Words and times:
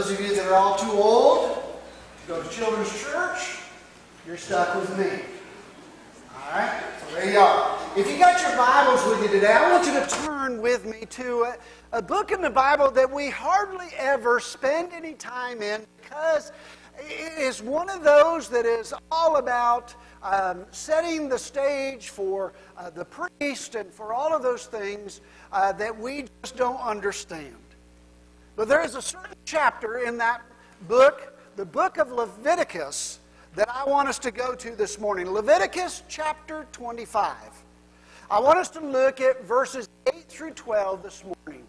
those 0.00 0.18
of 0.18 0.20
you 0.20 0.34
that 0.34 0.46
are 0.46 0.54
all 0.54 0.78
too 0.78 0.92
old 0.92 1.56
to 2.22 2.28
go 2.28 2.42
to 2.42 2.48
children's 2.48 2.90
church, 3.02 3.58
you're 4.26 4.38
stuck 4.38 4.74
with 4.74 4.98
me. 4.98 5.20
All 6.34 6.58
right? 6.58 6.82
So 7.00 7.14
there 7.16 7.30
you 7.30 7.38
are. 7.38 7.78
If 7.98 8.10
you 8.10 8.16
got 8.16 8.40
your 8.40 8.56
Bibles 8.56 9.04
with 9.06 9.22
you 9.22 9.28
today, 9.28 9.52
I 9.52 9.70
want 9.70 9.86
you 9.86 9.92
to 9.92 10.06
turn 10.24 10.62
with 10.62 10.86
me 10.86 11.04
to 11.10 11.42
a, 11.42 11.98
a 11.98 12.00
book 12.00 12.32
in 12.32 12.40
the 12.40 12.48
Bible 12.48 12.90
that 12.92 13.10
we 13.12 13.28
hardly 13.28 13.88
ever 13.98 14.40
spend 14.40 14.90
any 14.94 15.12
time 15.12 15.60
in 15.60 15.84
because 16.00 16.50
it 16.98 17.38
is 17.38 17.60
one 17.60 17.90
of 17.90 18.02
those 18.02 18.48
that 18.48 18.64
is 18.64 18.94
all 19.12 19.36
about 19.36 19.94
um, 20.22 20.64
setting 20.70 21.28
the 21.28 21.38
stage 21.38 22.08
for 22.08 22.54
uh, 22.78 22.88
the 22.88 23.04
priest 23.04 23.74
and 23.74 23.92
for 23.92 24.14
all 24.14 24.34
of 24.34 24.42
those 24.42 24.64
things 24.64 25.20
uh, 25.52 25.72
that 25.72 25.94
we 25.94 26.24
just 26.42 26.56
don't 26.56 26.80
understand. 26.80 27.54
But 28.60 28.68
there 28.68 28.84
is 28.84 28.94
a 28.94 29.00
certain 29.00 29.32
chapter 29.46 30.00
in 30.00 30.18
that 30.18 30.42
book, 30.86 31.32
the 31.56 31.64
book 31.64 31.96
of 31.96 32.12
Leviticus, 32.12 33.18
that 33.54 33.70
I 33.70 33.84
want 33.88 34.06
us 34.06 34.18
to 34.18 34.30
go 34.30 34.54
to 34.54 34.76
this 34.76 35.00
morning. 35.00 35.30
Leviticus 35.30 36.02
chapter 36.10 36.66
25. 36.70 37.36
I 38.30 38.38
want 38.38 38.58
us 38.58 38.68
to 38.72 38.80
look 38.80 39.22
at 39.22 39.42
verses 39.44 39.88
8 40.06 40.28
through 40.28 40.50
12 40.50 41.02
this 41.02 41.24
morning. 41.24 41.64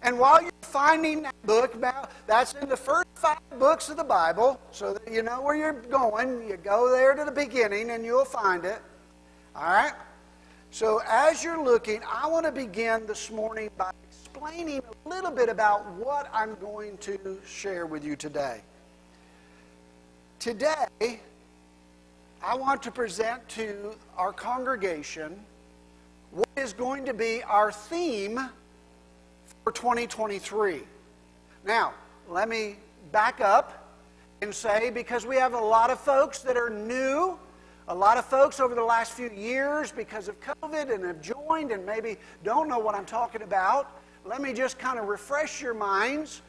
And 0.00 0.18
while 0.18 0.40
you're 0.40 0.52
finding 0.62 1.24
that 1.24 1.34
book, 1.44 1.78
now 1.78 2.08
that's 2.26 2.54
in 2.54 2.70
the 2.70 2.78
first 2.78 3.08
five 3.14 3.36
books 3.58 3.90
of 3.90 3.98
the 3.98 4.02
Bible, 4.02 4.58
so 4.70 4.94
that 4.94 5.12
you 5.12 5.22
know 5.22 5.42
where 5.42 5.54
you're 5.54 5.74
going. 5.74 6.48
You 6.48 6.56
go 6.56 6.90
there 6.90 7.14
to 7.14 7.26
the 7.26 7.30
beginning 7.30 7.90
and 7.90 8.06
you'll 8.06 8.24
find 8.24 8.64
it. 8.64 8.80
All 9.54 9.64
right? 9.64 9.92
So 10.70 11.02
as 11.06 11.44
you're 11.44 11.62
looking, 11.62 12.00
I 12.10 12.26
want 12.26 12.46
to 12.46 12.52
begin 12.52 13.04
this 13.04 13.30
morning 13.30 13.68
by 13.76 13.90
explaining 14.40 14.80
a 15.04 15.08
little 15.08 15.30
bit 15.30 15.50
about 15.50 15.86
what 15.96 16.30
I'm 16.32 16.54
going 16.60 16.96
to 16.98 17.38
share 17.46 17.84
with 17.84 18.02
you 18.02 18.16
today. 18.16 18.62
Today, 20.38 21.20
I 22.42 22.54
want 22.54 22.82
to 22.84 22.90
present 22.90 23.46
to 23.50 23.94
our 24.16 24.32
congregation 24.32 25.38
what 26.30 26.48
is 26.56 26.72
going 26.72 27.04
to 27.04 27.12
be 27.12 27.42
our 27.42 27.70
theme 27.70 28.40
for 29.62 29.72
2023. 29.72 30.84
Now, 31.66 31.92
let 32.26 32.48
me 32.48 32.76
back 33.12 33.42
up 33.42 33.94
and 34.40 34.54
say 34.54 34.88
because 34.88 35.26
we 35.26 35.36
have 35.36 35.52
a 35.52 35.60
lot 35.60 35.90
of 35.90 36.00
folks 36.00 36.38
that 36.38 36.56
are 36.56 36.70
new, 36.70 37.38
a 37.88 37.94
lot 37.94 38.16
of 38.16 38.24
folks 38.24 38.58
over 38.58 38.74
the 38.74 38.84
last 38.84 39.12
few 39.12 39.28
years 39.28 39.92
because 39.92 40.28
of 40.28 40.40
COVID 40.40 40.94
and 40.94 41.04
have 41.04 41.20
joined 41.20 41.72
and 41.72 41.84
maybe 41.84 42.16
don't 42.42 42.68
know 42.68 42.78
what 42.78 42.94
I'm 42.94 43.04
talking 43.04 43.42
about. 43.42 43.99
Let 44.24 44.40
me 44.40 44.52
just 44.52 44.78
kind 44.78 44.98
of 44.98 45.06
refresh 45.08 45.62
your 45.62 45.74
minds 45.74 46.42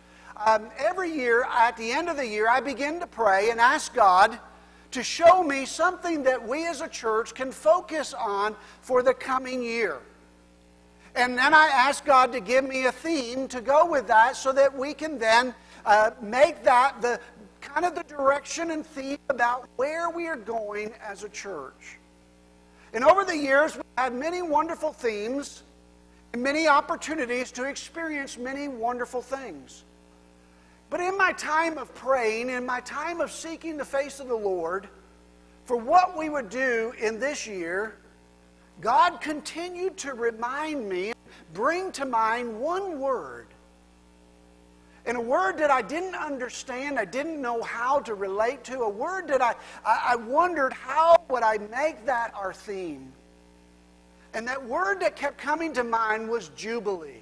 um, 0.45 0.69
every 0.77 1.11
year, 1.11 1.44
at 1.44 1.78
the 1.78 1.91
end 1.91 2.09
of 2.09 2.17
the 2.17 2.28
year, 2.28 2.50
I 2.50 2.61
begin 2.61 3.00
to 3.00 3.08
pray 3.08 3.52
and 3.52 3.59
ask 3.59 3.94
God 3.94 4.39
to 4.91 5.03
show 5.03 5.44
me 5.44 5.66
something 5.66 6.23
that 6.23 6.47
we 6.47 6.67
as 6.67 6.81
a 6.81 6.88
church 6.88 7.33
can 7.33 7.52
focus 7.52 8.13
on 8.13 8.55
for 8.81 9.03
the 9.03 9.13
coming 9.13 9.61
year. 9.61 10.00
And 11.16 11.38
then 11.38 11.53
I 11.53 11.67
ask 11.67 12.05
God 12.05 12.31
to 12.31 12.39
give 12.39 12.67
me 12.67 12.86
a 12.86 12.91
theme 12.91 13.47
to 13.50 13.61
go 13.61 13.85
with 13.85 14.08
that 14.08 14.35
so 14.35 14.52
that 14.53 14.75
we 14.75 14.94
can 14.94 15.19
then 15.19 15.53
uh, 15.85 16.11
make 16.22 16.63
that 16.63 17.02
the 17.02 17.19
kind 17.59 17.85
of 17.85 17.94
the 17.95 18.03
direction 18.03 18.72
and 18.72 18.85
theme 18.85 19.19
about 19.30 19.67
where 19.75 20.09
we 20.09 20.28
are 20.28 20.38
going 20.38 20.91
as 21.06 21.23
a 21.23 21.30
church. 21.30 21.97
And 22.94 23.03
over 23.03 23.23
the 23.23 23.38
years, 23.38 23.75
we've 23.75 23.83
had 23.97 24.13
many 24.13 24.41
wonderful 24.41 24.91
themes 24.91 25.63
many 26.38 26.68
opportunities 26.68 27.52
to 27.54 27.66
experience 27.66 28.38
many 28.38 28.68
wonderful 28.68 29.22
things. 29.22 29.84
But 30.90 31.00
in 31.00 31.18
my 31.18 31.32
time 31.34 31.78
of 31.78 31.94
praying, 31.96 32.50
in 32.50 32.66
my 32.66 32.82
time 32.82 33.22
of 33.22 33.32
seeking 33.32 33.78
the 33.78 33.86
face 33.86 34.20
of 34.20 34.28
the 34.28 34.36
Lord, 34.36 34.88
for 35.66 35.78
what 35.78 36.18
we 36.18 36.30
would 36.30 36.50
do 36.50 36.94
in 37.00 37.20
this 37.20 37.48
year, 37.48 37.96
God 38.81 39.22
continued 39.22 39.96
to 39.97 40.14
remind 40.14 40.90
me, 40.90 41.14
bring 41.53 41.91
to 41.94 42.06
mind 42.06 42.59
one 42.59 43.00
word. 43.00 43.47
And 45.06 45.18
a 45.18 45.22
word 45.22 45.58
that 45.58 45.72
I 45.72 45.81
didn't 45.81 46.16
understand, 46.16 47.00
I 47.00 47.06
didn't 47.06 47.41
know 47.41 47.62
how 47.62 48.00
to 48.02 48.14
relate 48.14 48.64
to, 48.66 48.81
a 48.81 48.90
word 48.90 49.28
that 49.30 49.41
I, 49.41 49.56
I 49.86 50.16
wondered 50.16 50.74
how 50.74 51.24
would 51.30 51.44
I 51.44 51.58
make 51.58 52.06
that 52.06 52.34
our 52.36 52.53
theme. 52.53 53.12
And 54.34 54.47
that 54.47 54.64
word 54.66 55.02
that 55.02 55.16
kept 55.16 55.38
coming 55.38 55.74
to 55.74 55.84
mind 55.84 56.30
was 56.30 56.50
Jubilee. 56.50 57.22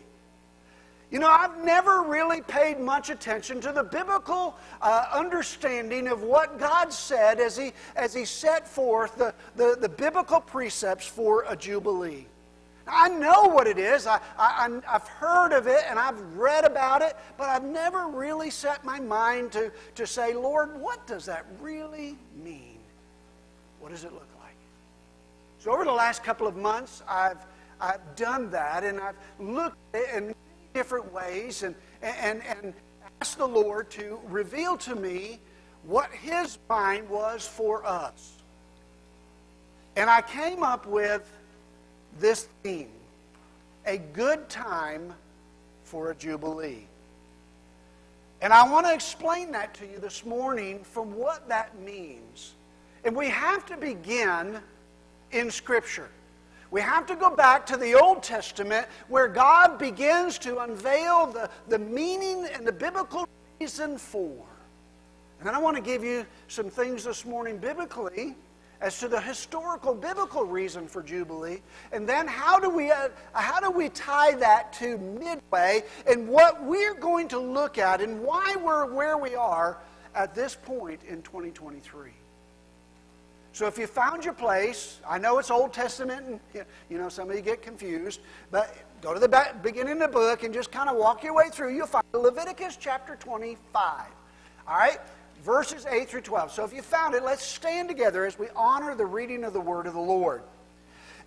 You 1.12 1.18
know, 1.18 1.28
I've 1.28 1.64
never 1.64 2.04
really 2.04 2.42
paid 2.42 2.80
much 2.80 3.10
attention 3.10 3.60
to 3.62 3.72
the 3.72 3.84
biblical 3.84 4.56
uh, 4.80 5.06
understanding 5.12 6.08
of 6.08 6.22
what 6.22 6.60
God 6.60 6.94
said 6.94 7.40
as 7.40 7.58
He, 7.58 7.74
as 7.96 8.14
he 8.14 8.26
set 8.26 8.68
forth 8.68 9.16
the, 9.16 9.34
the, 9.56 9.76
the 9.80 9.90
biblical 9.90 10.40
precepts 10.40 11.08
for 11.08 11.46
a 11.50 11.56
Jubilee. 11.56 12.28
I 12.92 13.10
know 13.10 13.44
what 13.44 13.68
it 13.68 13.78
is. 13.78 14.08
I, 14.08 14.20
I, 14.38 14.80
I've 14.88 15.08
heard 15.08 15.52
of 15.54 15.68
it 15.68 15.84
and 15.88 15.98
I've 16.00 16.20
read 16.36 16.66
about 16.66 17.02
it, 17.02 17.16
but 17.38 17.50
I've 17.50 17.64
never 17.64 18.08
really 18.08 18.50
set 18.50 18.84
my 18.84 19.00
mind 19.00 19.52
to, 19.54 19.72
to 19.96 20.08
say, 20.08 20.34
Lord, 20.34 20.80
what 20.80 21.06
does 21.08 21.26
that 21.26 21.46
really 21.60 22.18
mean? 22.44 22.78
What 23.80 23.92
does 23.92 24.04
it 24.04 24.12
look 24.12 24.22
like? 24.22 24.29
So, 25.60 25.74
over 25.74 25.84
the 25.84 25.92
last 25.92 26.24
couple 26.24 26.48
of 26.48 26.56
months, 26.56 27.04
I've, 27.08 27.46
I've 27.82 28.16
done 28.16 28.50
that 28.52 28.86
and 28.86 29.00
I've 29.00 29.18
looked 29.40 29.78
at 29.94 30.02
it 30.02 30.10
and 30.14 30.36
different 30.74 31.12
ways 31.14 31.64
and, 31.64 31.76
and, 32.02 32.42
and 32.46 32.74
ask 33.22 33.38
the 33.38 33.48
Lord 33.48 33.90
to 33.92 34.20
reveal 34.30 34.78
to 34.78 34.96
me 34.96 35.40
what 35.84 36.10
His 36.12 36.58
mind 36.70 37.10
was 37.10 37.46
for 37.46 37.86
us. 37.86 38.38
And 39.98 40.10
I 40.10 40.22
came 40.22 40.64
up 40.64 40.86
with 40.86 41.30
this 42.20 42.48
theme 42.64 42.92
a 43.86 43.98
good 43.98 44.48
time 44.48 45.14
for 45.84 46.12
a 46.12 46.16
Jubilee. 46.16 46.86
And 48.42 48.54
I 48.54 48.70
want 48.70 48.86
to 48.86 48.94
explain 48.94 49.52
that 49.52 49.74
to 49.76 49.86
you 49.86 50.00
this 50.00 50.26
morning 50.26 50.84
from 50.84 51.14
what 51.16 51.50
that 51.50 51.78
means. 51.82 52.54
And 53.04 53.14
we 53.14 53.28
have 53.28 53.66
to 53.66 53.76
begin 53.76 54.60
in 55.32 55.52
Scripture. 55.52 56.10
We 56.72 56.82
have 56.82 57.08
to 57.08 57.16
go 57.16 57.36
back 57.36 57.66
to 57.68 57.78
the 57.78 58.00
Old 58.00 58.22
Testament 58.22 58.88
where 59.08 59.28
God 59.28 59.80
begins 59.80 60.38
to 60.40 60.60
unveil 60.60 61.28
the, 61.28 61.50
the 61.68 61.80
meaning 61.80 62.48
and 62.54 62.66
the 62.66 62.72
biblical 62.72 63.28
reason 63.60 63.98
for. 63.98 64.46
And 65.40 65.48
then 65.48 65.56
I 65.56 65.58
want 65.58 65.78
to 65.78 65.82
give 65.82 66.04
you 66.04 66.26
some 66.48 66.70
things 66.70 67.04
this 67.04 67.26
morning 67.26 67.58
biblically 67.58 68.36
as 68.82 69.00
to 69.00 69.08
the 69.08 69.20
historical 69.20 69.94
biblical 69.94 70.46
reason 70.46 70.88
for 70.88 71.02
Jubilee. 71.02 71.62
And 71.92 72.08
then 72.08 72.28
how 72.28 72.60
do 72.60 72.70
we, 72.70 72.92
uh, 72.92 73.10
how 73.34 73.60
do 73.60 73.72
we 73.72 73.90
tie 73.90 74.34
that 74.36 74.72
to 74.74 74.98
Midway 74.98 75.84
and 76.08 76.28
what 76.28 76.64
we're 76.64 76.94
going 76.94 77.28
to 77.30 77.40
look 77.40 77.78
at 77.78 78.00
and 78.00 78.22
why 78.22 78.56
we're 78.64 78.94
where 78.94 79.18
we 79.18 79.36
are 79.36 79.80
at 80.16 80.34
this 80.36 80.56
point 80.56 81.02
in 81.08 81.22
2023. 81.22 82.12
So 83.52 83.68
if 83.68 83.78
you 83.78 83.88
found 83.88 84.24
your 84.24 84.34
place, 84.34 85.00
I 85.08 85.18
know 85.18 85.40
it's 85.40 85.50
Old 85.50 85.74
Testament, 85.74 86.40
and 86.54 86.66
you 86.90 86.98
know 86.98 87.10
some 87.10 87.30
of 87.30 87.36
you 87.36 87.42
get 87.42 87.62
confused, 87.62 88.22
but 88.52 88.76
go 89.02 89.14
to 89.14 89.20
the 89.20 89.28
back, 89.28 89.64
beginning 89.64 89.94
of 89.94 90.00
the 90.00 90.08
book 90.08 90.44
and 90.44 90.54
just 90.54 90.72
kind 90.72 90.90
of 90.90 90.98
walk 90.98 91.24
your 91.24 91.34
way 91.34 91.50
through. 91.50 91.76
You'll 91.76 91.88
find 91.88 92.06
Leviticus 92.14 92.78
chapter 92.78 93.16
25. 93.16 94.06
All 94.68 94.78
right, 94.78 95.00
verses 95.44 95.86
8 95.90 96.08
through 96.08 96.22
12. 96.22 96.52
So 96.52 96.64
if 96.64 96.74
you 96.74 96.82
found 96.82 97.16
it, 97.16 97.24
let's 97.24 97.44
stand 97.44 97.90
together 97.90 98.26
as 98.26 98.38
we 98.38 98.48
honor 98.56 98.94
the 98.96 99.06
reading 99.06 99.44
of 99.44 99.54
the 99.54 99.62
word 99.62 99.88
of 99.88 99.94
the 99.94 100.00
Lord. 100.00 100.44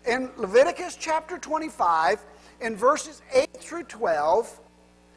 In 0.07 0.31
Leviticus 0.37 0.97
chapter 0.97 1.39
25, 1.39 2.21
in 2.61 2.77
verses 2.77 3.23
8 3.33 3.49
through 3.59 3.85
12, 3.85 4.61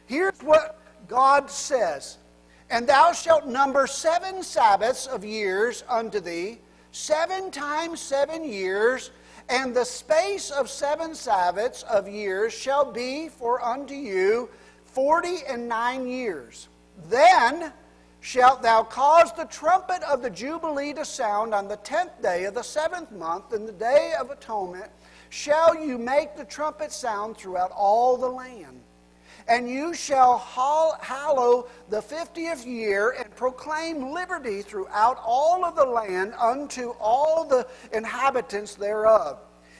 here's 0.06 0.38
what 0.40 0.80
God 1.08 1.50
says 1.50 2.18
And 2.68 2.88
thou 2.88 3.12
shalt 3.12 3.46
number 3.46 3.86
seven 3.86 4.42
Sabbaths 4.42 5.06
of 5.06 5.24
years 5.24 5.84
unto 5.88 6.18
thee 6.20 6.58
seven 6.96 7.50
times 7.50 8.00
seven 8.00 8.42
years, 8.42 9.10
and 9.50 9.76
the 9.76 9.84
space 9.84 10.50
of 10.50 10.70
seven 10.70 11.14
Sabbaths 11.14 11.82
of 11.82 12.08
years 12.08 12.54
shall 12.54 12.90
be 12.90 13.28
for 13.28 13.62
unto 13.62 13.94
you 13.94 14.48
forty 14.84 15.40
and 15.46 15.68
nine 15.68 16.08
years. 16.08 16.68
Then 17.08 17.72
shalt 18.20 18.62
thou 18.62 18.82
cause 18.82 19.32
the 19.34 19.44
trumpet 19.44 20.02
of 20.04 20.22
the 20.22 20.30
Jubilee 20.30 20.94
to 20.94 21.04
sound 21.04 21.54
on 21.54 21.68
the 21.68 21.76
tenth 21.76 22.22
day 22.22 22.44
of 22.44 22.54
the 22.54 22.62
seventh 22.62 23.12
month, 23.12 23.52
in 23.52 23.66
the 23.66 23.72
day 23.72 24.14
of 24.18 24.30
atonement, 24.30 24.90
shall 25.28 25.78
you 25.78 25.98
make 25.98 26.34
the 26.34 26.46
trumpet 26.46 26.90
sound 26.90 27.36
throughout 27.36 27.72
all 27.72 28.16
the 28.16 28.26
land. 28.26 28.80
And 29.48 29.68
you 29.70 29.94
shall 29.94 30.38
hallow 30.38 31.68
the 31.88 32.02
fiftieth 32.02 32.66
year 32.66 33.10
and 33.12 33.34
proclaim 33.36 34.10
liberty 34.12 34.60
throughout 34.60 35.20
all 35.24 35.64
of 35.64 35.76
the 35.76 35.84
land 35.84 36.34
unto 36.36 36.94
all 37.00 37.44
the 37.44 37.66
inhabitants 37.92 38.74
thereof. 38.74 39.38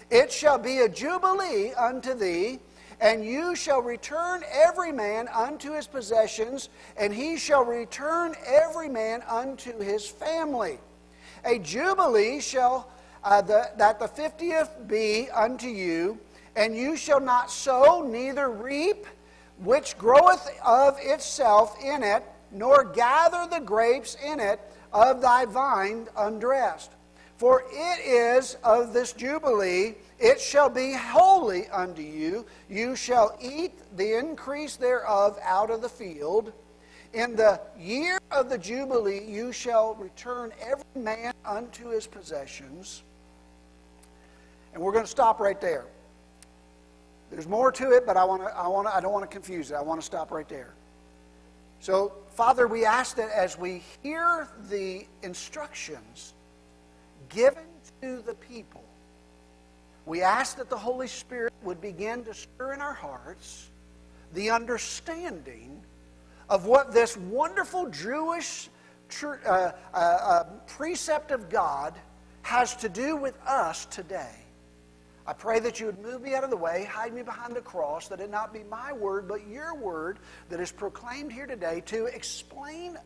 It 0.09 0.31
shall 0.31 0.59
be 0.59 0.79
a 0.79 0.89
jubilee 0.89 1.73
unto 1.73 2.15
thee, 2.15 2.61
and 3.01 3.25
you 3.25 3.57
shall 3.57 3.83
return 3.83 4.45
every 4.53 4.93
man 4.93 5.27
unto 5.35 5.73
his 5.73 5.89
possessions, 5.89 6.69
and 6.97 7.13
he 7.13 7.37
shall 7.37 7.65
return 7.65 8.37
every 8.47 8.89
man 8.89 9.23
unto 9.29 9.77
his 9.81 10.07
family. 10.07 10.79
A 11.45 11.59
jubilee 11.59 12.41
shall 12.41 12.89
uh, 13.25 13.43
the, 13.43 13.71
that 13.79 13.99
the 13.99 14.07
fiftieth 14.07 14.71
be 14.87 15.29
unto 15.31 15.67
you, 15.67 16.21
and 16.55 16.77
you 16.77 16.97
shall 16.97 17.21
not 17.21 17.51
sow, 17.51 18.07
neither 18.09 18.49
reap, 18.49 19.07
which 19.59 19.97
groweth 19.99 20.49
of 20.65 20.97
itself 21.01 21.77
in 21.83 22.03
it, 22.03 22.23
nor 22.51 22.85
gather 22.85 23.49
the 23.51 23.65
grapes 23.65 24.17
in 24.25 24.41
it 24.41 24.61
of 24.93 25.21
thy 25.21 25.45
vine 25.45 26.09
undressed. 26.17 26.91
For 27.37 27.65
it 27.71 28.01
is 28.01 28.57
of 28.65 28.93
this 28.93 29.13
Jubilee, 29.13 29.97
it 30.19 30.41
shall 30.41 30.71
be 30.71 30.95
holy 30.95 31.69
unto 31.69 32.01
you. 32.01 32.47
You 32.71 32.97
shall 32.97 33.37
eat 33.41 33.73
the 33.97 34.19
increase 34.19 34.77
thereof 34.77 35.39
out 35.43 35.71
of 35.71 35.83
the 35.83 35.89
field. 35.89 36.53
In 37.13 37.37
the 37.37 37.61
year 37.79 38.19
of 38.31 38.49
the 38.49 38.57
Jubilee, 38.59 39.25
you 39.25 39.53
shall 39.53 39.95
return 39.95 40.53
every 40.61 40.85
man 40.95 41.35
unto 41.45 41.91
his 41.91 42.07
possessions. 42.07 43.03
And 44.73 44.83
we're 44.83 44.93
going 44.93 45.05
to 45.05 45.11
stop 45.11 45.39
right 45.39 45.61
there. 45.61 45.85
There's 47.31 47.49
more 47.49 47.73
to 47.73 47.91
it, 47.93 48.07
but 48.07 48.17
I, 48.17 48.25
want 48.25 48.43
to, 48.43 48.57
I, 48.57 48.69
want 48.69 48.87
to, 48.87 48.95
I 48.95 49.01
don't 49.01 49.13
want 49.13 49.29
to 49.29 49.35
confuse 49.35 49.71
it. 49.71 49.75
I 49.75 49.83
want 49.83 50.01
to 50.01 50.05
stop 50.05 50.31
right 50.31 50.49
there. 50.49 50.75
So, 51.81 52.13
Father, 52.31 52.69
we 52.69 52.85
ask 52.85 53.17
that 53.17 53.31
as 53.31 53.59
we 53.59 53.83
hear 54.03 54.49
the 54.71 55.07
instructions 55.23 56.35
given 57.29 57.65
to 58.01 58.23
the 58.23 58.35
people, 58.35 58.85
we 60.07 60.23
ask 60.23 60.57
that 60.59 60.71
the 60.71 60.77
Holy 60.77 61.09
Spirit 61.09 61.53
would 61.63 61.81
begin 61.81 62.25
to 62.25 62.35
stir 62.35 62.75
in 62.75 62.81
our 62.81 62.95
hearts 62.95 63.71
the 64.33 64.51
understanding 64.51 65.83
of 66.49 66.67
what 66.67 66.93
this 66.93 67.17
wonderful 67.17 67.89
Jewish 67.91 68.69
uh, 69.23 69.27
uh, 69.47 69.73
uh, 69.95 70.45
precept 70.67 71.31
of 71.33 71.49
God 71.49 71.95
has 72.43 72.77
to 72.77 72.89
do 72.89 73.17
with 73.17 73.37
us 73.47 73.87
today. 73.87 74.46
I 75.27 75.33
pray 75.33 75.59
that 75.61 75.81
you 75.81 75.87
would 75.87 75.99
move 75.99 76.23
me 76.23 76.35
out 76.35 76.45
of 76.45 76.51
the 76.51 76.57
way, 76.57 76.85
hide 76.85 77.13
me 77.13 77.23
behind 77.23 77.57
the 77.57 77.61
cross, 77.61 78.07
that 78.09 78.21
it 78.21 78.31
not 78.31 78.53
be 78.53 78.63
my 78.71 78.93
word, 78.93 79.27
but 79.27 79.47
your 79.49 79.75
word 79.75 80.19
that 80.51 80.61
is 80.61 80.71
proclaimed 80.71 81.33
here 81.33 81.47
today 81.47 81.83
to 81.87 82.07
explain 82.07 82.97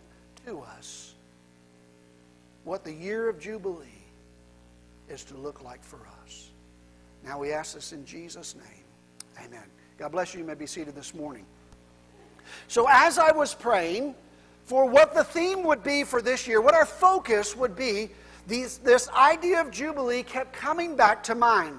to 0.45 0.61
us 0.61 1.15
what 2.65 2.85
the 2.85 2.93
year 2.93 3.29
of 3.29 3.41
Jubilee 3.41 3.87
is 5.09 5.25
to 5.25 5.37
look 5.37 5.65
like 5.65 5.83
for 5.83 6.01
us. 6.25 6.51
Now 7.25 7.39
we 7.39 7.53
ask 7.53 7.75
this 7.75 7.93
in 7.93 8.05
Jesus' 8.05 8.55
name. 8.55 9.45
Amen. 9.45 9.65
God 9.99 10.13
bless 10.13 10.35
you. 10.35 10.41
You 10.41 10.47
may 10.47 10.55
be 10.55 10.67
seated 10.67 10.95
this 10.95 11.15
morning. 11.15 11.47
So, 12.69 12.87
as 12.89 13.19
I 13.19 13.33
was 13.33 13.55
praying 13.55 14.15
for 14.65 14.87
what 14.87 15.15
the 15.15 15.25
theme 15.25 15.63
would 15.65 15.83
be 15.83 16.05
for 16.05 16.21
this 16.21 16.47
year, 16.47 16.61
what 16.61 16.75
our 16.75 16.87
focus 16.87 17.57
would 17.57 17.77
be, 17.77 18.11
these, 18.47 18.79
this 18.79 19.09
idea 19.11 19.61
of 19.61 19.71
Jubilee 19.71 20.23
kept 20.23 20.53
coming 20.53 20.97
back 20.97 21.23
to 21.25 21.35
mind. 21.35 21.79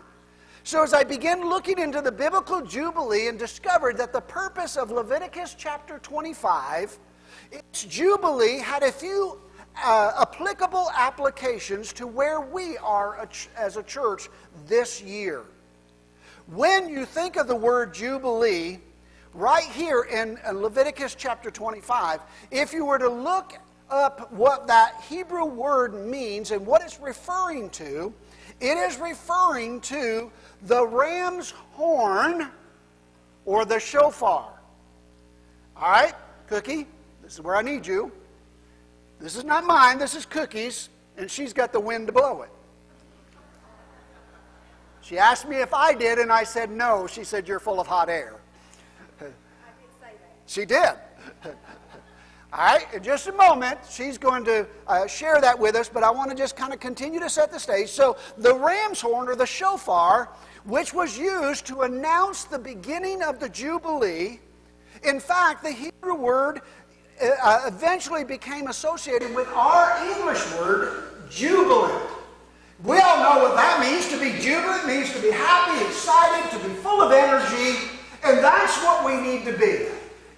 So, 0.63 0.84
as 0.84 0.94
I 0.94 1.04
began 1.04 1.50
looking 1.50 1.80
into 1.80 2.02
the 2.02 2.12
biblical 2.12 2.62
Jubilee 2.62 3.28
and 3.28 3.40
discovered 3.40 3.98
that 3.98 4.13
the 4.13 4.22
purpose 4.22 4.78
of 4.78 4.92
Leviticus 4.92 5.56
chapter 5.58 5.98
25, 5.98 7.00
its 7.52 7.84
Jubilee 7.86 8.60
had 8.60 8.84
a 8.84 8.92
few 8.92 9.40
uh, 9.84 10.12
applicable 10.22 10.92
applications 10.96 11.94
to 11.94 12.06
where 12.06 12.42
we 12.42 12.78
are 12.78 13.28
as 13.58 13.78
a 13.78 13.81
church 13.81 14.30
this 14.68 15.02
year. 15.02 15.42
When 16.46 16.90
you 16.90 17.06
think 17.06 17.38
of 17.38 17.48
the 17.48 17.56
word 17.56 17.92
Jubilee, 17.92 18.81
right 19.34 19.63
here 19.63 20.04
in 20.04 20.38
Leviticus 20.54 21.16
chapter 21.16 21.50
25, 21.50 22.19
if 22.52 22.72
you 22.72 22.86
were 22.86 23.00
to 23.00 23.10
look 23.10 23.58
up 23.90 24.31
what 24.31 24.68
that 24.68 25.04
Hebrew 25.10 25.46
word 25.46 25.96
means 25.96 26.52
and 26.52 26.68
what 26.68 26.84
it's 26.84 27.00
referring 27.00 27.72
to, 27.72 28.13
it 28.62 28.78
is 28.78 29.00
referring 29.00 29.81
to 29.81 30.31
the 30.63 30.86
ram's 30.86 31.52
horn 31.72 32.50
or 33.46 33.66
the 33.66 33.80
shofar. 33.80 34.52
All 35.75 35.92
right, 35.92 36.13
Cookie, 36.48 36.88
this 37.24 37.34
is 37.34 37.42
where 37.42 37.56
I 37.56 37.62
need 37.62 37.88
you. 37.88 38.12
This 39.19 39.36
is 39.36 39.44
not 39.44 39.66
mine, 39.66 39.98
this 39.98 40.16
is 40.16 40.25
Cookie's, 40.25 40.90
and 41.18 41.30
she's 41.30 41.54
got 41.54 41.72
the 41.72 41.80
wind 41.80 42.08
to 42.08 42.13
blow 42.13 42.42
it. 42.42 42.50
She 45.02 45.18
asked 45.18 45.48
me 45.48 45.58
if 45.58 45.74
I 45.74 45.94
did, 45.94 46.19
and 46.19 46.31
I 46.31 46.44
said 46.44 46.69
no. 46.69 47.08
She 47.08 47.24
said, 47.24 47.48
You're 47.48 47.60
full 47.60 47.80
of 47.80 47.88
hot 47.88 48.08
air. 48.10 48.36
I 49.19 49.24
did 49.24 49.34
say 50.00 50.12
that. 50.12 50.36
She 50.46 50.66
did. 50.66 51.54
All 52.54 52.60
right, 52.60 52.86
in 52.94 53.02
just 53.02 53.28
a 53.28 53.31
moment, 53.31 53.80
she's 53.90 54.18
going 54.18 54.44
to 54.44 54.68
uh, 54.86 55.08
share 55.08 55.40
that 55.40 55.58
with 55.58 55.75
us, 55.75 55.88
but 55.88 56.04
I 56.04 56.12
want 56.12 56.30
to 56.31 56.36
just 56.36 56.58
kind 56.58 56.74
of 56.74 56.80
continue 56.80 57.19
to 57.19 57.30
set 57.30 57.50
the 57.50 57.60
stage. 57.60 57.90
So, 57.90 58.18
the 58.38 58.54
ram's 58.54 59.00
horn 59.00 59.30
or 59.30 59.36
the 59.36 59.46
shofar 59.46 60.30
which 60.66 60.94
was 60.94 61.18
used 61.18 61.66
to 61.68 61.81
announce 61.81 62.44
the 62.44 62.60
beginning 62.60 63.24
of 63.24 63.40
the 63.40 63.50
Jubilee. 63.50 64.40
In 65.04 65.19
fact, 65.19 65.63
the 65.63 65.72
Hebrew 65.72 66.16
word 66.16 66.62
uh, 67.22 67.30
uh, 67.44 67.62
eventually 67.66 68.24
became 68.24 68.68
associated 68.68 69.34
with 69.34 69.48
our 69.50 69.98
English 70.16 70.44
word, 70.54 71.30
jubilant. 71.30 72.08
We 72.84 72.98
all 73.00 73.18
know 73.18 73.44
what 73.44 73.56
that 73.56 73.80
means. 73.80 74.10
To 74.10 74.19
be 74.19 74.40
jubilant 74.42 74.88
means 74.88 75.13
to 75.13 75.22
be 75.22 75.31
happy, 75.31 75.86
excited, 75.86 76.50
to 76.58 76.68
be 76.68 76.74
full 76.75 77.02
of 77.02 77.12
energy, 77.12 77.78
and 78.24 78.40
that's 78.40 78.78
what 78.84 79.06
we 79.06 79.22
need 79.22 79.46
to 79.46 79.58
be. 79.58 79.86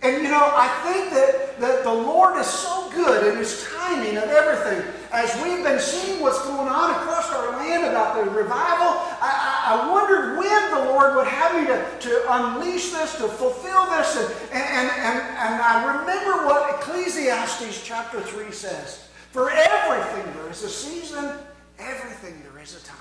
And 0.02 0.22
you 0.22 0.30
know, 0.30 0.52
I 0.54 0.68
think 0.84 1.12
that, 1.12 1.60
that 1.62 1.84
the 1.84 1.94
Lord 1.94 2.38
is 2.38 2.48
so 2.48 2.92
good 2.92 3.32
in 3.32 3.38
His 3.38 3.66
timing 3.74 4.18
of 4.18 4.26
everything. 4.26 4.86
As 5.14 5.32
we've 5.44 5.64
been 5.64 5.80
seeing 5.80 6.22
what's 6.22 6.44
going 6.44 6.68
on 6.68 6.90
across 6.90 7.32
our 7.32 7.52
land 7.58 7.86
about 7.86 8.16
the 8.16 8.32
revival, 8.32 8.98
I, 9.22 9.30
I, 9.70 9.86
I 9.86 9.92
wondered 9.92 10.40
when 10.40 10.72
the 10.72 10.92
Lord 10.92 11.16
would 11.16 11.28
have 11.28 11.54
me 11.54 11.68
to, 11.68 12.10
to 12.10 12.34
unleash 12.34 12.90
this, 12.90 13.16
to 13.18 13.28
fulfill 13.28 13.86
this. 13.92 14.18
And, 14.52 14.64
and, 14.64 14.90
and, 14.90 15.20
and 15.20 15.62
I 15.62 16.00
remember 16.00 16.48
what 16.48 16.80
Ecclesiastes 16.80 17.86
chapter 17.86 18.22
3 18.22 18.52
says. 18.52 19.08
For 19.30 19.52
everything 19.52 20.34
there 20.34 20.50
is 20.50 20.64
a 20.64 20.70
season, 20.70 21.30
everything 21.78 22.42
there 22.42 22.60
is 22.60 22.76
a 22.76 22.84
time. 22.84 22.98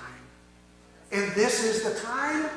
And 1.11 1.31
this 1.31 1.63
is 1.63 1.81
the 1.83 1.99
time, 1.99 2.47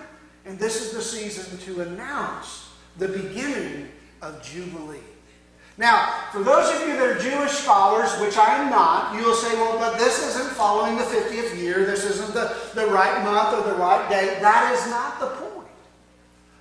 and 0.44 0.58
this 0.58 0.82
is 0.82 0.92
the 0.92 1.00
season 1.00 1.56
to 1.60 1.80
announce 1.80 2.68
the 2.98 3.08
beginning 3.08 3.88
of 4.20 4.42
Jubilee. 4.42 5.00
Now, 5.78 6.28
for 6.32 6.43
those 6.43 6.75
of 6.75 6.88
you 6.88 6.96
that 6.96 7.02
are 7.02 7.19
Jewish 7.19 7.50
scholars, 7.50 8.11
which 8.21 8.38
I 8.38 8.62
am 8.62 8.71
not, 8.71 9.14
you 9.14 9.26
will 9.26 9.35
say, 9.35 9.52
well, 9.54 9.78
but 9.78 9.99
this 9.99 10.26
isn't 10.26 10.54
following 10.54 10.97
the 10.97 11.04
50th 11.04 11.59
year. 11.59 11.85
This 11.85 12.04
isn't 12.04 12.33
the, 12.33 12.56
the 12.75 12.87
right 12.87 13.23
month 13.23 13.59
or 13.59 13.71
the 13.71 13.76
right 13.76 14.09
date. 14.09 14.40
That 14.40 14.73
is 14.73 14.88
not 14.88 15.21
the 15.21 15.26
point. 15.26 15.68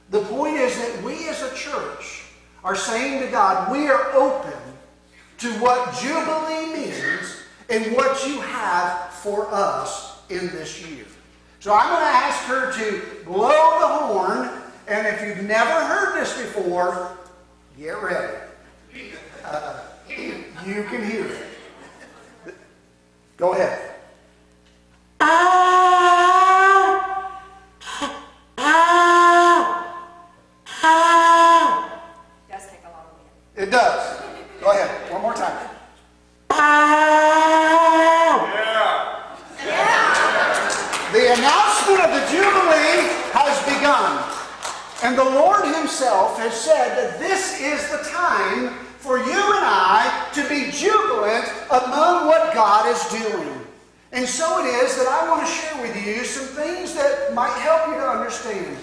The 0.10 0.22
point 0.22 0.58
is 0.58 0.78
that 0.78 1.02
we 1.02 1.30
as 1.30 1.42
a 1.42 1.56
church 1.56 2.24
are 2.64 2.76
saying 2.76 3.22
to 3.22 3.32
God, 3.32 3.72
we 3.72 3.88
are 3.88 4.12
open 4.14 4.60
to 5.38 5.52
what 5.54 5.96
Jubilee 6.02 6.74
means 6.74 7.38
and 7.70 7.96
what 7.96 8.28
you 8.28 8.42
have 8.42 9.14
for 9.14 9.48
us 9.50 10.20
in 10.30 10.48
this 10.48 10.86
year. 10.86 11.06
So 11.62 11.74
I'm 11.74 11.88
going 11.88 12.02
to 12.02 12.18
ask 12.18 12.44
her 12.44 12.72
to 12.74 13.24
blow 13.24 13.80
the 13.80 13.88
horn, 13.88 14.62
and 14.88 15.08
if 15.08 15.22
you've 15.22 15.48
never 15.48 15.86
heard 15.86 16.22
this 16.22 16.38
before, 16.38 17.16
Get 17.78 18.02
ready. 18.02 18.45
Uh, 19.48 19.80
you 20.10 20.84
can 20.84 21.04
hear 21.10 21.26
it. 21.28 21.46
Go 23.38 23.54
ahead. 23.54 23.96
Ah, 25.20 25.36
ah, 28.58 29.86
ah. 30.84 32.02
It 32.48 32.52
does. 32.52 32.66
Take 32.68 32.80
a 32.86 32.90
lot 32.90 33.06
of 33.06 33.14
wind. 33.14 33.68
It 33.68 33.72
does. 33.72 34.22
Go 34.62 34.72
ahead. 34.72 35.12
One 35.12 35.22
more 35.22 35.34
time. 35.34 35.70
The 41.16 41.32
announcement 41.32 42.02
of 42.02 42.12
the 42.12 42.24
Jubilee 42.28 43.08
has 43.32 43.56
begun. 43.64 44.20
And 45.04 45.18
the 45.18 45.24
Lord 45.24 45.64
Himself 45.64 46.38
has 46.40 46.54
said 46.54 46.98
that 46.98 47.20
this 47.20 47.62
is 47.62 47.90
the 47.90 48.00
time 48.10 48.74
for 49.06 49.20
you 49.20 49.38
and 49.56 49.62
I 49.62 50.30
to 50.34 50.42
be 50.50 50.72
jubilant 50.72 51.46
among 51.70 52.26
what 52.26 52.54
God 52.56 52.90
is 52.90 53.06
doing. 53.14 53.62
And 54.12 54.28
so 54.28 54.66
it 54.66 54.68
is 54.68 54.98
that 54.98 55.08
I 55.08 55.30
want 55.30 55.46
to 55.46 55.52
share 55.52 55.82
with 55.82 55.96
you 56.06 56.26
some 56.26 56.48
things 56.56 56.96
that 56.96 57.34
might 57.34 57.54
help 57.60 57.88
you 57.88 57.94
to 57.94 58.10
understand. 58.10 58.78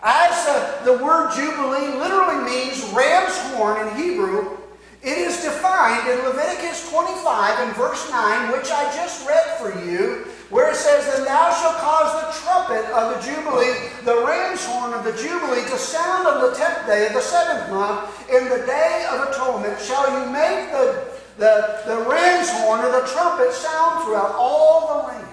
As 0.00 0.46
uh, 0.46 0.84
the 0.84 1.02
word 1.02 1.32
Jubilee 1.34 1.98
literally 1.98 2.44
means 2.44 2.84
ram's 2.94 3.36
horn 3.54 3.88
in 3.88 3.96
Hebrew, 3.96 4.58
it 5.02 5.18
is 5.18 5.42
defined 5.42 6.08
in 6.08 6.18
Leviticus 6.24 6.88
25 6.90 7.66
and 7.66 7.76
verse 7.76 8.08
9, 8.10 8.52
which 8.52 8.70
I 8.70 8.84
just 8.94 9.26
read 9.26 9.58
for 9.58 9.74
you, 9.84 10.26
where 10.50 10.70
it 10.70 10.76
says, 10.76 11.18
And 11.18 11.26
thou 11.26 11.52
shalt 11.52 11.76
cause 11.76 12.12
the 12.22 12.40
trumpet 12.42 12.84
of 12.92 13.14
the 13.14 13.20
Jubilee, 13.20 13.90
the 14.04 14.24
ram's 14.26 14.64
horn 14.64 14.94
of 14.94 15.04
the 15.04 15.12
Jubilee, 15.12 15.64
to 15.68 15.78
sound 15.78 16.26
on 16.26 16.50
the 16.50 16.56
tenth 16.56 16.86
day 16.86 17.06
of 17.06 17.12
the 17.12 17.20
seventh 17.20 17.70
month. 17.70 18.30
In 18.30 18.48
the 18.48 18.64
day 18.66 19.06
of 19.10 19.28
atonement 19.28 19.78
shall 19.80 20.08
you 20.10 20.32
make 20.32 20.70
the, 20.70 21.04
the, 21.36 21.82
the 21.86 22.08
ram's 22.08 22.50
horn 22.50 22.80
or 22.80 22.92
the 22.92 23.06
trumpet 23.08 23.52
sound 23.52 24.04
throughout 24.04 24.34
all 24.36 25.02
the 25.02 25.08
land. 25.08 25.28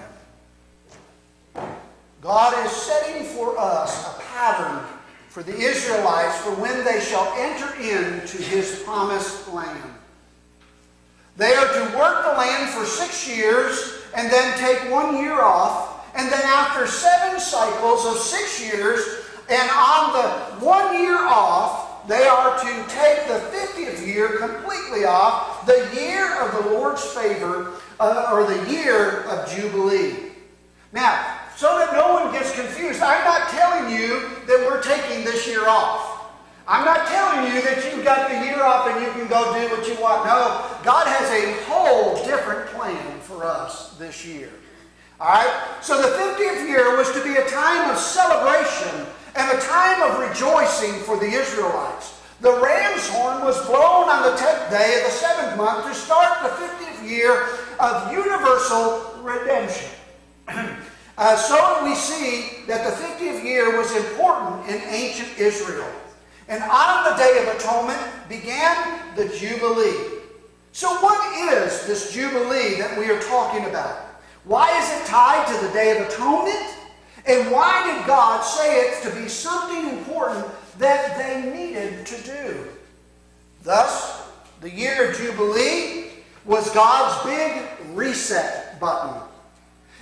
God 2.20 2.66
is 2.66 2.72
setting 2.72 3.24
for 3.24 3.58
us 3.58 4.06
a 4.06 4.20
pattern 4.20 4.84
for 5.28 5.42
the 5.42 5.56
Israelites 5.56 6.36
for 6.38 6.50
when 6.56 6.84
they 6.84 7.00
shall 7.00 7.32
enter 7.36 7.72
into 7.76 8.42
his 8.42 8.82
promised 8.84 9.48
land. 9.48 9.92
They 11.36 11.54
are 11.54 11.72
to 11.72 11.96
work 11.96 12.24
the 12.24 12.32
land 12.32 12.70
for 12.70 12.84
six 12.84 13.28
years 13.28 13.95
and 14.16 14.32
then 14.32 14.58
take 14.58 14.90
one 14.90 15.16
year 15.16 15.40
off. 15.40 15.92
And 16.16 16.32
then 16.32 16.42
after 16.42 16.86
seven 16.86 17.38
cycles 17.38 18.06
of 18.06 18.16
six 18.16 18.60
years, 18.60 19.00
and 19.48 19.70
on 19.70 20.12
the 20.14 20.64
one 20.64 21.00
year 21.00 21.18
off, 21.18 22.08
they 22.08 22.24
are 22.26 22.58
to 22.58 22.84
take 22.88 23.26
the 23.28 23.40
50th 23.52 24.06
year 24.06 24.38
completely 24.38 25.04
off, 25.04 25.66
the 25.66 25.88
year 25.94 26.40
of 26.40 26.64
the 26.64 26.70
Lord's 26.70 27.04
favor, 27.04 27.72
uh, 28.00 28.30
or 28.32 28.46
the 28.46 28.70
year 28.70 29.22
of 29.24 29.48
Jubilee. 29.50 30.14
Now, 30.92 31.40
so 31.56 31.78
that 31.78 31.92
no 31.92 32.14
one 32.14 32.32
gets 32.32 32.54
confused, 32.54 33.02
I'm 33.02 33.24
not 33.24 33.50
telling 33.50 33.94
you 33.94 34.28
that 34.46 34.66
we're 34.66 34.82
taking 34.82 35.24
this 35.24 35.46
year 35.46 35.68
off. 35.68 36.15
I'm 36.68 36.84
not 36.84 37.06
telling 37.06 37.54
you 37.54 37.62
that 37.62 37.78
you've 37.86 38.04
got 38.04 38.28
the 38.28 38.44
year 38.44 38.62
off 38.64 38.88
and 38.88 39.00
you 39.00 39.12
can 39.12 39.28
go 39.28 39.54
do 39.54 39.70
what 39.70 39.86
you 39.86 39.94
want. 40.02 40.26
No, 40.26 40.66
God 40.82 41.06
has 41.06 41.30
a 41.30 41.62
whole 41.64 42.16
different 42.24 42.66
plan 42.70 43.20
for 43.20 43.44
us 43.44 43.94
this 43.98 44.26
year. 44.26 44.50
All 45.20 45.28
right? 45.28 45.78
So 45.80 46.02
the 46.02 46.08
50th 46.08 46.66
year 46.66 46.96
was 46.96 47.12
to 47.12 47.22
be 47.22 47.36
a 47.36 47.46
time 47.48 47.88
of 47.88 47.96
celebration 47.96 49.06
and 49.36 49.56
a 49.56 49.60
time 49.62 50.02
of 50.02 50.18
rejoicing 50.18 50.94
for 51.04 51.16
the 51.16 51.26
Israelites. 51.26 52.20
The 52.40 52.60
ram's 52.60 53.08
horn 53.10 53.44
was 53.44 53.64
blown 53.66 54.10
on 54.10 54.22
the 54.24 54.36
10th 54.36 54.68
day 54.68 54.98
of 54.98 55.04
the 55.06 55.10
seventh 55.10 55.56
month 55.56 55.86
to 55.86 55.94
start 55.94 56.42
the 56.42 56.48
50th 56.48 57.08
year 57.08 57.46
of 57.78 58.12
universal 58.12 59.22
redemption. 59.22 59.88
uh, 60.48 61.36
so 61.36 61.84
we 61.84 61.94
see 61.94 62.66
that 62.66 62.84
the 62.84 63.02
50th 63.02 63.44
year 63.44 63.78
was 63.78 63.94
important 63.94 64.68
in 64.68 64.82
ancient 64.90 65.38
Israel. 65.38 65.90
And 66.48 66.62
on 66.62 67.04
the 67.04 67.16
Day 67.16 67.42
of 67.42 67.56
Atonement 67.56 68.00
began 68.28 69.00
the 69.16 69.28
Jubilee. 69.28 70.20
So, 70.72 70.94
what 71.00 71.54
is 71.54 71.86
this 71.86 72.12
Jubilee 72.12 72.76
that 72.78 72.96
we 72.98 73.10
are 73.10 73.20
talking 73.20 73.64
about? 73.64 73.96
Why 74.44 74.78
is 74.78 75.00
it 75.00 75.06
tied 75.06 75.46
to 75.48 75.66
the 75.66 75.72
Day 75.72 75.98
of 75.98 76.06
Atonement? 76.06 76.76
And 77.26 77.50
why 77.50 77.92
did 77.92 78.06
God 78.06 78.42
say 78.42 78.82
it 78.82 79.02
to 79.02 79.20
be 79.20 79.28
something 79.28 79.98
important 79.98 80.46
that 80.78 81.18
they 81.18 81.50
needed 81.50 82.06
to 82.06 82.22
do? 82.22 82.68
Thus, 83.62 84.28
the 84.60 84.70
year 84.70 85.10
of 85.10 85.16
Jubilee 85.16 86.10
was 86.44 86.70
God's 86.72 87.24
big 87.24 87.96
reset 87.96 88.78
button. 88.78 89.25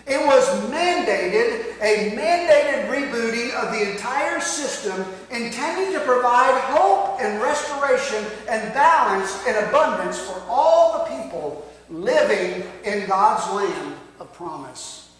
It 0.06 0.26
was 0.26 0.46
mandated, 0.70 1.80
a 1.80 2.14
mandated 2.14 2.88
rebooting 2.88 3.54
of 3.54 3.72
the 3.72 3.92
entire 3.92 4.38
system 4.40 5.04
intending 5.30 5.92
to 5.98 6.00
provide 6.04 6.60
hope 6.64 7.20
and 7.20 7.40
restoration 7.40 8.24
and 8.48 8.74
balance 8.74 9.42
and 9.46 9.66
abundance 9.66 10.18
for 10.18 10.42
all 10.48 10.98
the 10.98 11.16
people 11.16 11.70
living 11.88 12.70
in 12.84 13.06
God's 13.06 13.50
land 13.54 13.94
of 14.20 14.32
promise. 14.34 15.10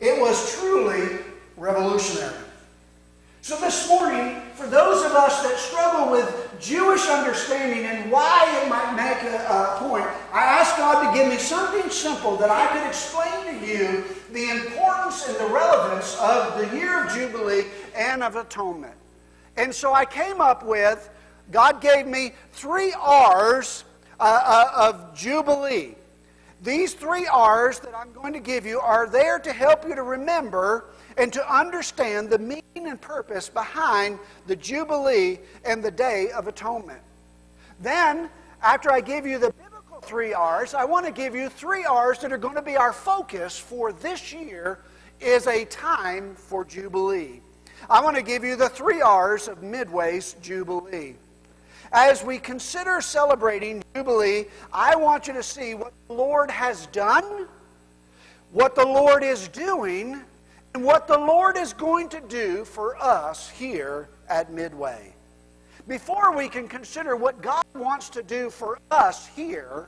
It 0.00 0.18
was 0.18 0.58
truly 0.58 1.18
revolutionary. 1.56 2.43
So 3.44 3.60
this 3.60 3.90
morning, 3.90 4.40
for 4.54 4.66
those 4.66 5.04
of 5.04 5.12
us 5.12 5.42
that 5.42 5.58
struggle 5.58 6.10
with 6.10 6.56
Jewish 6.58 7.06
understanding 7.08 7.84
and 7.84 8.10
why 8.10 8.42
it 8.62 8.70
might 8.70 8.96
make 8.96 9.22
a, 9.22 9.36
a, 9.36 9.76
point, 9.80 10.06
I 10.32 10.44
ask 10.44 10.78
God 10.78 11.12
to 11.12 11.18
give 11.18 11.28
me 11.28 11.36
something 11.36 11.90
simple 11.90 12.38
that 12.38 12.48
I 12.48 12.66
could 12.68 12.86
explain 12.86 13.60
to 13.60 13.66
you 13.66 14.04
the 14.32 14.48
importance 14.48 15.28
and 15.28 15.36
the 15.36 15.52
relevance 15.52 16.18
of 16.18 16.56
the 16.58 16.74
year 16.74 17.04
of 17.04 17.12
Jubilee 17.12 17.66
and 17.94 18.22
of 18.22 18.36
atonement. 18.36 18.94
And 19.58 19.74
so 19.74 19.92
I 19.92 20.06
came 20.06 20.40
up 20.40 20.64
with, 20.64 21.10
God 21.52 21.82
gave 21.82 22.06
me 22.06 22.32
three 22.52 22.94
R's 22.98 23.84
uh, 24.18 24.40
uh, 24.42 24.88
of 24.90 25.14
Jubilee. 25.14 25.96
These 26.64 26.94
three 26.94 27.26
R's 27.26 27.78
that 27.80 27.94
I'm 27.94 28.10
going 28.14 28.32
to 28.32 28.40
give 28.40 28.64
you 28.64 28.80
are 28.80 29.06
there 29.06 29.38
to 29.38 29.52
help 29.52 29.86
you 29.86 29.94
to 29.94 30.02
remember 30.02 30.86
and 31.18 31.30
to 31.34 31.54
understand 31.54 32.30
the 32.30 32.38
meaning 32.38 32.62
and 32.74 32.98
purpose 32.98 33.50
behind 33.50 34.18
the 34.46 34.56
Jubilee 34.56 35.40
and 35.66 35.84
the 35.84 35.90
Day 35.90 36.30
of 36.30 36.48
Atonement. 36.48 37.02
Then, 37.80 38.30
after 38.62 38.90
I 38.90 39.02
give 39.02 39.26
you 39.26 39.38
the 39.38 39.52
biblical 39.52 40.00
three 40.00 40.32
R's, 40.32 40.72
I 40.72 40.86
want 40.86 41.04
to 41.04 41.12
give 41.12 41.34
you 41.34 41.50
three 41.50 41.84
R's 41.84 42.20
that 42.20 42.32
are 42.32 42.38
going 42.38 42.54
to 42.54 42.62
be 42.62 42.78
our 42.78 42.94
focus 42.94 43.58
for 43.58 43.92
this 43.92 44.32
year 44.32 44.78
is 45.20 45.46
a 45.46 45.66
time 45.66 46.34
for 46.34 46.64
Jubilee. 46.64 47.42
I 47.90 48.02
want 48.02 48.16
to 48.16 48.22
give 48.22 48.42
you 48.42 48.56
the 48.56 48.70
three 48.70 49.02
R's 49.02 49.48
of 49.48 49.62
Midway's 49.62 50.34
Jubilee. 50.40 51.16
As 51.94 52.24
we 52.24 52.40
consider 52.40 53.00
celebrating 53.00 53.80
Jubilee, 53.94 54.46
I 54.72 54.96
want 54.96 55.28
you 55.28 55.32
to 55.34 55.44
see 55.44 55.74
what 55.74 55.92
the 56.08 56.14
Lord 56.14 56.50
has 56.50 56.86
done, 56.86 57.46
what 58.50 58.74
the 58.74 58.84
Lord 58.84 59.22
is 59.22 59.46
doing, 59.46 60.20
and 60.74 60.82
what 60.82 61.06
the 61.06 61.16
Lord 61.16 61.56
is 61.56 61.72
going 61.72 62.08
to 62.08 62.20
do 62.22 62.64
for 62.64 63.00
us 63.00 63.48
here 63.48 64.08
at 64.28 64.52
Midway. 64.52 65.14
Before 65.86 66.36
we 66.36 66.48
can 66.48 66.66
consider 66.66 67.14
what 67.14 67.40
God 67.40 67.64
wants 67.76 68.08
to 68.10 68.24
do 68.24 68.50
for 68.50 68.80
us 68.90 69.28
here, 69.28 69.86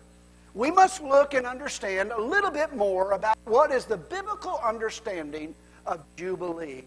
we 0.55 0.71
must 0.71 1.03
look 1.03 1.35
and 1.35 1.45
understand 1.45 2.13
a 2.13 2.21
little 2.21 2.53
bit 2.53 2.77
more 2.77 3.13
about 3.13 3.37
what 3.47 3.73
is 3.73 3.85
the 3.85 3.97
biblical 3.97 4.61
understanding 4.65 5.57
of 5.85 6.05
Jubilee 6.15 6.85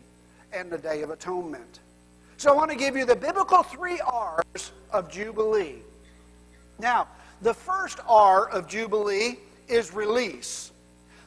and 0.53 0.71
the 0.71 0.77
Day 0.77 1.01
of 1.01 1.09
Atonement. 1.09 1.81
So 2.39 2.49
I 2.49 2.55
want 2.55 2.71
to 2.71 2.77
give 2.77 2.95
you 2.95 3.03
the 3.03 3.17
biblical 3.17 3.63
three 3.63 3.99
R's 3.99 4.71
of 4.93 5.11
Jubilee. 5.11 5.79
Now, 6.79 7.09
the 7.41 7.53
first 7.53 7.99
R 8.07 8.47
of 8.47 8.65
Jubilee 8.65 9.39
is 9.67 9.93
release. 9.93 10.71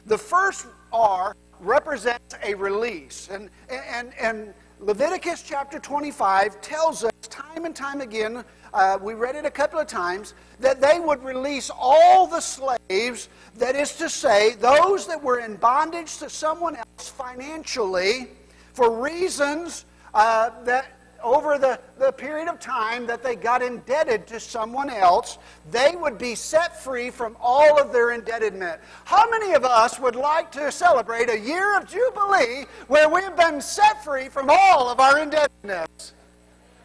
The 0.07 0.17
first 0.17 0.65
R 0.91 1.35
represents 1.59 2.33
a 2.43 2.55
release. 2.55 3.29
And, 3.31 3.51
and, 3.69 4.11
and 4.19 4.55
Leviticus 4.79 5.43
chapter 5.43 5.77
25 5.77 6.59
tells 6.61 7.03
us 7.03 7.11
time 7.29 7.65
and 7.65 7.75
time 7.75 8.01
again, 8.01 8.43
uh, 8.73 8.97
we 8.99 9.13
read 9.13 9.35
it 9.35 9.45
a 9.45 9.51
couple 9.51 9.77
of 9.77 9.85
times, 9.85 10.33
that 10.59 10.81
they 10.81 10.99
would 10.99 11.23
release 11.23 11.69
all 11.77 12.25
the 12.25 12.41
slaves, 12.41 13.29
that 13.59 13.75
is 13.75 13.95
to 13.97 14.09
say, 14.09 14.55
those 14.55 15.05
that 15.05 15.21
were 15.21 15.41
in 15.41 15.57
bondage 15.57 16.17
to 16.17 16.27
someone 16.27 16.75
else 16.75 17.07
financially 17.07 18.29
for 18.73 18.99
reasons 18.99 19.85
uh, 20.15 20.49
that 20.63 20.87
over 21.23 21.57
the, 21.57 21.79
the 21.97 22.11
period 22.11 22.47
of 22.47 22.59
time 22.59 23.07
that 23.07 23.23
they 23.23 23.35
got 23.35 23.61
indebted 23.61 24.27
to 24.27 24.39
someone 24.39 24.89
else, 24.89 25.37
they 25.71 25.95
would 25.95 26.17
be 26.17 26.35
set 26.35 26.83
free 26.83 27.09
from 27.09 27.37
all 27.39 27.81
of 27.81 27.91
their 27.91 28.11
indebtedness. 28.11 28.79
How 29.05 29.29
many 29.29 29.53
of 29.53 29.63
us 29.63 29.99
would 29.99 30.15
like 30.15 30.51
to 30.51 30.71
celebrate 30.71 31.29
a 31.29 31.39
year 31.39 31.77
of 31.77 31.87
Jubilee 31.87 32.65
where 32.87 33.09
we've 33.09 33.35
been 33.35 33.61
set 33.61 34.03
free 34.03 34.29
from 34.29 34.49
all 34.49 34.89
of 34.89 34.99
our 34.99 35.19
indebtedness? 35.19 36.13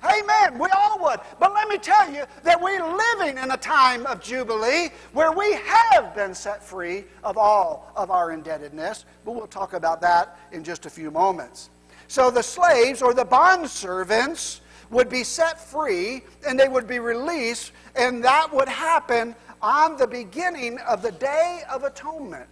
Amen. 0.05 0.59
We 0.59 0.69
all 0.69 1.01
would. 1.01 1.21
But 1.41 1.53
let 1.55 1.69
me 1.69 1.77
tell 1.77 2.11
you 2.13 2.25
that 2.45 2.61
we're 2.61 2.97
living 2.97 3.43
in 3.43 3.51
a 3.51 3.57
time 3.57 4.07
of 4.07 4.21
Jubilee 4.21 4.91
where 5.13 5.33
we 5.33 5.55
have 5.55 6.15
been 6.15 6.35
set 6.35 6.63
free 6.63 7.05
of 7.25 7.37
all 7.37 7.93
of 7.97 8.11
our 8.11 8.31
indebtedness. 8.31 9.05
But 9.25 9.33
we'll 9.33 9.49
talk 9.49 9.73
about 9.73 10.01
that 10.03 10.39
in 10.53 10.63
just 10.63 10.87
a 10.87 10.91
few 10.91 11.11
moments. 11.11 11.71
So 12.09 12.31
the 12.31 12.43
slaves 12.43 13.03
or 13.03 13.15
the 13.15 13.25
bond 13.25 13.69
servants 13.69 14.63
would 14.91 15.09
be 15.09 15.23
set 15.23 15.61
free 15.61 16.23
and 16.47 16.59
they 16.59 16.69
would 16.69 16.87
be 16.87 16.99
released, 16.99 17.73
and 17.95 18.25
that 18.25 18.53
would 18.53 18.69
happen 18.69 19.35
on 19.61 19.97
the 19.97 20.07
beginning 20.07 20.79
of 20.81 21.03
the 21.03 21.13
Day 21.13 21.63
of 21.71 21.85
Atonement. 21.85 22.49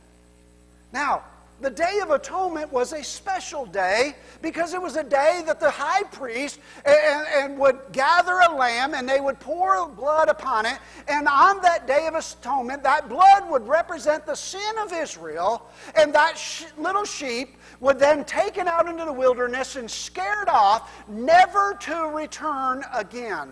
Now, 0.93 1.25
the 1.61 1.71
Day 1.71 2.01
of 2.03 2.11
Atonement 2.11 2.71
was 2.71 2.93
a 2.93 3.03
special 3.03 3.65
day 3.65 4.15
because 4.43 4.75
it 4.75 4.83
was 4.83 4.97
a 4.97 5.03
day 5.03 5.43
that 5.47 5.59
the 5.59 5.71
high 5.71 6.03
priest 6.05 6.61
and, 6.85 7.27
and, 7.35 7.59
would 7.59 7.79
gather 7.93 8.41
a 8.41 8.55
lamb 8.55 8.93
and 8.93 9.09
they 9.09 9.21
would 9.21 9.41
pour 9.41 9.89
blood 9.89 10.29
upon 10.29 10.67
it. 10.67 10.79
And 11.09 11.27
on 11.27 11.63
that 11.63 11.87
Day 11.87 12.07
of 12.07 12.15
Atonement, 12.15 12.83
that 12.83 13.09
blood 13.09 13.49
would 13.51 13.67
represent 13.67 14.27
the 14.27 14.35
sin 14.35 14.77
of 14.83 14.93
Israel. 14.93 15.71
And 15.95 16.15
that 16.15 16.37
sh- 16.37 16.65
little 16.77 17.05
sheep 17.05 17.57
would 17.81 17.99
then 17.99 18.25
taken 18.25 18.69
out 18.69 18.87
into 18.87 19.07
the 19.07 19.13
wilderness 19.13 19.77
and 19.77 19.91
scared 19.91 20.51
off, 20.51 21.09
never 21.09 21.75
to 21.81 22.11
return 22.15 22.85
again. 22.93 23.51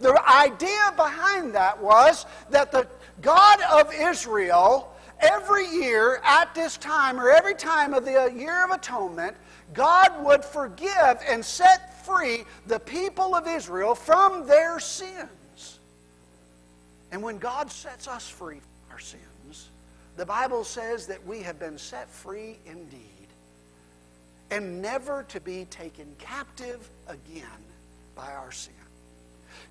The 0.00 0.20
idea 0.28 0.92
behind 0.96 1.54
that 1.54 1.80
was 1.80 2.26
that 2.50 2.72
the 2.72 2.88
God 3.20 3.60
of 3.70 3.92
Israel, 3.94 4.91
every 5.22 5.68
year 5.68 6.20
at 6.24 6.54
this 6.54 6.76
time, 6.76 7.18
or 7.18 7.30
every 7.30 7.54
time 7.54 7.94
of 7.94 8.04
the 8.04 8.24
uh, 8.24 8.26
year 8.26 8.64
of 8.64 8.70
atonement, 8.70 9.36
God 9.72 10.24
would 10.24 10.44
forgive 10.44 11.20
and 11.26 11.44
set 11.44 12.04
free 12.04 12.44
the 12.66 12.80
people 12.80 13.34
of 13.34 13.46
Israel 13.46 13.94
from 13.94 14.46
their 14.46 14.80
sins. 14.80 15.78
And 17.10 17.22
when 17.22 17.38
God 17.38 17.70
sets 17.70 18.08
us 18.08 18.28
free 18.28 18.58
from 18.58 18.92
our 18.92 18.98
sins, 18.98 19.70
the 20.16 20.26
Bible 20.26 20.64
says 20.64 21.06
that 21.06 21.24
we 21.26 21.40
have 21.42 21.58
been 21.58 21.78
set 21.78 22.10
free 22.10 22.58
indeed 22.66 22.98
and 24.50 24.82
never 24.82 25.24
to 25.28 25.40
be 25.40 25.64
taken 25.66 26.14
captive 26.18 26.86
again 27.08 27.46
by 28.14 28.30
our 28.32 28.52
sin. 28.52 28.74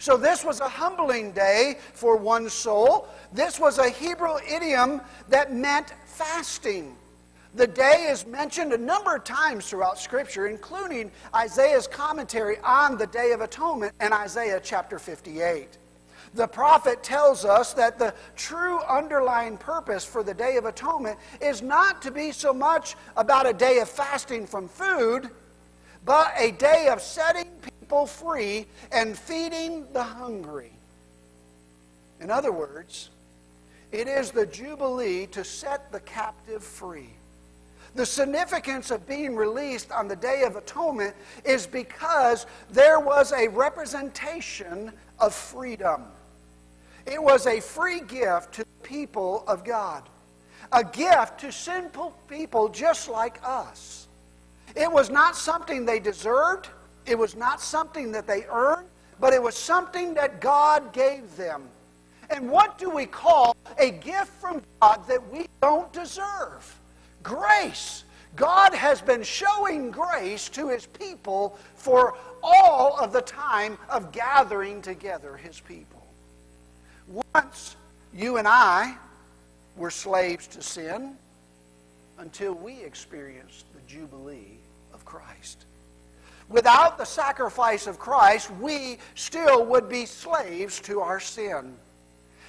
So, 0.01 0.17
this 0.17 0.43
was 0.43 0.61
a 0.61 0.67
humbling 0.67 1.31
day 1.31 1.77
for 1.93 2.17
one 2.17 2.49
soul. 2.49 3.07
This 3.31 3.59
was 3.59 3.77
a 3.77 3.87
Hebrew 3.87 4.37
idiom 4.51 4.99
that 5.29 5.53
meant 5.53 5.93
fasting. 6.05 6.95
The 7.53 7.67
day 7.67 8.07
is 8.09 8.25
mentioned 8.25 8.73
a 8.73 8.79
number 8.79 9.17
of 9.17 9.23
times 9.23 9.69
throughout 9.69 9.99
Scripture, 9.99 10.47
including 10.47 11.11
Isaiah's 11.35 11.85
commentary 11.85 12.57
on 12.63 12.97
the 12.97 13.05
Day 13.05 13.31
of 13.31 13.41
Atonement 13.41 13.93
in 14.01 14.11
Isaiah 14.11 14.59
chapter 14.63 14.97
58. 14.97 15.77
The 16.33 16.47
prophet 16.47 17.03
tells 17.03 17.45
us 17.45 17.73
that 17.73 17.99
the 17.99 18.15
true 18.35 18.79
underlying 18.85 19.55
purpose 19.55 20.03
for 20.03 20.23
the 20.23 20.33
Day 20.33 20.57
of 20.57 20.65
Atonement 20.65 21.19
is 21.39 21.61
not 21.61 22.01
to 22.01 22.09
be 22.09 22.31
so 22.31 22.51
much 22.51 22.95
about 23.17 23.45
a 23.45 23.53
day 23.53 23.77
of 23.77 23.87
fasting 23.87 24.47
from 24.47 24.67
food, 24.67 25.29
but 26.05 26.33
a 26.39 26.53
day 26.53 26.87
of 26.87 27.03
setting 27.03 27.51
people 27.91 28.05
free 28.05 28.65
and 28.93 29.17
feeding 29.17 29.85
the 29.91 30.01
hungry. 30.01 30.71
In 32.21 32.31
other 32.31 32.53
words, 32.53 33.09
it 33.91 34.07
is 34.07 34.31
the 34.31 34.45
Jubilee 34.45 35.27
to 35.27 35.43
set 35.43 35.91
the 35.91 35.99
captive 35.99 36.63
free. 36.63 37.09
The 37.95 38.05
significance 38.05 38.91
of 38.91 39.05
being 39.05 39.35
released 39.35 39.91
on 39.91 40.07
the 40.07 40.15
Day 40.15 40.43
of 40.43 40.55
Atonement 40.55 41.13
is 41.43 41.67
because 41.67 42.45
there 42.71 43.01
was 43.01 43.33
a 43.33 43.49
representation 43.49 44.93
of 45.19 45.35
freedom. 45.35 46.03
It 47.05 47.21
was 47.21 47.45
a 47.45 47.59
free 47.59 47.99
gift 47.99 48.53
to 48.53 48.61
the 48.61 48.87
people 48.87 49.43
of 49.49 49.65
God, 49.65 50.03
a 50.71 50.85
gift 50.85 51.41
to 51.41 51.51
sinful 51.51 52.15
people 52.29 52.69
just 52.69 53.09
like 53.09 53.37
us. 53.43 54.07
It 54.77 54.89
was 54.89 55.09
not 55.09 55.35
something 55.35 55.83
they 55.83 55.99
deserved, 55.99 56.69
it 57.05 57.17
was 57.17 57.35
not 57.35 57.61
something 57.61 58.11
that 58.11 58.27
they 58.27 58.45
earned, 58.49 58.87
but 59.19 59.33
it 59.33 59.41
was 59.41 59.55
something 59.55 60.13
that 60.15 60.41
God 60.41 60.93
gave 60.93 61.35
them. 61.35 61.63
And 62.29 62.49
what 62.49 62.77
do 62.77 62.89
we 62.89 63.05
call 63.05 63.55
a 63.77 63.91
gift 63.91 64.31
from 64.39 64.61
God 64.81 65.05
that 65.07 65.31
we 65.31 65.47
don't 65.61 65.91
deserve? 65.91 66.79
Grace. 67.23 68.05
God 68.35 68.73
has 68.73 69.01
been 69.01 69.23
showing 69.23 69.91
grace 69.91 70.47
to 70.49 70.69
his 70.69 70.85
people 70.85 71.57
for 71.75 72.17
all 72.41 72.97
of 72.97 73.11
the 73.11 73.21
time 73.21 73.77
of 73.89 74.11
gathering 74.11 74.81
together 74.81 75.35
his 75.35 75.59
people. 75.59 76.01
Once 77.35 77.75
you 78.13 78.37
and 78.37 78.47
I 78.47 78.95
were 79.75 79.91
slaves 79.91 80.47
to 80.47 80.61
sin 80.61 81.17
until 82.17 82.53
we 82.53 82.81
experienced 82.81 83.65
the 83.73 83.81
Jubilee 83.81 84.57
of 84.93 85.03
Christ. 85.03 85.65
Without 86.51 86.97
the 86.97 87.05
sacrifice 87.05 87.87
of 87.87 87.97
Christ, 87.97 88.51
we 88.59 88.97
still 89.15 89.65
would 89.65 89.87
be 89.87 90.05
slaves 90.05 90.79
to 90.81 90.99
our 90.99 91.19
sin. 91.19 91.75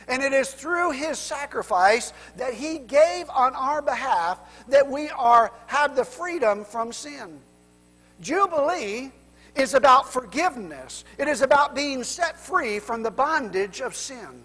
And 0.09 0.23
it 0.23 0.33
is 0.33 0.53
through 0.53 0.91
his 0.91 1.19
sacrifice 1.19 2.13
that 2.37 2.55
he 2.55 2.79
gave 2.79 3.31
on 3.31 3.55
our 3.55 3.81
behalf 3.81 4.41
that 4.69 4.89
we 4.89 5.09
are 5.11 5.53
have 5.69 5.95
the 5.95 6.05
freedom 6.05 6.65
from 6.65 6.93
sin. 6.93 7.39
Jubilee 8.21 9.13
is 9.55 9.75
about 9.75 10.13
forgiveness. 10.13 11.05
It 11.19 11.29
is 11.29 11.43
about 11.43 11.75
being 11.75 12.03
set 12.03 12.39
free 12.39 12.81
from 12.81 13.03
the 13.03 13.11
bondage 13.11 13.81
of 13.81 13.95
sin. 13.95 14.43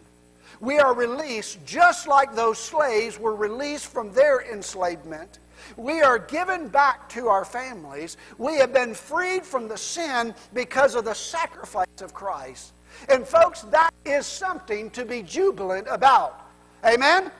We 0.59 0.77
are 0.79 0.93
released 0.93 1.65
just 1.65 2.07
like 2.07 2.35
those 2.35 2.59
slaves 2.59 3.19
were 3.19 3.35
released 3.35 3.87
from 3.87 4.13
their 4.13 4.41
enslavement. 4.41 5.39
We 5.75 6.01
are 6.01 6.19
given 6.19 6.67
back 6.67 7.09
to 7.09 7.27
our 7.27 7.45
families. 7.45 8.17
We 8.37 8.57
have 8.57 8.73
been 8.73 8.93
freed 8.93 9.45
from 9.45 9.67
the 9.67 9.77
sin 9.77 10.33
because 10.53 10.95
of 10.95 11.05
the 11.05 11.13
sacrifice 11.13 12.01
of 12.01 12.13
Christ. 12.13 12.73
And 13.09 13.27
folks, 13.27 13.61
that 13.63 13.93
is 14.05 14.25
something 14.25 14.89
to 14.91 15.05
be 15.05 15.21
jubilant 15.21 15.87
about. 15.89 16.49
Amen? 16.85 17.31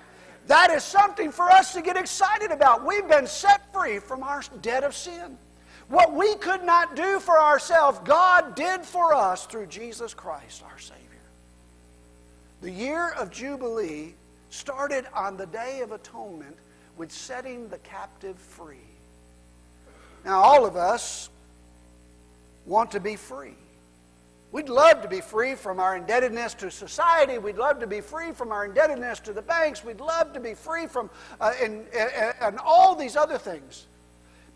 That 0.47 0.71
is 0.71 0.83
something 0.83 1.31
for 1.31 1.51
us 1.51 1.73
to 1.73 1.81
get 1.81 1.97
excited 1.97 2.51
about. 2.51 2.85
We've 2.85 3.07
been 3.07 3.27
set 3.27 3.71
free 3.73 3.99
from 3.99 4.23
our 4.23 4.41
debt 4.61 4.83
of 4.83 4.95
sin. 4.95 5.37
What 5.89 6.13
we 6.13 6.35
could 6.35 6.63
not 6.63 6.95
do 6.95 7.19
for 7.19 7.39
ourselves, 7.39 7.99
God 8.03 8.55
did 8.55 8.81
for 8.81 9.13
us 9.13 9.45
through 9.45 9.67
Jesus 9.67 10.13
Christ, 10.13 10.63
our 10.69 10.79
Savior. 10.79 11.03
The 12.61 12.71
year 12.71 13.11
of 13.11 13.29
Jubilee 13.29 14.15
started 14.49 15.05
on 15.13 15.37
the 15.37 15.45
Day 15.45 15.81
of 15.81 15.91
Atonement 15.91 16.57
with 16.97 17.11
setting 17.11 17.69
the 17.69 17.77
captive 17.79 18.37
free. 18.37 18.77
Now, 20.25 20.41
all 20.41 20.65
of 20.65 20.75
us 20.75 21.29
want 22.65 22.91
to 22.91 22.99
be 22.99 23.15
free. 23.15 23.55
We'd 24.51 24.69
love 24.69 25.01
to 25.01 25.07
be 25.07 25.21
free 25.21 25.55
from 25.55 25.79
our 25.79 25.95
indebtedness 25.95 26.53
to 26.55 26.71
society. 26.71 27.37
We'd 27.37 27.57
love 27.57 27.79
to 27.79 27.87
be 27.87 28.01
free 28.01 28.31
from 28.31 28.51
our 28.51 28.65
indebtedness 28.65 29.19
to 29.21 29.33
the 29.33 29.41
banks. 29.41 29.83
We'd 29.83 29.99
love 29.99 30.33
to 30.33 30.39
be 30.39 30.53
free 30.53 30.87
from 30.87 31.09
uh, 31.39 31.53
and, 31.61 31.85
and, 31.93 32.33
and 32.41 32.59
all 32.59 32.95
these 32.95 33.15
other 33.15 33.37
things. 33.37 33.85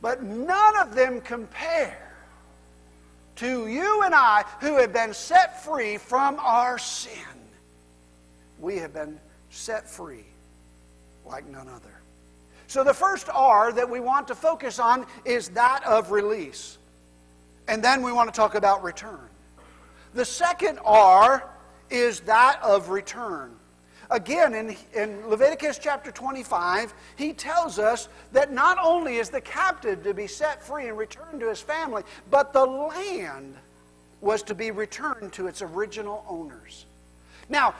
But 0.01 0.23
none 0.23 0.77
of 0.77 0.95
them 0.95 1.21
compare 1.21 2.11
to 3.35 3.67
you 3.67 4.03
and 4.03 4.15
I 4.15 4.45
who 4.59 4.77
have 4.77 4.93
been 4.93 5.13
set 5.13 5.63
free 5.63 5.97
from 5.97 6.37
our 6.39 6.77
sin. 6.77 7.11
We 8.59 8.77
have 8.77 8.93
been 8.93 9.19
set 9.49 9.89
free 9.89 10.25
like 11.25 11.47
none 11.47 11.67
other. 11.67 12.00
So 12.71 12.85
the 12.85 12.93
first 12.93 13.27
R 13.33 13.73
that 13.73 13.89
we 13.89 13.99
want 13.99 14.29
to 14.29 14.33
focus 14.33 14.79
on 14.79 15.05
is 15.25 15.49
that 15.49 15.85
of 15.85 16.11
release. 16.11 16.77
And 17.67 17.83
then 17.83 18.01
we 18.01 18.13
want 18.13 18.33
to 18.33 18.37
talk 18.37 18.55
about 18.55 18.81
return. 18.81 19.27
The 20.13 20.23
second 20.23 20.79
R 20.85 21.49
is 21.89 22.21
that 22.21 22.61
of 22.63 22.87
return. 22.87 23.57
Again, 24.09 24.53
in, 24.53 24.77
in 24.93 25.27
Leviticus 25.27 25.79
chapter 25.79 26.13
25, 26.13 26.93
he 27.17 27.33
tells 27.33 27.77
us 27.77 28.07
that 28.31 28.53
not 28.53 28.77
only 28.81 29.17
is 29.17 29.29
the 29.29 29.41
captive 29.41 30.01
to 30.03 30.13
be 30.13 30.25
set 30.25 30.63
free 30.63 30.87
and 30.87 30.97
returned 30.97 31.41
to 31.41 31.49
his 31.49 31.59
family, 31.59 32.03
but 32.29 32.53
the 32.53 32.65
land 32.65 33.53
was 34.21 34.43
to 34.43 34.55
be 34.55 34.71
returned 34.71 35.33
to 35.33 35.47
its 35.47 35.61
original 35.61 36.23
owners. 36.25 36.85
Now, 37.49 37.75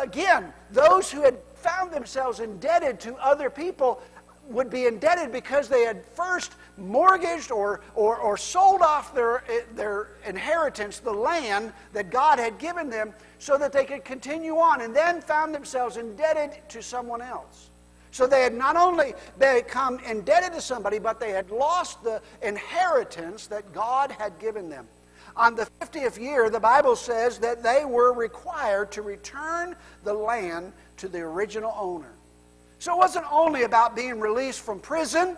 again, 0.00 0.52
those 0.70 1.10
who 1.10 1.22
had 1.22 1.38
found 1.56 1.92
themselves 1.92 2.38
indebted 2.38 3.00
to 3.00 3.16
other 3.16 3.50
people 3.50 4.00
would 4.48 4.70
be 4.70 4.86
indebted 4.86 5.30
because 5.30 5.68
they 5.68 5.82
had 5.82 6.04
first 6.04 6.52
mortgaged 6.76 7.50
or, 7.50 7.80
or, 7.94 8.16
or 8.16 8.36
sold 8.36 8.80
off 8.80 9.14
their, 9.14 9.44
their 9.74 10.08
inheritance, 10.26 10.98
the 11.00 11.12
land 11.12 11.72
that 11.92 12.10
God 12.10 12.38
had 12.38 12.58
given 12.58 12.88
them, 12.88 13.12
so 13.38 13.58
that 13.58 13.72
they 13.72 13.84
could 13.84 14.04
continue 14.04 14.56
on, 14.56 14.80
and 14.80 14.96
then 14.96 15.20
found 15.20 15.54
themselves 15.54 15.96
indebted 15.96 16.58
to 16.70 16.82
someone 16.82 17.20
else. 17.20 17.70
So 18.10 18.26
they 18.26 18.42
had 18.42 18.54
not 18.54 18.76
only 18.76 19.14
become 19.38 19.98
indebted 20.00 20.52
to 20.54 20.60
somebody, 20.60 20.98
but 20.98 21.20
they 21.20 21.30
had 21.30 21.50
lost 21.50 22.02
the 22.02 22.22
inheritance 22.42 23.46
that 23.48 23.72
God 23.72 24.10
had 24.10 24.38
given 24.38 24.70
them. 24.70 24.88
On 25.36 25.54
the 25.54 25.68
50th 25.80 26.18
year, 26.18 26.50
the 26.50 26.58
Bible 26.58 26.96
says 26.96 27.38
that 27.38 27.62
they 27.62 27.84
were 27.84 28.12
required 28.12 28.90
to 28.92 29.02
return 29.02 29.76
the 30.02 30.12
land 30.12 30.72
to 30.96 31.06
the 31.06 31.20
original 31.20 31.72
owner. 31.78 32.10
So 32.78 32.94
it 32.94 32.98
wasn't 32.98 33.26
only 33.30 33.64
about 33.64 33.96
being 33.96 34.20
released 34.20 34.60
from 34.60 34.80
prison. 34.80 35.36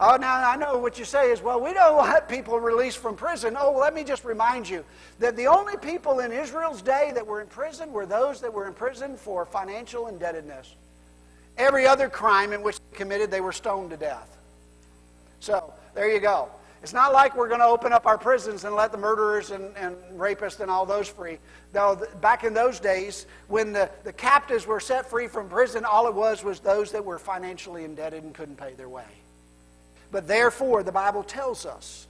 Oh, 0.00 0.16
now 0.16 0.48
I 0.48 0.56
know 0.56 0.78
what 0.78 0.98
you 0.98 1.04
say 1.04 1.30
is, 1.30 1.42
well, 1.42 1.60
we 1.60 1.72
don't 1.72 1.96
want 1.98 2.28
people 2.28 2.58
released 2.60 2.98
from 2.98 3.16
prison. 3.16 3.56
Oh, 3.58 3.72
well, 3.72 3.80
let 3.80 3.94
me 3.94 4.04
just 4.04 4.24
remind 4.24 4.68
you 4.68 4.84
that 5.18 5.36
the 5.36 5.46
only 5.46 5.76
people 5.76 6.20
in 6.20 6.32
Israel's 6.32 6.82
day 6.82 7.10
that 7.14 7.26
were 7.26 7.40
in 7.40 7.48
prison 7.48 7.92
were 7.92 8.06
those 8.06 8.40
that 8.40 8.52
were 8.52 8.66
in 8.66 8.74
prison 8.74 9.16
for 9.16 9.44
financial 9.44 10.06
indebtedness. 10.06 10.74
Every 11.56 11.86
other 11.86 12.08
crime 12.08 12.52
in 12.52 12.62
which 12.62 12.78
they 12.78 12.96
committed, 12.96 13.30
they 13.30 13.40
were 13.40 13.52
stoned 13.52 13.90
to 13.90 13.96
death. 13.96 14.36
So, 15.40 15.72
there 15.94 16.12
you 16.12 16.20
go. 16.20 16.48
It's 16.82 16.92
not 16.92 17.12
like 17.12 17.36
we're 17.36 17.48
going 17.48 17.60
to 17.60 17.66
open 17.66 17.92
up 17.92 18.06
our 18.06 18.18
prisons 18.18 18.64
and 18.64 18.76
let 18.76 18.92
the 18.92 18.98
murderers 18.98 19.50
and, 19.50 19.76
and 19.76 19.96
rapists 20.16 20.60
and 20.60 20.70
all 20.70 20.86
those 20.86 21.08
free. 21.08 21.38
Though 21.72 22.00
back 22.20 22.44
in 22.44 22.54
those 22.54 22.80
days, 22.80 23.26
when 23.46 23.72
the, 23.72 23.90
the 24.04 24.12
captives 24.12 24.66
were 24.66 24.80
set 24.80 25.10
free 25.10 25.26
from 25.26 25.48
prison, 25.48 25.84
all 25.84 26.08
it 26.08 26.14
was 26.14 26.42
was 26.42 26.60
those 26.60 26.92
that 26.92 27.04
were 27.04 27.18
financially 27.18 27.84
indebted 27.84 28.24
and 28.24 28.34
couldn't 28.34 28.56
pay 28.56 28.72
their 28.72 28.88
way. 28.88 29.04
But 30.10 30.26
therefore, 30.26 30.82
the 30.82 30.92
Bible 30.92 31.22
tells 31.22 31.66
us 31.66 32.06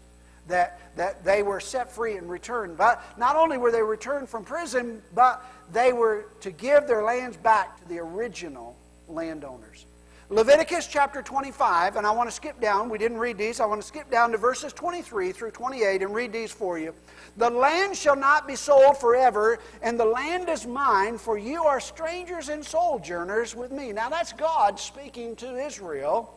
that, 0.47 0.81
that 0.97 1.25
they 1.25 1.43
were 1.43 1.61
set 1.61 1.93
free 1.93 2.17
and 2.17 2.31
returned. 2.31 2.77
But 2.77 3.03
not 3.19 3.37
only 3.37 3.59
were 3.59 3.73
they 3.73 3.83
returned 3.83 4.29
from 4.29 4.45
prison, 4.45 5.03
but 5.15 5.45
they 5.73 5.93
were 5.93 6.27
to 6.41 6.51
give 6.51 6.87
their 6.87 7.03
lands 7.03 7.37
back 7.37 7.81
to 7.81 7.89
the 7.89 7.99
original 7.99 8.77
landowners. 9.09 9.87
Leviticus 10.31 10.87
chapter 10.87 11.23
25, 11.23 11.97
and 11.97 12.07
I 12.07 12.11
want 12.11 12.29
to 12.29 12.37
skip 12.37 12.61
down. 12.61 12.91
We 12.91 12.99
didn't 12.99 13.17
read 13.17 13.39
these. 13.39 13.61
I 13.61 13.65
want 13.65 13.81
to 13.81 13.87
skip 13.87 14.11
down 14.11 14.31
to 14.33 14.37
verses 14.37 14.75
23 14.75 15.33
through 15.33 15.53
28 15.53 16.03
and 16.03 16.15
read 16.15 16.35
these 16.35 16.53
for 16.53 16.79
you. 16.79 16.93
The 17.39 17.49
land 17.49 17.97
shall 17.97 18.15
not 18.15 18.47
be 18.47 18.55
sold 18.55 18.99
forever, 18.99 19.59
and 19.81 19.99
the 19.99 20.05
land 20.05 20.51
is 20.51 20.67
mine, 20.67 21.17
for 21.17 21.39
you 21.39 21.65
are 21.65 21.81
strangers 21.81 22.51
and 22.51 22.63
sojourners 22.63 23.57
with 23.57 23.73
me. 23.73 23.91
Now 23.91 24.11
that's 24.11 24.35
God 24.35 24.79
speaking 24.79 25.35
to 25.37 25.57
Israel. 25.57 26.35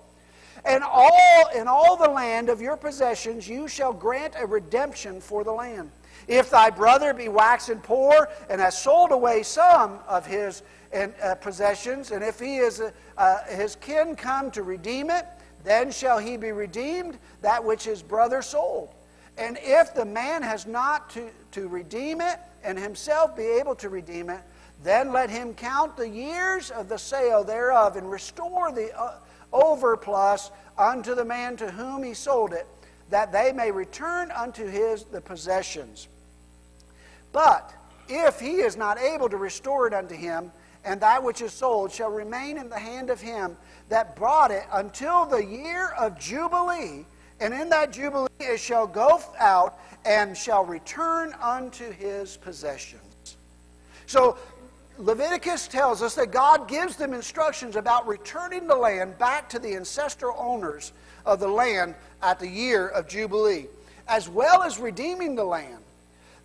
And 0.64 0.86
all 0.86 1.50
in 1.54 1.68
all 1.68 1.98
the 1.98 2.10
land 2.10 2.48
of 2.48 2.62
your 2.62 2.78
possessions 2.78 3.46
you 3.46 3.68
shall 3.68 3.92
grant 3.92 4.36
a 4.40 4.46
redemption 4.46 5.20
for 5.20 5.44
the 5.44 5.52
land. 5.52 5.92
If 6.28 6.50
thy 6.50 6.70
brother 6.70 7.14
be 7.14 7.30
waxen 7.30 7.80
poor 7.80 8.30
and 8.50 8.62
has 8.62 8.82
sold 8.82 9.12
away 9.12 9.44
some 9.44 10.00
of 10.08 10.26
his 10.26 10.64
and, 10.92 11.14
uh, 11.24 11.36
possessions, 11.36 12.12
and 12.12 12.24
if 12.24 12.40
he 12.40 12.58
is 12.58 12.82
uh, 12.82 12.92
uh, 13.18 13.44
his 13.46 13.76
kin 13.76 14.16
come 14.16 14.52
to 14.52 14.64
redeem 14.64 15.10
it, 15.10 15.26
then 15.64 15.92
shall 15.92 16.18
he 16.18 16.38
be 16.38 16.52
redeemed 16.52 17.18
that 17.42 17.64
which 17.64 17.84
his 17.84 18.02
brother 18.02 18.42
sold. 18.42 18.94
And 19.38 19.58
if 19.62 19.94
the 19.94 20.06
man 20.06 20.44
has 20.44 20.68
not 20.68 21.10
to, 21.12 21.30
to 21.52 21.68
redeem 21.68 22.22
it, 22.22 22.40
and 22.64 22.78
himself 22.78 23.36
be 23.36 23.44
able 23.44 23.76
to 23.76 23.90
redeem 23.90 24.30
it, 24.30 24.42
then 24.84 25.12
let 25.12 25.30
him 25.30 25.54
count 25.54 25.96
the 25.96 26.08
years 26.08 26.72
of 26.72 26.90
the 26.90 26.98
sale 26.98 27.44
thereof, 27.44 27.96
and 27.96 28.10
restore 28.10 28.72
the 28.72 28.96
uh, 29.00 29.16
overplus 29.54 30.52
unto 30.78 31.16
the 31.16 31.26
man 31.26 31.56
to 31.58 31.72
whom 31.72 32.04
he 32.04 32.14
sold 32.14 32.54
it, 32.54 32.68
that 33.10 33.32
they 33.32 33.52
may 33.52 33.72
return 33.72 34.32
unto 34.32 34.66
his 34.68 35.04
the 35.06 35.22
possessions. 35.22 36.08
But 37.32 37.74
if 38.08 38.40
he 38.40 38.56
is 38.56 38.76
not 38.76 39.00
able 39.00 39.30
to 39.30 39.38
restore 39.38 39.88
it 39.88 39.94
unto 39.94 40.16
him, 40.16 40.52
and 40.84 41.00
that 41.02 41.24
which 41.24 41.42
is 41.42 41.54
sold 41.54 41.92
shall 41.92 42.10
remain 42.10 42.58
in 42.58 42.70
the 42.70 42.80
hand 42.80 43.10
of 43.10 43.22
him 43.22 43.56
that 43.90 44.16
brought 44.16 44.52
it 44.52 44.64
until 44.74 45.26
the 45.26 45.44
year 45.44 45.90
of 46.00 46.20
Jubilee. 46.20 47.06
And 47.40 47.54
in 47.54 47.70
that 47.70 47.92
Jubilee 47.92 48.30
it 48.40 48.60
shall 48.60 48.88
go 48.88 49.22
out 49.40 49.80
and 50.06 50.36
shall 50.36 50.66
return 50.66 51.34
unto 51.42 51.92
his 51.92 52.38
possessions. 52.38 53.38
So 54.08 54.38
Leviticus 54.98 55.68
tells 55.68 56.02
us 56.02 56.16
that 56.16 56.32
God 56.32 56.68
gives 56.68 56.96
them 56.96 57.14
instructions 57.14 57.76
about 57.76 58.08
returning 58.08 58.68
the 58.68 58.76
land 58.76 59.18
back 59.18 59.50
to 59.50 59.60
the 59.60 59.76
ancestral 59.76 60.36
owners 60.38 60.92
of 61.26 61.40
the 61.40 61.48
land 61.48 61.96
at 62.22 62.40
the 62.40 62.48
year 62.48 62.88
of 62.90 63.08
Jubilee, 63.08 63.68
as 64.08 64.28
well 64.28 64.64
as 64.64 64.80
redeeming 64.80 65.36
the 65.36 65.44
land. 65.44 65.81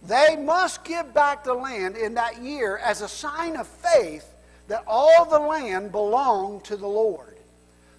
They 0.02 0.37
must 0.37 0.85
give 0.85 1.12
back 1.12 1.44
the 1.44 1.54
land 1.54 1.96
in 1.96 2.14
that 2.14 2.42
year 2.42 2.78
as 2.78 3.00
a 3.02 3.09
sign 3.09 3.56
of 3.56 3.66
faith 3.66 4.35
that 4.68 4.85
all 4.87 5.24
the 5.24 5.38
land 5.38 5.92
belonged 5.92 6.64
to 6.64 6.76
the 6.76 6.87
Lord. 6.87 7.37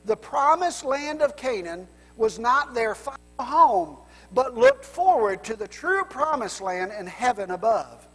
The 0.05 0.15
promised 0.15 0.86
land 0.86 1.21
of 1.21 1.36
Canaan 1.36 1.88
was 2.15 2.39
not 2.39 2.73
their 2.73 2.95
final 2.95 3.19
home, 3.39 3.97
but 4.33 4.55
looked 4.55 4.86
forward 4.86 5.43
to 5.45 5.55
the 5.55 5.67
true 5.67 6.03
promised 6.05 6.62
land 6.62 6.91
in 6.97 7.07
heaven 7.07 7.51
above. 7.51 8.07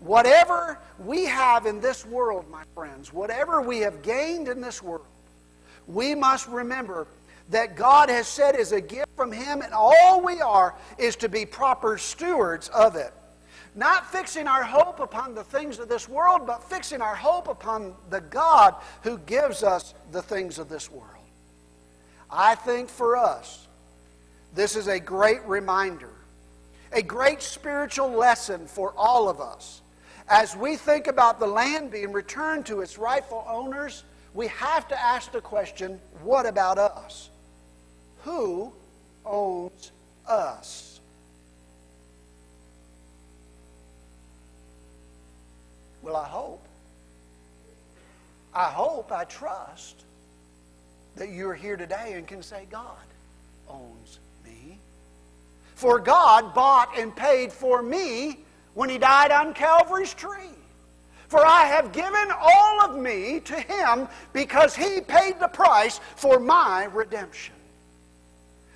Whatever 0.00 0.78
we 0.98 1.24
have 1.24 1.66
in 1.66 1.80
this 1.80 2.06
world, 2.06 2.48
my 2.50 2.62
friends, 2.74 3.12
whatever 3.12 3.60
we 3.60 3.80
have 3.80 4.02
gained 4.02 4.48
in 4.48 4.60
this 4.60 4.82
world, 4.82 5.06
we 5.86 6.14
must 6.14 6.46
remember 6.48 7.06
that 7.50 7.76
God 7.76 8.10
has 8.10 8.28
said 8.28 8.56
is 8.56 8.72
a 8.72 8.80
gift 8.80 9.08
from 9.16 9.32
Him, 9.32 9.62
and 9.62 9.72
all 9.72 10.22
we 10.22 10.40
are 10.40 10.74
is 10.98 11.16
to 11.16 11.28
be 11.28 11.46
proper 11.46 11.98
stewards 11.98 12.68
of 12.68 12.96
it. 12.96 13.12
Not 13.74 14.10
fixing 14.10 14.46
our 14.46 14.64
hope 14.64 15.00
upon 15.00 15.34
the 15.34 15.44
things 15.44 15.78
of 15.78 15.88
this 15.88 16.08
world, 16.08 16.46
but 16.46 16.68
fixing 16.68 17.00
our 17.00 17.14
hope 17.14 17.48
upon 17.48 17.94
the 18.10 18.20
God 18.20 18.74
who 19.02 19.18
gives 19.18 19.62
us 19.62 19.94
the 20.10 20.22
things 20.22 20.58
of 20.58 20.68
this 20.68 20.90
world. 20.90 21.04
I 22.30 22.54
think 22.54 22.88
for 22.88 23.16
us, 23.16 23.66
this 24.54 24.76
is 24.76 24.88
a 24.88 24.98
great 24.98 25.42
reminder, 25.46 26.10
a 26.92 27.02
great 27.02 27.42
spiritual 27.42 28.10
lesson 28.10 28.66
for 28.66 28.92
all 28.96 29.28
of 29.28 29.40
us. 29.40 29.82
As 30.28 30.54
we 30.56 30.76
think 30.76 31.06
about 31.06 31.40
the 31.40 31.46
land 31.46 31.90
being 31.90 32.12
returned 32.12 32.66
to 32.66 32.80
its 32.80 32.98
rightful 32.98 33.46
owners, 33.48 34.04
we 34.34 34.48
have 34.48 34.86
to 34.88 35.00
ask 35.00 35.32
the 35.32 35.40
question 35.40 36.00
what 36.22 36.44
about 36.44 36.78
us? 36.78 37.30
Who 38.24 38.72
owns 39.24 39.92
us? 40.26 41.00
Well, 46.02 46.16
I 46.16 46.26
hope. 46.26 46.64
I 48.54 48.70
hope, 48.70 49.12
I 49.12 49.24
trust 49.24 50.04
that 51.16 51.30
you're 51.30 51.54
here 51.54 51.76
today 51.76 52.14
and 52.14 52.26
can 52.26 52.42
say, 52.42 52.66
God 52.70 52.96
owns 53.68 54.18
me. 54.44 54.78
For 55.74 55.98
God 55.98 56.54
bought 56.54 56.96
and 56.98 57.14
paid 57.14 57.52
for 57.52 57.82
me 57.82 58.38
when 58.74 58.88
He 58.88 58.98
died 58.98 59.32
on 59.32 59.54
Calvary's 59.54 60.14
tree. 60.14 60.54
For 61.28 61.44
I 61.44 61.66
have 61.66 61.92
given 61.92 62.32
all 62.40 62.80
of 62.80 62.98
me 62.98 63.40
to 63.40 63.60
Him 63.60 64.08
because 64.32 64.74
He 64.74 65.00
paid 65.00 65.38
the 65.38 65.48
price 65.48 66.00
for 66.16 66.40
my 66.40 66.84
redemption. 66.86 67.54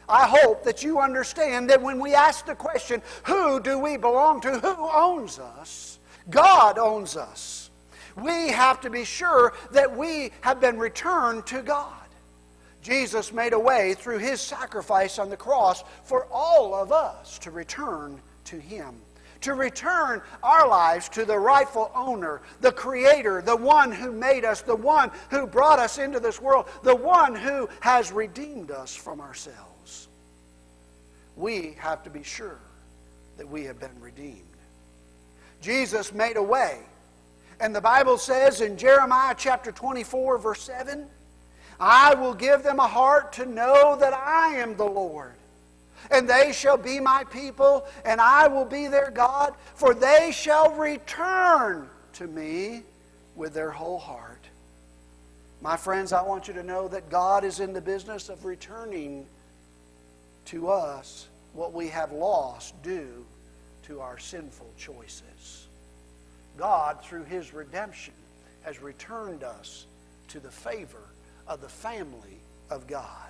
I 0.08 0.26
hope 0.26 0.64
that 0.64 0.82
you 0.82 0.98
understand 0.98 1.70
that 1.70 1.80
when 1.80 2.00
we 2.00 2.14
ask 2.14 2.46
the 2.46 2.54
question, 2.54 3.02
who 3.24 3.60
do 3.60 3.78
we 3.78 3.96
belong 3.96 4.40
to? 4.42 4.58
Who 4.58 4.76
owns 4.76 5.38
us? 5.38 5.98
God 6.30 6.78
owns 6.78 7.16
us. 7.16 7.70
We 8.16 8.48
have 8.48 8.80
to 8.82 8.90
be 8.90 9.04
sure 9.04 9.54
that 9.70 9.96
we 9.96 10.32
have 10.42 10.60
been 10.60 10.78
returned 10.78 11.46
to 11.46 11.62
God. 11.62 11.94
Jesus 12.82 13.32
made 13.32 13.52
a 13.52 13.58
way 13.58 13.94
through 13.94 14.18
his 14.18 14.40
sacrifice 14.40 15.18
on 15.18 15.30
the 15.30 15.36
cross 15.36 15.84
for 16.02 16.26
all 16.30 16.74
of 16.74 16.90
us 16.92 17.38
to 17.38 17.50
return 17.50 18.20
to 18.44 18.58
him. 18.58 18.96
To 19.42 19.54
return 19.54 20.22
our 20.42 20.68
lives 20.68 21.08
to 21.10 21.24
the 21.24 21.38
rightful 21.38 21.90
owner, 21.94 22.42
the 22.60 22.70
Creator, 22.70 23.42
the 23.42 23.56
one 23.56 23.90
who 23.90 24.12
made 24.12 24.44
us, 24.44 24.62
the 24.62 24.76
one 24.76 25.10
who 25.30 25.46
brought 25.46 25.80
us 25.80 25.98
into 25.98 26.20
this 26.20 26.40
world, 26.40 26.68
the 26.84 26.94
one 26.94 27.34
who 27.34 27.68
has 27.80 28.12
redeemed 28.12 28.70
us 28.70 28.94
from 28.94 29.20
ourselves. 29.20 29.71
We 31.36 31.74
have 31.78 32.02
to 32.04 32.10
be 32.10 32.22
sure 32.22 32.58
that 33.38 33.48
we 33.48 33.64
have 33.64 33.80
been 33.80 34.00
redeemed. 34.00 34.42
Jesus 35.60 36.12
made 36.12 36.36
a 36.36 36.42
way. 36.42 36.78
And 37.60 37.74
the 37.74 37.80
Bible 37.80 38.18
says 38.18 38.60
in 38.60 38.76
Jeremiah 38.76 39.34
chapter 39.36 39.70
24, 39.70 40.38
verse 40.38 40.62
7, 40.62 41.06
I 41.78 42.14
will 42.14 42.34
give 42.34 42.62
them 42.62 42.80
a 42.80 42.86
heart 42.86 43.32
to 43.34 43.46
know 43.46 43.96
that 43.98 44.12
I 44.12 44.56
am 44.56 44.76
the 44.76 44.84
Lord. 44.84 45.34
And 46.10 46.28
they 46.28 46.52
shall 46.52 46.76
be 46.76 46.98
my 46.98 47.24
people, 47.24 47.86
and 48.04 48.20
I 48.20 48.48
will 48.48 48.64
be 48.64 48.88
their 48.88 49.10
God, 49.10 49.54
for 49.74 49.94
they 49.94 50.32
shall 50.32 50.72
return 50.74 51.88
to 52.14 52.26
me 52.26 52.82
with 53.36 53.54
their 53.54 53.70
whole 53.70 53.98
heart. 53.98 54.44
My 55.60 55.76
friends, 55.76 56.12
I 56.12 56.22
want 56.22 56.48
you 56.48 56.54
to 56.54 56.62
know 56.64 56.88
that 56.88 57.08
God 57.08 57.44
is 57.44 57.60
in 57.60 57.72
the 57.72 57.80
business 57.80 58.28
of 58.28 58.44
returning 58.44 59.26
to 60.46 60.68
us 60.68 61.28
what 61.52 61.72
we 61.72 61.88
have 61.88 62.12
lost 62.12 62.80
due 62.82 63.24
to 63.84 64.00
our 64.00 64.18
sinful 64.18 64.70
choices. 64.78 65.66
God, 66.56 67.02
through 67.02 67.24
His 67.24 67.52
redemption, 67.52 68.14
has 68.62 68.80
returned 68.80 69.42
us 69.42 69.86
to 70.28 70.40
the 70.40 70.50
favor 70.50 71.08
of 71.46 71.60
the 71.60 71.68
family 71.68 72.38
of 72.70 72.86
God. 72.86 73.28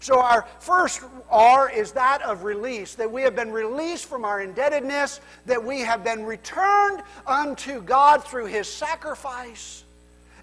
So, 0.00 0.20
our 0.20 0.46
first 0.60 1.02
R 1.30 1.70
is 1.70 1.92
that 1.92 2.20
of 2.22 2.44
release, 2.44 2.94
that 2.96 3.10
we 3.10 3.22
have 3.22 3.34
been 3.34 3.50
released 3.50 4.04
from 4.04 4.24
our 4.24 4.42
indebtedness, 4.42 5.20
that 5.46 5.64
we 5.64 5.80
have 5.80 6.04
been 6.04 6.24
returned 6.24 7.02
unto 7.26 7.80
God 7.80 8.22
through 8.22 8.46
His 8.46 8.68
sacrifice. 8.68 9.84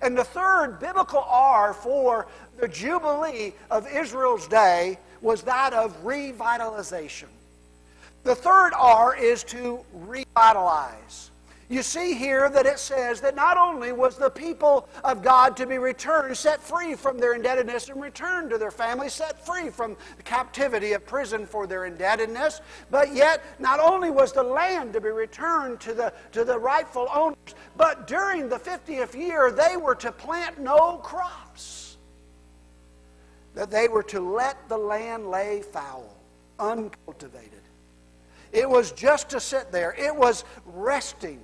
And 0.01 0.17
the 0.17 0.23
third 0.23 0.79
biblical 0.79 1.23
R 1.27 1.73
for 1.73 2.27
the 2.57 2.67
Jubilee 2.67 3.53
of 3.69 3.87
Israel's 3.87 4.47
day 4.47 4.97
was 5.21 5.43
that 5.43 5.73
of 5.73 6.03
revitalization. 6.03 7.27
The 8.23 8.35
third 8.35 8.71
R 8.77 9.15
is 9.15 9.43
to 9.45 9.83
revitalize. 9.93 11.31
You 11.71 11.83
see 11.83 12.15
here 12.15 12.49
that 12.49 12.65
it 12.65 12.79
says 12.79 13.21
that 13.21 13.33
not 13.33 13.55
only 13.55 13.93
was 13.93 14.17
the 14.17 14.29
people 14.29 14.89
of 15.05 15.23
God 15.23 15.55
to 15.55 15.65
be 15.65 15.77
returned, 15.77 16.35
set 16.35 16.61
free 16.61 16.95
from 16.95 17.17
their 17.17 17.33
indebtedness, 17.33 17.87
and 17.87 18.01
returned 18.01 18.49
to 18.49 18.57
their 18.57 18.71
family, 18.71 19.07
set 19.07 19.45
free 19.45 19.69
from 19.69 19.95
the 20.17 20.23
captivity 20.23 20.91
of 20.91 21.05
prison 21.05 21.45
for 21.45 21.67
their 21.67 21.85
indebtedness, 21.85 22.59
but 22.89 23.15
yet 23.15 23.41
not 23.57 23.79
only 23.79 24.11
was 24.11 24.33
the 24.33 24.43
land 24.43 24.91
to 24.91 24.99
be 24.99 25.07
returned 25.07 25.79
to 25.79 25.93
the, 25.93 26.11
to 26.33 26.43
the 26.43 26.59
rightful 26.59 27.07
owners, 27.13 27.55
but 27.77 28.05
during 28.05 28.49
the 28.49 28.59
50th 28.59 29.15
year 29.15 29.49
they 29.49 29.77
were 29.77 29.95
to 29.95 30.11
plant 30.11 30.59
no 30.59 30.97
crops. 30.97 31.80
That 33.55 33.69
they 33.69 33.87
were 33.87 34.03
to 34.03 34.19
let 34.19 34.69
the 34.69 34.77
land 34.77 35.29
lay 35.29 35.61
foul, 35.61 36.15
uncultivated. 36.59 37.61
It 38.51 38.69
was 38.69 38.91
just 38.91 39.29
to 39.29 39.39
sit 39.39 39.71
there, 39.71 39.95
it 39.97 40.15
was 40.15 40.43
resting. 40.65 41.39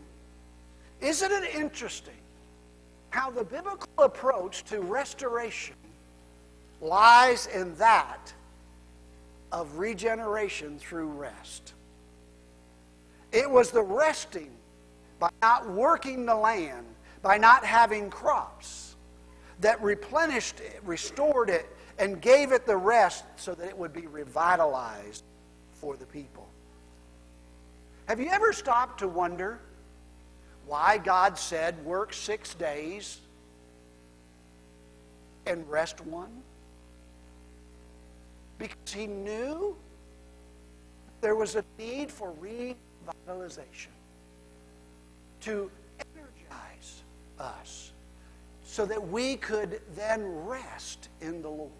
Isn't 1.02 1.32
it 1.32 1.56
interesting 1.56 2.13
how 3.10 3.30
the 3.30 3.43
biblical 3.43 3.88
approach 3.98 4.63
to 4.65 4.82
restoration 4.82 5.76
lies 6.82 7.48
in 7.48 7.76
that 7.76 8.34
of 9.52 9.78
regeneration 9.78 10.80
through 10.80 11.08
rest? 11.08 11.74
It 13.32 13.50
was 13.50 13.72
the 13.72 13.84
resting 13.84 14.52
by 15.20 15.30
not 15.41 15.70
working 15.70 16.26
the 16.26 16.36
land, 16.36 16.86
by 17.22 17.38
not 17.38 17.65
having 17.65 18.10
crops, 18.10 18.96
that 19.62 19.82
replenished 19.82 20.60
it, 20.60 20.82
restored 20.84 21.50
it, 21.50 21.67
and 21.99 22.21
gave 22.21 22.51
it 22.51 22.65
the 22.65 22.77
rest 22.77 23.23
so 23.36 23.53
that 23.55 23.67
it 23.67 23.77
would 23.77 23.93
be 23.93 24.07
revitalized 24.07 25.23
for 25.73 25.97
the 25.97 26.05
people. 26.05 26.47
Have 28.07 28.19
you 28.19 28.29
ever 28.29 28.53
stopped 28.53 28.99
to 28.99 29.07
wonder 29.07 29.60
why 30.65 30.97
God 30.97 31.38
said 31.38 31.83
work 31.83 32.13
six 32.13 32.53
days 32.53 33.19
and 35.45 35.67
rest 35.69 36.01
one? 36.01 36.31
Because 38.57 38.93
He 38.93 39.07
knew 39.07 39.75
there 41.21 41.36
was 41.36 41.55
a 41.55 41.63
need 41.77 42.12
for 42.12 42.33
revitalization 42.41 43.88
to 45.41 45.69
energize 45.99 47.03
us 47.39 47.91
so 48.63 48.86
that 48.86 49.07
we 49.10 49.36
could 49.38 49.81
then 49.95 50.23
rest 50.45 51.10
in 51.21 51.41
the 51.41 51.49
Lord 51.49 51.71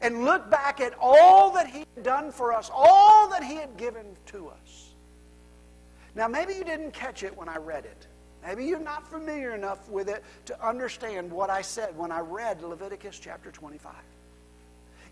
and 0.00 0.24
look 0.24 0.50
back 0.50 0.80
at 0.80 0.94
all 1.00 1.50
that 1.52 1.66
He 1.66 1.84
had 1.94 2.04
done 2.04 2.32
for 2.32 2.52
us, 2.52 2.70
all 2.72 3.28
that 3.30 3.44
He 3.44 3.56
had 3.56 3.76
given 3.76 4.16
to 4.26 4.48
us. 4.48 4.90
Now, 6.14 6.28
maybe 6.28 6.54
you 6.54 6.64
didn't 6.64 6.92
catch 6.92 7.22
it 7.22 7.36
when 7.36 7.48
I 7.48 7.56
read 7.56 7.84
it. 7.84 8.06
Maybe 8.42 8.64
you're 8.64 8.80
not 8.80 9.08
familiar 9.10 9.54
enough 9.54 9.88
with 9.88 10.08
it 10.08 10.24
to 10.46 10.66
understand 10.66 11.30
what 11.30 11.50
I 11.50 11.62
said 11.62 11.96
when 11.96 12.10
I 12.10 12.20
read 12.20 12.62
Leviticus 12.62 13.18
chapter 13.18 13.50
25. 13.50 13.92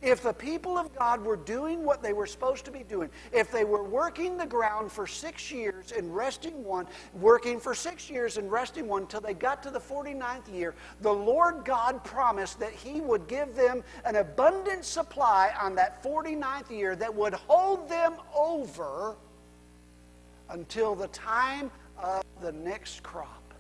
If 0.01 0.23
the 0.23 0.33
people 0.33 0.79
of 0.79 0.97
God 0.97 1.25
were 1.25 1.37
doing 1.37 1.85
what 1.85 2.03
they 2.03 2.13
were 2.13 2.27
supposed 2.27 2.65
to 2.67 2.71
be 2.71 2.85
doing, 2.85 3.11
if 3.33 3.51
they 3.51 3.65
were 3.65 3.83
working 3.83 4.37
the 4.37 4.47
ground 4.47 4.93
for 4.93 5.09
six 5.09 5.51
years 5.51 5.91
and 5.91 6.15
resting 6.15 6.63
one, 6.63 6.87
working 7.15 7.59
for 7.59 7.75
six 7.75 8.09
years 8.09 8.37
and 8.37 8.51
resting 8.51 8.87
one 8.87 9.03
until 9.03 9.21
they 9.21 9.35
got 9.35 9.61
to 9.65 9.71
the 9.71 9.81
49th 9.81 10.55
year, 10.55 10.77
the 11.01 11.13
Lord 11.13 11.65
God 11.65 12.05
promised 12.05 12.61
that 12.61 12.73
He 12.73 13.01
would 13.01 13.27
give 13.27 13.57
them 13.57 13.83
an 14.05 14.17
abundant 14.17 14.85
supply 14.85 15.53
on 15.61 15.75
that 15.75 16.01
49th 16.05 16.71
year 16.71 16.95
that 16.95 17.13
would 17.13 17.35
hold 17.35 17.89
them 17.89 18.15
over 18.37 19.17
until 20.51 20.95
the 20.95 21.09
time 21.09 21.73
of 22.01 22.23
the 22.41 22.53
next 22.53 23.03
crop. 23.03 23.53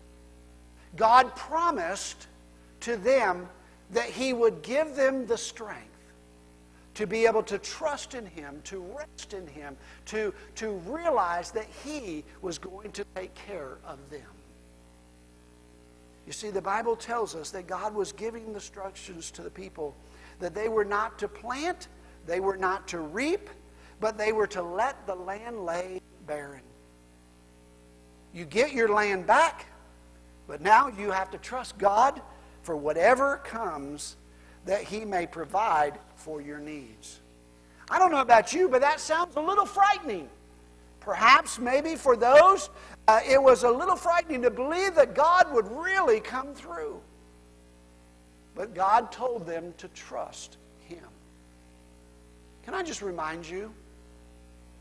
God 0.94 1.35
promised 1.35 2.29
to 2.81 2.96
them 2.96 3.48
that 3.90 4.09
He 4.09 4.33
would 4.33 4.62
give 4.62 4.94
them 4.94 5.27
the 5.27 5.37
strength 5.37 5.88
to 6.99 7.07
be 7.07 7.27
able 7.27 7.45
to 7.45 7.59
trust 7.59 8.15
in 8.15 8.27
Him, 8.27 8.61
to 8.65 8.81
rest 8.81 9.33
in 9.33 9.47
Him, 9.47 9.77
to, 10.07 10.35
to 10.57 10.71
realize 10.85 11.53
that 11.53 11.69
He 11.85 12.25
was 12.43 12.59
going 12.59 12.91
to 12.91 13.05
take 13.15 13.33
care 13.37 13.79
of 13.87 13.99
them. 14.11 14.27
You 16.27 16.33
see, 16.33 16.51
the 16.51 16.61
Bible 16.61 16.97
tells 16.97 17.37
us 17.37 17.51
that 17.51 17.69
God 17.69 17.95
was 17.95 18.11
giving 18.11 18.49
instructions 18.49 19.31
to 19.31 19.43
the 19.43 19.51
people 19.51 19.95
that 20.41 20.57
they 20.57 20.69
were 20.69 20.85
not 20.85 21.21
to 21.21 21.29
plant, 21.29 21.87
they 22.27 22.41
were 22.41 22.57
not 22.57 22.89
to 22.89 22.99
reap, 22.99 23.49
but 24.01 24.19
they 24.19 24.33
were 24.33 24.49
to 24.49 24.63
let 24.63 25.07
the 25.07 25.15
land 25.15 25.65
lay 25.65 26.01
barren. 26.27 26.63
You 28.35 28.45
get 28.45 28.73
your 28.73 28.89
land 28.89 29.25
back, 29.25 29.67
but 30.49 30.61
now 30.61 30.89
you 30.89 31.13
have 31.13 31.31
to 31.31 31.39
trust 31.39 31.79
God 31.79 32.21
for 32.63 32.77
whatever 32.77 33.37
comes 33.45 34.17
that 34.66 34.83
He 34.83 35.05
may 35.05 35.27
provide 35.27 35.99
for 36.16 36.40
your 36.40 36.59
needs. 36.59 37.21
I 37.90 37.99
don't 37.99 38.11
know 38.11 38.21
about 38.21 38.53
you, 38.53 38.68
but 38.68 38.81
that 38.83 39.01
sounds 39.01 39.37
a 39.37 39.40
little 39.40 39.66
frightening. 39.66 40.29
Perhaps, 41.01 41.59
maybe 41.59 41.94
for 41.94 42.16
those, 42.16 42.68
uh, 43.07 43.21
it 43.27 43.42
was 43.42 43.62
a 43.62 43.71
little 43.71 43.97
frightening 43.97 44.42
to 44.42 44.51
believe 44.51 44.94
that 44.94 45.14
God 45.14 45.53
would 45.53 45.66
really 45.71 46.21
come 46.21 46.53
through. 46.53 47.01
But 48.55 48.75
God 48.75 49.11
told 49.11 49.47
them 49.47 49.73
to 49.79 49.88
trust 49.88 50.59
Him. 50.87 51.05
Can 52.64 52.75
I 52.75 52.83
just 52.83 53.01
remind 53.01 53.49
you 53.49 53.73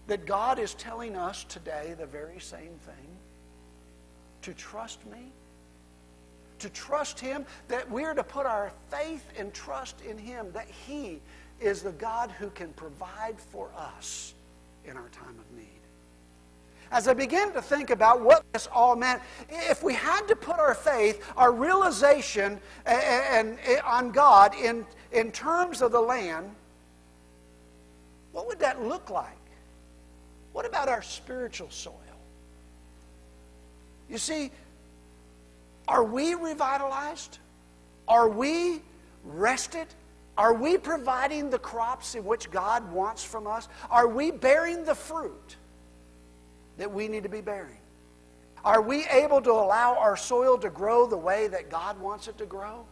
that 0.07 0.25
God 0.25 0.59
is 0.59 0.73
telling 0.73 1.15
us 1.15 1.45
today 1.45 1.95
the 1.97 2.05
very 2.05 2.39
same 2.39 2.73
thing? 2.85 3.07
To 4.41 4.53
trust 4.53 5.05
me? 5.05 5.31
To 6.59 6.69
trust 6.69 7.19
Him, 7.19 7.45
that 7.67 7.89
we're 7.89 8.13
to 8.13 8.23
put 8.23 8.45
our 8.45 8.71
faith 8.89 9.25
and 9.37 9.53
trust 9.53 10.01
in 10.01 10.17
Him, 10.17 10.47
that 10.53 10.67
He 10.67 11.19
is 11.59 11.81
the 11.81 11.91
God 11.91 12.31
who 12.31 12.49
can 12.51 12.73
provide 12.73 13.39
for 13.39 13.69
us 13.75 14.33
in 14.85 14.95
our 14.95 15.09
time 15.09 15.35
of 15.39 15.57
need. 15.57 15.67
As 16.91 17.07
I 17.07 17.13
begin 17.13 17.51
to 17.51 17.61
think 17.61 17.89
about 17.89 18.21
what 18.21 18.43
this 18.53 18.67
all 18.71 18.95
meant, 18.95 19.21
if 19.49 19.83
we 19.83 19.93
had 19.93 20.25
to 20.27 20.35
put 20.35 20.57
our 20.57 20.73
faith, 20.73 21.25
our 21.35 21.51
realization 21.51 22.59
and, 22.85 23.59
and 23.67 23.81
on 23.81 24.11
God 24.11 24.55
in, 24.55 24.85
in 25.11 25.31
terms 25.31 25.81
of 25.81 25.91
the 25.91 25.99
land, 25.99 26.49
what 28.31 28.47
would 28.47 28.59
that 28.59 28.81
look 28.81 29.09
like? 29.09 29.33
What 30.53 30.65
about 30.65 30.87
our 30.87 31.01
spiritual 31.01 31.69
soil? 31.69 31.93
You 34.09 34.17
see, 34.17 34.51
are 35.88 36.04
we 36.04 36.34
revitalized? 36.34 37.39
Are 38.08 38.28
we 38.28 38.82
rested? 39.23 39.88
Are 40.38 40.54
we 40.54 40.78
providing 40.78 41.50
the 41.50 41.60
crops 41.60 42.15
in 42.15 42.23
which 42.23 42.52
God 42.52 42.91
wants 42.91 43.23
from 43.23 43.47
us? 43.47 43.67
Are 43.89 44.08
we 44.08 44.32
bearing 44.32 44.84
the 44.84 44.95
fruit 44.95 45.56
that 46.78 46.91
we 46.91 47.08
need 47.08 47.23
to 47.23 47.30
be 47.30 47.41
bearing? 47.41 47.78
Are 48.63 48.82
we 48.82 49.06
able 49.08 49.41
to 49.41 49.52
allow 49.52 49.95
our 49.95 50.17
soil 50.17 50.58
to 50.60 50.69
grow 50.69 51.08
the 51.08 51.17
way 51.17 51.47
that 51.47 51.69
God 51.69 52.00
wants 52.00 52.28
it 52.28 52.38
to 52.39 52.45
grow? 52.45 52.86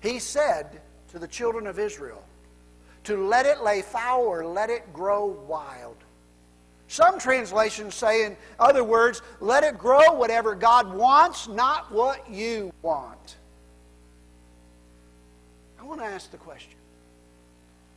He 0.00 0.18
said 0.18 0.80
to 1.08 1.18
the 1.18 1.26
children 1.26 1.66
of 1.66 1.78
Israel 1.78 2.22
to 3.04 3.26
let 3.26 3.44
it 3.44 3.62
lay 3.62 3.82
fallow 3.82 4.24
or 4.24 4.46
let 4.46 4.70
it 4.70 4.92
grow 4.92 5.26
wild. 5.26 5.96
Some 6.88 7.18
translations 7.18 7.94
say, 7.94 8.26
in 8.26 8.36
other 8.58 8.84
words, 8.84 9.22
let 9.40 9.64
it 9.64 9.78
grow 9.78 10.12
whatever 10.12 10.54
God 10.54 10.92
wants, 10.92 11.48
not 11.48 11.90
what 11.90 12.30
you 12.30 12.72
want. 12.82 13.36
I 15.78 15.82
want 15.84 16.00
to 16.00 16.06
ask 16.06 16.30
the 16.30 16.36
question 16.36 16.78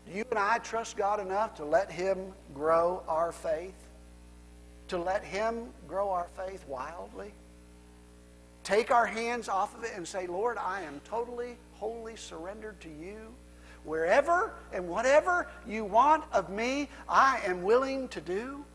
Do 0.07 0.17
you 0.17 0.25
and 0.29 0.39
I 0.39 0.57
trust 0.59 0.97
God 0.97 1.19
enough 1.19 1.55
to 1.55 1.65
let 1.65 1.91
Him 1.91 2.33
grow 2.53 3.03
our 3.07 3.31
faith? 3.31 3.75
To 4.89 4.97
let 4.97 5.23
Him 5.23 5.67
grow 5.87 6.09
our 6.09 6.27
faith 6.35 6.65
wildly? 6.67 7.33
Take 8.63 8.91
our 8.91 9.05
hands 9.05 9.47
off 9.47 9.77
of 9.77 9.85
it 9.85 9.91
and 9.95 10.05
say, 10.05 10.27
Lord, 10.27 10.57
I 10.57 10.81
am 10.81 10.99
totally, 11.05 11.55
wholly 11.75 12.17
surrendered 12.17 12.79
to 12.81 12.89
you. 12.89 13.33
Wherever 13.85 14.53
and 14.73 14.89
whatever 14.89 15.47
you 15.65 15.85
want 15.85 16.25
of 16.33 16.49
me, 16.49 16.89
I 17.07 17.39
am 17.45 17.63
willing 17.63 18.09
to 18.09 18.19
do. 18.19 18.65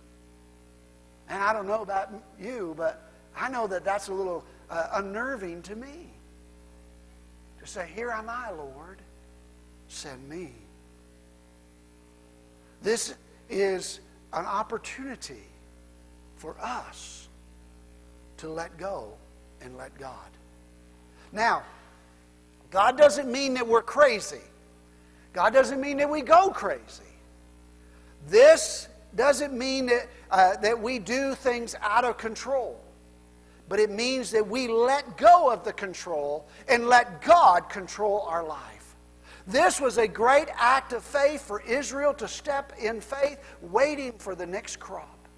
And 1.28 1.42
I 1.42 1.52
don't 1.52 1.66
know 1.66 1.82
about 1.82 2.10
you, 2.40 2.74
but 2.76 3.10
I 3.36 3.48
know 3.48 3.66
that 3.66 3.84
that's 3.84 4.08
a 4.08 4.14
little 4.14 4.44
uh, 4.70 4.88
unnerving 4.94 5.62
to 5.62 5.76
me. 5.76 6.10
To 7.60 7.66
say, 7.66 7.88
Here 7.94 8.10
am 8.10 8.28
I, 8.28 8.50
Lord, 8.50 8.98
send 9.88 10.28
me. 10.28 10.52
This 12.82 13.14
is 13.48 14.00
an 14.32 14.44
opportunity 14.44 15.44
for 16.36 16.56
us 16.60 17.28
to 18.38 18.48
let 18.48 18.76
go 18.76 19.12
and 19.60 19.76
let 19.76 19.96
God. 19.98 20.16
Now, 21.30 21.62
God 22.70 22.98
doesn't 22.98 23.30
mean 23.30 23.54
that 23.54 23.66
we're 23.66 23.82
crazy. 23.82 24.40
God 25.32 25.52
doesn't 25.52 25.80
mean 25.80 25.98
that 25.98 26.10
we 26.10 26.22
go 26.22 26.50
crazy. 26.50 27.02
This 28.28 28.88
doesn't 29.16 29.52
mean 29.52 29.86
that, 29.86 30.08
uh, 30.30 30.56
that 30.56 30.80
we 30.80 30.98
do 30.98 31.34
things 31.34 31.74
out 31.80 32.04
of 32.04 32.16
control, 32.16 32.82
but 33.68 33.78
it 33.78 33.90
means 33.90 34.30
that 34.30 34.46
we 34.46 34.68
let 34.68 35.16
go 35.16 35.50
of 35.50 35.64
the 35.64 35.72
control 35.72 36.46
and 36.68 36.88
let 36.88 37.22
God 37.22 37.68
control 37.68 38.22
our 38.28 38.44
life. 38.44 38.94
This 39.46 39.80
was 39.80 39.98
a 39.98 40.06
great 40.06 40.48
act 40.56 40.92
of 40.92 41.02
faith 41.02 41.42
for 41.42 41.60
Israel 41.62 42.14
to 42.14 42.28
step 42.28 42.72
in 42.78 43.00
faith, 43.00 43.38
waiting 43.60 44.12
for 44.18 44.34
the 44.34 44.46
next 44.46 44.78
crop. 44.78 45.28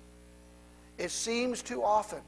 It 0.99 1.11
seems 1.11 1.63
too 1.63 1.83
often 1.83 2.21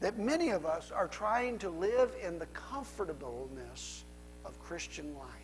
that 0.00 0.18
many 0.18 0.50
of 0.50 0.64
us 0.64 0.90
are 0.90 1.08
trying 1.08 1.58
to 1.58 1.70
live 1.70 2.14
in 2.24 2.38
the 2.38 2.46
comfortableness 2.46 4.04
of 4.44 4.58
Christian 4.60 5.14
life. 5.16 5.39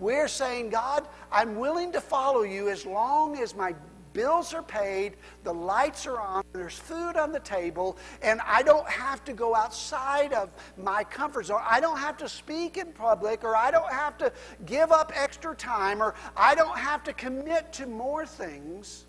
We're 0.00 0.28
saying, 0.28 0.70
God, 0.70 1.06
I'm 1.30 1.56
willing 1.56 1.92
to 1.92 2.00
follow 2.00 2.42
you 2.42 2.70
as 2.70 2.86
long 2.86 3.36
as 3.36 3.54
my 3.54 3.74
bills 4.14 4.54
are 4.54 4.62
paid, 4.62 5.12
the 5.44 5.52
lights 5.52 6.06
are 6.06 6.18
on, 6.18 6.42
there's 6.52 6.74
food 6.74 7.16
on 7.16 7.32
the 7.32 7.38
table, 7.40 7.96
and 8.22 8.40
I 8.44 8.62
don't 8.62 8.88
have 8.88 9.22
to 9.26 9.34
go 9.34 9.54
outside 9.54 10.32
of 10.32 10.48
my 10.76 11.04
comfort 11.04 11.46
zone. 11.46 11.60
I 11.64 11.80
don't 11.80 11.98
have 11.98 12.16
to 12.16 12.28
speak 12.28 12.78
in 12.78 12.92
public, 12.92 13.44
or 13.44 13.54
I 13.54 13.70
don't 13.70 13.92
have 13.92 14.16
to 14.18 14.32
give 14.64 14.90
up 14.90 15.12
extra 15.14 15.54
time, 15.54 16.02
or 16.02 16.14
I 16.34 16.54
don't 16.54 16.78
have 16.78 17.04
to 17.04 17.12
commit 17.12 17.72
to 17.74 17.86
more 17.86 18.26
things. 18.26 19.04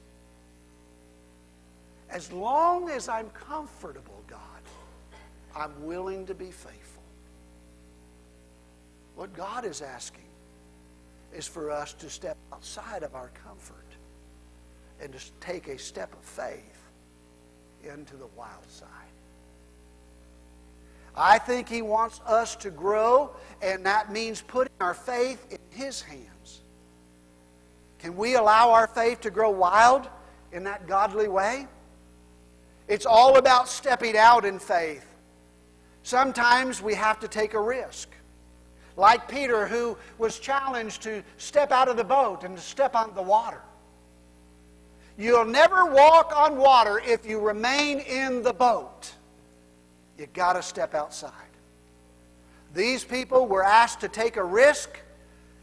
As 2.10 2.32
long 2.34 2.90
as 2.90 3.08
I'm 3.08 3.30
comfortable, 3.30 4.22
God, 4.28 4.40
I'm 5.56 5.86
willing 5.86 6.26
to 6.26 6.36
be 6.36 6.52
faithful. 6.52 7.02
What 9.16 9.34
God 9.34 9.64
is 9.64 9.82
asking 9.82 10.31
is 11.34 11.48
for 11.48 11.72
us 11.72 11.94
to 11.94 12.10
step 12.10 12.38
outside 12.54 13.04
of 13.04 13.16
our 13.16 13.32
comfort 13.46 13.86
and 15.02 15.14
to 15.14 15.20
take 15.40 15.68
a 15.68 15.78
step 15.78 16.14
of 16.14 16.20
faith 16.20 16.90
into 17.84 18.16
the 18.16 18.28
wild 18.36 18.70
side. 18.70 18.88
I 21.16 21.40
think 21.40 21.68
He 21.68 21.82
wants 21.82 22.22
us 22.26 22.56
to 22.58 22.70
grow, 22.70 23.32
and 23.62 23.86
that 23.86 24.12
means 24.12 24.42
putting 24.42 24.74
our 24.80 24.94
faith 24.94 25.46
in 25.50 25.58
His 25.70 26.02
hands. 26.02 26.62
Can 28.00 28.16
we 28.16 28.36
allow 28.36 28.72
our 28.72 28.88
faith 28.88 29.22
to 29.22 29.30
grow 29.30 29.50
wild 29.50 30.08
in 30.52 30.64
that 30.64 30.88
godly 30.88 31.28
way? 31.28 31.68
It's 32.88 33.06
all 33.06 33.38
about 33.38 33.68
stepping 33.68 34.18
out 34.18 34.46
in 34.46 34.60
faith. 34.60 35.06
Sometimes 36.04 36.82
we 36.82 36.96
have 36.96 37.20
to 37.20 37.28
take 37.28 37.54
a 37.54 37.62
risk. 37.62 38.10
Like 38.98 39.28
Peter, 39.28 39.68
who 39.68 39.98
was 40.18 40.40
challenged 40.40 41.04
to 41.04 41.24
step 41.38 41.72
out 41.72 41.88
of 41.88 41.98
the 41.98 42.04
boat 42.04 42.44
and 42.44 42.56
to 42.56 42.62
step 42.62 42.96
on 42.96 43.14
the 43.16 43.22
water. 43.22 43.62
You'll 45.18 45.46
never 45.46 45.86
walk 45.86 46.34
on 46.36 46.58
water 46.58 47.02
if 47.06 47.26
you 47.26 47.40
remain 47.40 48.00
in 48.00 48.44
the 48.44 48.54
boat. 48.54 49.12
You 50.18 50.28
got 50.28 50.54
to 50.54 50.64
step 50.64 50.94
outside. 50.94 51.32
These 52.74 53.04
people 53.04 53.48
were 53.48 53.64
asked 53.64 54.02
to 54.02 54.08
take 54.08 54.38
a 54.38 54.44
risk 54.44 55.00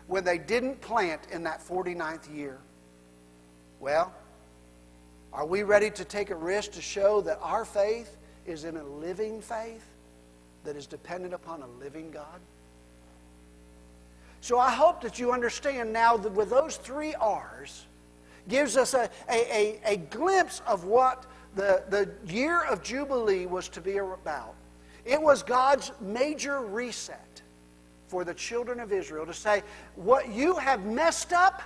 when 0.06 0.24
they 0.24 0.38
didn't 0.38 0.80
plant 0.80 1.22
in 1.30 1.42
that 1.44 1.60
49th 1.66 2.34
year. 2.34 2.58
Well, 3.80 4.12
are 5.32 5.46
we 5.46 5.62
ready 5.62 5.90
to 5.90 6.04
take 6.04 6.30
a 6.30 6.34
risk 6.34 6.72
to 6.72 6.82
show 6.82 7.20
that 7.22 7.38
our 7.42 7.64
faith 7.64 8.16
is 8.46 8.64
in 8.64 8.76
a 8.76 8.84
living 8.84 9.40
faith 9.40 9.86
that 10.64 10.76
is 10.76 10.86
dependent 10.86 11.34
upon 11.34 11.62
a 11.62 11.66
living 11.80 12.10
God? 12.10 12.40
So 14.40 14.58
I 14.58 14.70
hope 14.70 15.00
that 15.02 15.18
you 15.18 15.32
understand 15.32 15.92
now 15.92 16.16
that 16.16 16.32
with 16.32 16.50
those 16.50 16.76
three 16.76 17.14
R's, 17.14 17.86
gives 18.48 18.76
us 18.76 18.94
a, 18.94 19.08
a, 19.28 19.34
a, 19.34 19.80
a 19.92 19.96
glimpse 19.96 20.62
of 20.66 20.84
what 20.84 21.26
the, 21.54 21.82
the 21.90 22.10
year 22.32 22.62
of 22.64 22.82
Jubilee 22.82 23.46
was 23.46 23.68
to 23.70 23.80
be 23.80 23.98
about. 23.98 24.54
It 25.04 25.20
was 25.20 25.42
God's 25.42 25.92
major 26.00 26.60
reset 26.60 27.42
for 28.08 28.24
the 28.24 28.34
children 28.34 28.80
of 28.80 28.92
Israel 28.92 29.26
to 29.26 29.34
say, 29.34 29.62
What 29.96 30.30
you 30.30 30.54
have 30.56 30.84
messed 30.84 31.32
up, 31.32 31.62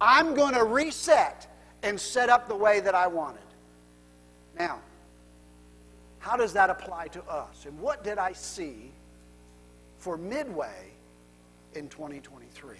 I'm 0.00 0.34
going 0.34 0.54
to 0.54 0.64
reset 0.64 1.46
and 1.82 2.00
set 2.00 2.28
up 2.28 2.48
the 2.48 2.56
way 2.56 2.80
that 2.80 2.94
I 2.94 3.06
wanted. 3.06 3.40
Now, 4.58 4.80
how 6.18 6.36
does 6.36 6.54
that 6.54 6.70
apply 6.70 7.08
to 7.08 7.22
us? 7.24 7.66
And 7.66 7.78
what 7.78 8.02
did 8.02 8.18
I 8.18 8.32
see 8.32 8.90
for 9.98 10.16
Midway 10.16 10.93
in 11.76 11.88
2023? 11.88 12.76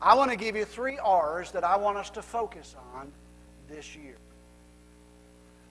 I 0.00 0.14
want 0.14 0.30
to 0.30 0.36
give 0.36 0.56
you 0.56 0.64
three 0.64 0.98
R's 0.98 1.50
that 1.52 1.64
I 1.64 1.76
want 1.76 1.96
us 1.96 2.10
to 2.10 2.22
focus 2.22 2.76
on 2.94 3.10
this 3.68 3.96
year. 3.96 4.16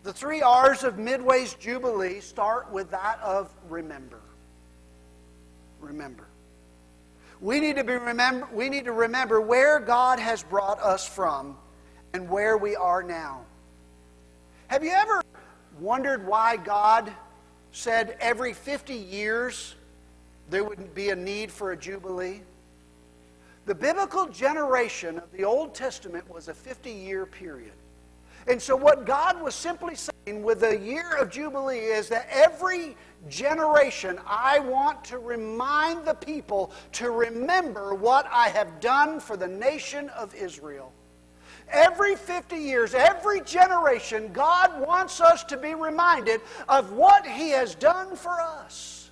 The 0.03 0.11
three 0.11 0.41
R's 0.41 0.83
of 0.83 0.97
Midway's 0.97 1.53
Jubilee 1.53 2.19
start 2.19 2.71
with 2.71 2.91
that 2.91 3.19
of 3.21 3.53
remember. 3.69 4.19
Remember. 5.79 6.27
We 7.39 7.59
need 7.59 7.75
to 7.75 7.83
be 7.83 7.93
remember 7.93 8.47
we 8.53 8.69
need 8.69 8.85
to 8.85 8.91
remember 8.91 9.41
where 9.41 9.79
God 9.79 10.19
has 10.19 10.43
brought 10.43 10.81
us 10.81 11.07
from 11.07 11.57
and 12.13 12.29
where 12.29 12.57
we 12.57 12.75
are 12.75 13.03
now. 13.03 13.41
Have 14.67 14.83
you 14.83 14.91
ever 14.91 15.21
wondered 15.79 16.25
why 16.25 16.57
God 16.57 17.11
said 17.71 18.17
every 18.19 18.53
50 18.53 18.93
years 18.93 19.75
there 20.49 20.63
wouldn't 20.63 20.93
be 20.93 21.09
a 21.09 21.15
need 21.15 21.51
for 21.51 21.71
a 21.71 21.77
jubilee? 21.77 22.41
The 23.65 23.75
biblical 23.75 24.27
generation 24.27 25.17
of 25.17 25.31
the 25.31 25.45
Old 25.45 25.73
Testament 25.73 26.29
was 26.29 26.49
a 26.49 26.53
50 26.53 26.91
year 26.91 27.25
period. 27.25 27.73
And 28.47 28.61
so, 28.61 28.75
what 28.75 29.05
God 29.05 29.41
was 29.41 29.55
simply 29.55 29.95
saying 29.95 30.43
with 30.43 30.59
the 30.59 30.77
year 30.77 31.15
of 31.15 31.29
Jubilee 31.29 31.77
is 31.77 32.09
that 32.09 32.27
every 32.29 32.97
generation, 33.29 34.19
I 34.25 34.59
want 34.59 35.03
to 35.05 35.17
remind 35.17 36.05
the 36.05 36.13
people 36.13 36.71
to 36.93 37.09
remember 37.11 37.95
what 37.95 38.27
I 38.29 38.49
have 38.49 38.81
done 38.81 39.21
for 39.21 39.37
the 39.37 39.47
nation 39.47 40.09
of 40.09 40.35
Israel. 40.35 40.91
Every 41.69 42.17
50 42.17 42.57
years, 42.57 42.93
every 42.93 43.39
generation, 43.41 44.31
God 44.33 44.85
wants 44.85 45.21
us 45.21 45.45
to 45.45 45.57
be 45.57 45.73
reminded 45.73 46.41
of 46.67 46.91
what 46.91 47.25
He 47.25 47.49
has 47.51 47.75
done 47.75 48.17
for 48.17 48.41
us. 48.41 49.02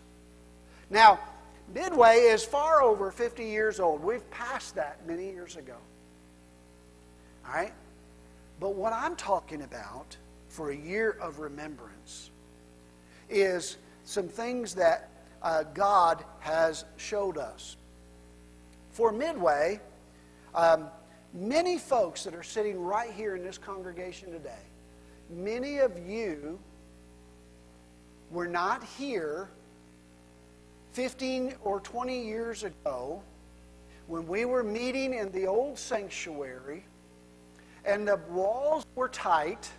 Now, 0.91 1.19
Midway 1.73 2.17
is 2.17 2.43
far 2.43 2.83
over 2.83 3.11
50 3.11 3.45
years 3.45 3.79
old. 3.79 4.03
We've 4.03 4.29
passed 4.29 4.75
that 4.75 5.07
many 5.07 5.31
years 5.31 5.55
ago. 5.55 5.77
All 7.47 7.53
right? 7.53 7.71
But 8.59 8.75
what 8.75 8.91
I'm 8.91 9.15
talking 9.15 9.61
about 9.61 10.17
for 10.49 10.71
a 10.71 10.75
year 10.75 11.11
of 11.21 11.39
remembrance 11.39 12.29
is 13.29 13.77
some 14.03 14.27
things 14.27 14.75
that 14.75 15.09
uh, 15.41 15.63
God 15.73 16.25
has 16.39 16.83
showed 16.97 17.37
us. 17.37 17.77
For 18.91 19.13
Midway, 19.13 19.79
um, 20.53 20.87
many 21.33 21.77
folks 21.77 22.25
that 22.25 22.35
are 22.35 22.43
sitting 22.43 22.77
right 22.77 23.11
here 23.13 23.37
in 23.37 23.43
this 23.45 23.57
congregation 23.57 24.29
today, 24.31 24.63
many 25.29 25.77
of 25.77 25.97
you 26.05 26.59
were 28.29 28.47
not 28.47 28.83
here 28.83 29.49
15 30.93 31.55
or 31.63 31.79
20 31.79 32.25
years 32.25 32.63
ago 32.63 33.21
when 34.07 34.27
we 34.27 34.45
were 34.45 34.63
meeting 34.63 35.13
in 35.13 35.31
the 35.31 35.47
old 35.47 35.77
sanctuary 35.77 36.83
and 37.85 38.07
the 38.07 38.19
walls 38.29 38.85
were 38.95 39.09
tight. 39.09 39.69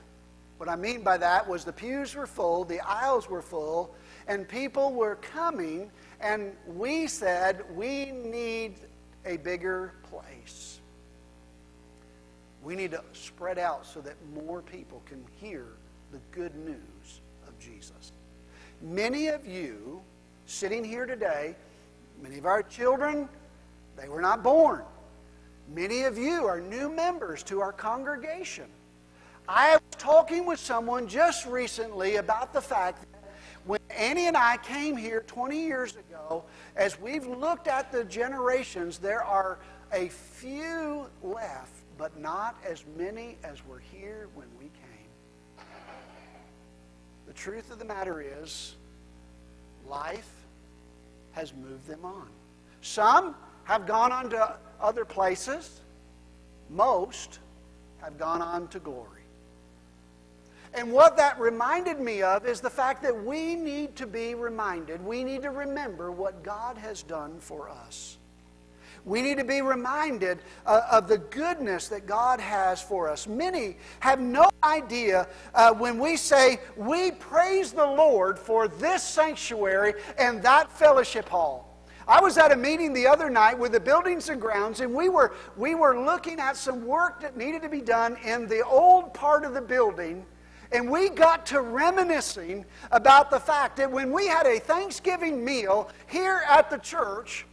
What 0.57 0.68
I 0.68 0.77
mean 0.77 1.03
by 1.03 1.18
that 1.18 1.46
was 1.46 1.64
the 1.64 1.72
pews 1.72 2.14
were 2.14 2.27
full, 2.27 2.64
the 2.64 2.81
aisles 2.81 3.29
were 3.29 3.42
full, 3.42 3.94
and 4.27 4.48
people 4.48 4.92
were 4.92 5.16
coming, 5.16 5.90
and 6.20 6.53
we 6.66 7.07
said, 7.07 7.64
We 7.75 8.12
need 8.12 8.77
a 9.25 9.37
bigger 9.38 9.94
place. 10.05 10.81
We 12.62 12.77
need 12.77 12.92
to 12.92 13.03
spread 13.12 13.59
out 13.59 13.85
so 13.87 14.01
that 14.03 14.14
more 14.33 14.62
people 14.62 15.03
can 15.05 15.25
hear 15.40 15.66
the 16.12 16.20
good 16.31 16.55
news 16.55 17.20
of 17.46 17.59
Jesus. 17.59 18.12
Many 18.81 19.29
of 19.29 19.46
you 19.46 20.01
sitting 20.53 20.85
here 20.85 21.07
today, 21.07 21.55
many 22.23 22.37
of 22.37 22.45
our 22.45 22.62
children, 22.62 23.29
they 23.97 24.09
were 24.09 24.21
not 24.21 24.43
born. 24.43 24.83
Many 25.75 26.03
of 26.03 26.19
you 26.19 26.45
are 26.45 26.61
new 26.61 26.91
members 26.91 27.43
to 27.45 27.61
our 27.61 27.73
congregation. 27.73 28.67
I 29.49 29.73
was 29.73 29.83
talking 29.93 30.45
with 30.45 30.61
someone 30.61 31.09
just 31.09 31.47
recently 31.47 32.17
about 32.17 32.53
the 32.53 32.61
fact 32.61 33.01
that 33.01 33.33
when 33.65 33.81
Annie 33.97 34.27
and 34.27 34.37
I 34.37 34.59
came 34.59 34.97
here 34.97 35.25
20 35.27 35.59
years 35.59 35.97
ago, 35.97 36.45
as 36.77 37.01
we've 37.01 37.27
looked 37.27 37.67
at 37.67 37.91
the 37.91 38.05
generations, 38.05 38.99
there 38.99 39.23
are 39.23 39.59
a 39.93 40.09
few 40.09 41.07
left, 41.23 41.73
but 41.97 42.19
not 42.21 42.57
as 42.69 42.85
many 42.97 43.38
as 43.43 43.65
were 43.67 43.79
here 43.79 44.29
when 44.35 44.49
we 44.59 44.67
came. 44.67 45.65
The 47.27 47.33
truth 47.33 47.71
of 47.71 47.79
the 47.79 47.85
matter 47.85 48.21
is, 48.21 48.77
life 49.88 50.32
has 51.33 51.53
moved 51.55 51.87
them 51.87 52.05
on. 52.05 52.29
Some 52.81 53.35
have 53.64 53.87
gone 53.87 54.12
on 54.12 54.31
to 54.31 54.57
other 54.81 55.05
places, 55.05 55.81
most 56.70 57.39
have 58.01 58.18
gone 58.18 58.43
on 58.43 58.68
to 58.68 58.78
glory. 58.78 59.22
And 60.74 60.91
what 60.91 61.16
that 61.18 61.39
reminded 61.39 62.01
me 62.01 62.22
of 62.22 62.47
is 62.47 62.61
the 62.61 62.70
fact 62.70 63.03
that 63.03 63.24
we 63.24 63.55
need 63.55 63.95
to 63.97 64.07
be 64.07 64.35
reminded, 64.35 65.05
we 65.05 65.22
need 65.22 65.43
to 65.43 65.51
remember 65.51 66.11
what 66.11 66.43
God 66.43 66.78
has 66.78 67.03
done 67.03 67.39
for 67.39 67.68
us. 67.68 68.16
We 69.05 69.20
need 69.20 69.38
to 69.38 69.44
be 69.44 69.62
reminded 69.62 70.38
uh, 70.64 70.82
of 70.90 71.09
the 71.09 71.18
goodness 71.18 71.88
that 71.88 72.07
God 72.07 72.40
has 72.40 72.80
for 72.80 73.09
us. 73.09 73.26
Many 73.26 73.76
have 74.00 74.20
no 74.20 74.48
idea 74.62 75.28
uh, 75.55 75.74
when 75.74 75.98
we 75.98 76.16
say, 76.16 76.61
We 76.76 77.11
praise 77.11 77.72
the 77.72 77.86
Lord 77.86 78.38
for 78.38 78.68
this 78.68 79.03
sanctuary 79.03 79.94
and 80.18 80.42
that 80.42 80.70
fellowship 80.70 81.28
hall. 81.28 81.68
I 82.07 82.20
was 82.20 82.36
at 82.38 82.53
a 82.53 82.57
meeting 82.57 82.92
the 82.92 83.07
other 83.07 83.30
night 83.30 83.59
with 83.59 83.72
the 83.72 83.80
buildings 83.80 84.28
and 84.28 84.40
grounds, 84.40 84.80
and 84.80 84.92
we 84.92 85.09
were, 85.09 85.34
we 85.57 85.74
were 85.74 86.05
looking 86.05 86.40
at 86.40 86.57
some 86.57 86.84
work 86.84 87.20
that 87.20 87.36
needed 87.36 87.62
to 87.62 87.68
be 87.68 87.80
done 87.80 88.16
in 88.24 88.48
the 88.48 88.64
old 88.64 89.14
part 89.14 89.44
of 89.44 89.55
the 89.55 89.61
building. 89.61 90.26
And 90.72 90.90
we 90.90 91.11
got 91.11 91.44
to 91.46 91.61
reminiscing 91.61 92.64
about 92.90 93.30
the 93.30 93.38
fact 93.38 93.76
that 93.76 93.90
when 93.90 94.11
we 94.11 94.26
had 94.26 94.46
a 94.46 94.59
Thanksgiving 94.59 95.44
meal 95.44 95.90
here 96.07 96.42
at 96.48 96.70
the 96.70 96.78
church, 96.78 97.46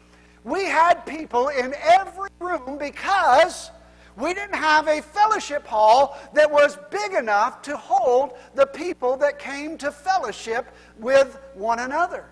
we 0.44 0.66
had 0.66 1.06
people 1.06 1.50
in 1.50 1.74
every 1.82 2.30
room 2.40 2.78
because 2.78 3.72
we 4.16 4.34
didn't 4.34 4.56
have 4.56 4.88
a 4.88 5.02
fellowship 5.02 5.66
hall 5.66 6.18
that 6.34 6.50
was 6.50 6.78
big 6.92 7.14
enough 7.14 7.62
to 7.64 7.78
hold 7.78 8.34
the 8.56 8.66
people 8.66 9.16
that 9.18 9.40
came 9.40 9.78
to 9.78 9.92
fellowship 9.92 10.68
with 10.98 11.40
one 11.54 11.80
another. 11.80 12.26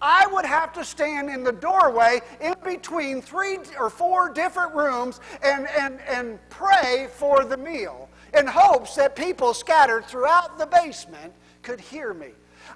I 0.00 0.26
would 0.26 0.44
have 0.44 0.72
to 0.74 0.84
stand 0.84 1.30
in 1.30 1.42
the 1.42 1.52
doorway 1.52 2.20
in 2.40 2.54
between 2.62 3.22
three 3.22 3.58
or 3.78 3.88
four 3.88 4.28
different 4.30 4.74
rooms 4.74 5.20
and, 5.42 5.66
and, 5.78 6.00
and 6.02 6.38
pray 6.50 7.08
for 7.10 7.44
the 7.44 7.56
meal 7.56 8.08
in 8.36 8.46
hopes 8.46 8.96
that 8.96 9.16
people 9.16 9.54
scattered 9.54 10.04
throughout 10.04 10.58
the 10.58 10.66
basement 10.66 11.32
could 11.64 11.80
hear 11.80 12.14
me. 12.14 12.28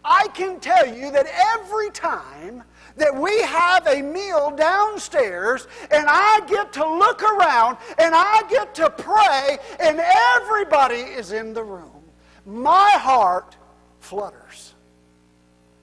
I 0.05 0.28
can 0.34 0.61
tell 0.61 0.86
you 0.86 1.11
that 1.12 1.26
every 1.57 1.91
time 1.91 2.62
that 2.97 3.14
we 3.14 3.41
have 3.43 3.86
a 3.86 4.03
meal 4.03 4.51
downstairs 4.51 5.66
and 5.91 6.07
I 6.09 6.41
get 6.47 6.72
to 6.74 6.86
look 6.86 7.22
around 7.22 7.78
and 7.99 8.14
I 8.14 8.43
get 8.51 8.74
to 8.76 8.91
pray 8.91 9.59
and 9.80 10.01
everybody 10.01 10.97
is 10.97 11.32
in 11.32 11.55
the 11.55 11.62
room, 11.62 12.03
my 12.45 12.91
heart 12.93 13.57
flutters 14.01 14.74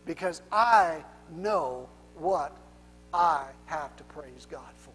because 0.05 0.41
I 0.51 1.03
know 1.35 1.89
what 2.15 2.55
I 3.13 3.45
have 3.65 3.95
to 3.97 4.03
praise 4.03 4.45
God 4.49 4.73
for. 4.75 4.91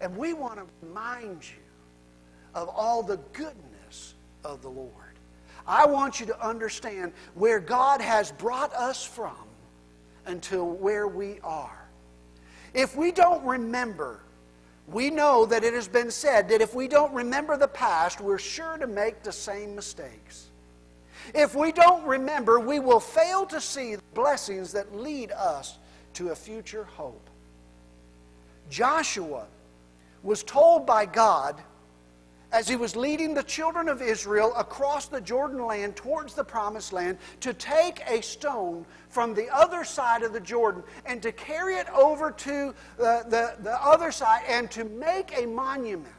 And 0.00 0.16
we 0.16 0.32
want 0.32 0.56
to 0.56 0.66
remind 0.82 1.42
you 1.42 1.62
of 2.54 2.68
all 2.68 3.02
the 3.02 3.18
goodness 3.32 4.14
of 4.44 4.62
the 4.62 4.68
Lord. 4.68 5.07
I 5.68 5.84
want 5.86 6.18
you 6.18 6.26
to 6.26 6.44
understand 6.44 7.12
where 7.34 7.60
God 7.60 8.00
has 8.00 8.32
brought 8.32 8.72
us 8.72 9.04
from 9.04 9.36
until 10.24 10.66
where 10.70 11.06
we 11.06 11.38
are. 11.44 11.86
If 12.72 12.96
we 12.96 13.12
don't 13.12 13.44
remember, 13.44 14.20
we 14.86 15.10
know 15.10 15.44
that 15.44 15.64
it 15.64 15.74
has 15.74 15.86
been 15.86 16.10
said 16.10 16.48
that 16.48 16.62
if 16.62 16.74
we 16.74 16.88
don't 16.88 17.12
remember 17.12 17.58
the 17.58 17.68
past, 17.68 18.20
we're 18.22 18.38
sure 18.38 18.78
to 18.78 18.86
make 18.86 19.22
the 19.22 19.32
same 19.32 19.76
mistakes. 19.76 20.46
If 21.34 21.54
we 21.54 21.72
don't 21.72 22.04
remember, 22.06 22.58
we 22.58 22.78
will 22.78 23.00
fail 23.00 23.44
to 23.46 23.60
see 23.60 23.96
the 23.96 24.02
blessings 24.14 24.72
that 24.72 24.96
lead 24.96 25.30
us 25.32 25.76
to 26.14 26.30
a 26.30 26.34
future 26.34 26.84
hope. 26.84 27.28
Joshua 28.70 29.46
was 30.22 30.42
told 30.42 30.86
by 30.86 31.04
God 31.04 31.60
as 32.52 32.66
he 32.66 32.76
was 32.76 32.96
leading 32.96 33.34
the 33.34 33.42
children 33.42 33.88
of 33.88 34.00
Israel 34.00 34.52
across 34.56 35.06
the 35.06 35.20
Jordan 35.20 35.64
land 35.64 35.96
towards 35.96 36.34
the 36.34 36.44
promised 36.44 36.92
land 36.92 37.18
to 37.40 37.52
take 37.52 38.02
a 38.08 38.22
stone 38.22 38.86
from 39.10 39.34
the 39.34 39.48
other 39.54 39.84
side 39.84 40.22
of 40.22 40.32
the 40.32 40.40
Jordan 40.40 40.82
and 41.04 41.22
to 41.22 41.32
carry 41.32 41.76
it 41.76 41.88
over 41.90 42.30
to 42.30 42.74
the, 42.96 43.24
the, 43.28 43.56
the 43.62 43.84
other 43.84 44.10
side 44.10 44.42
and 44.48 44.70
to 44.70 44.84
make 44.84 45.38
a 45.38 45.46
monument. 45.46 46.14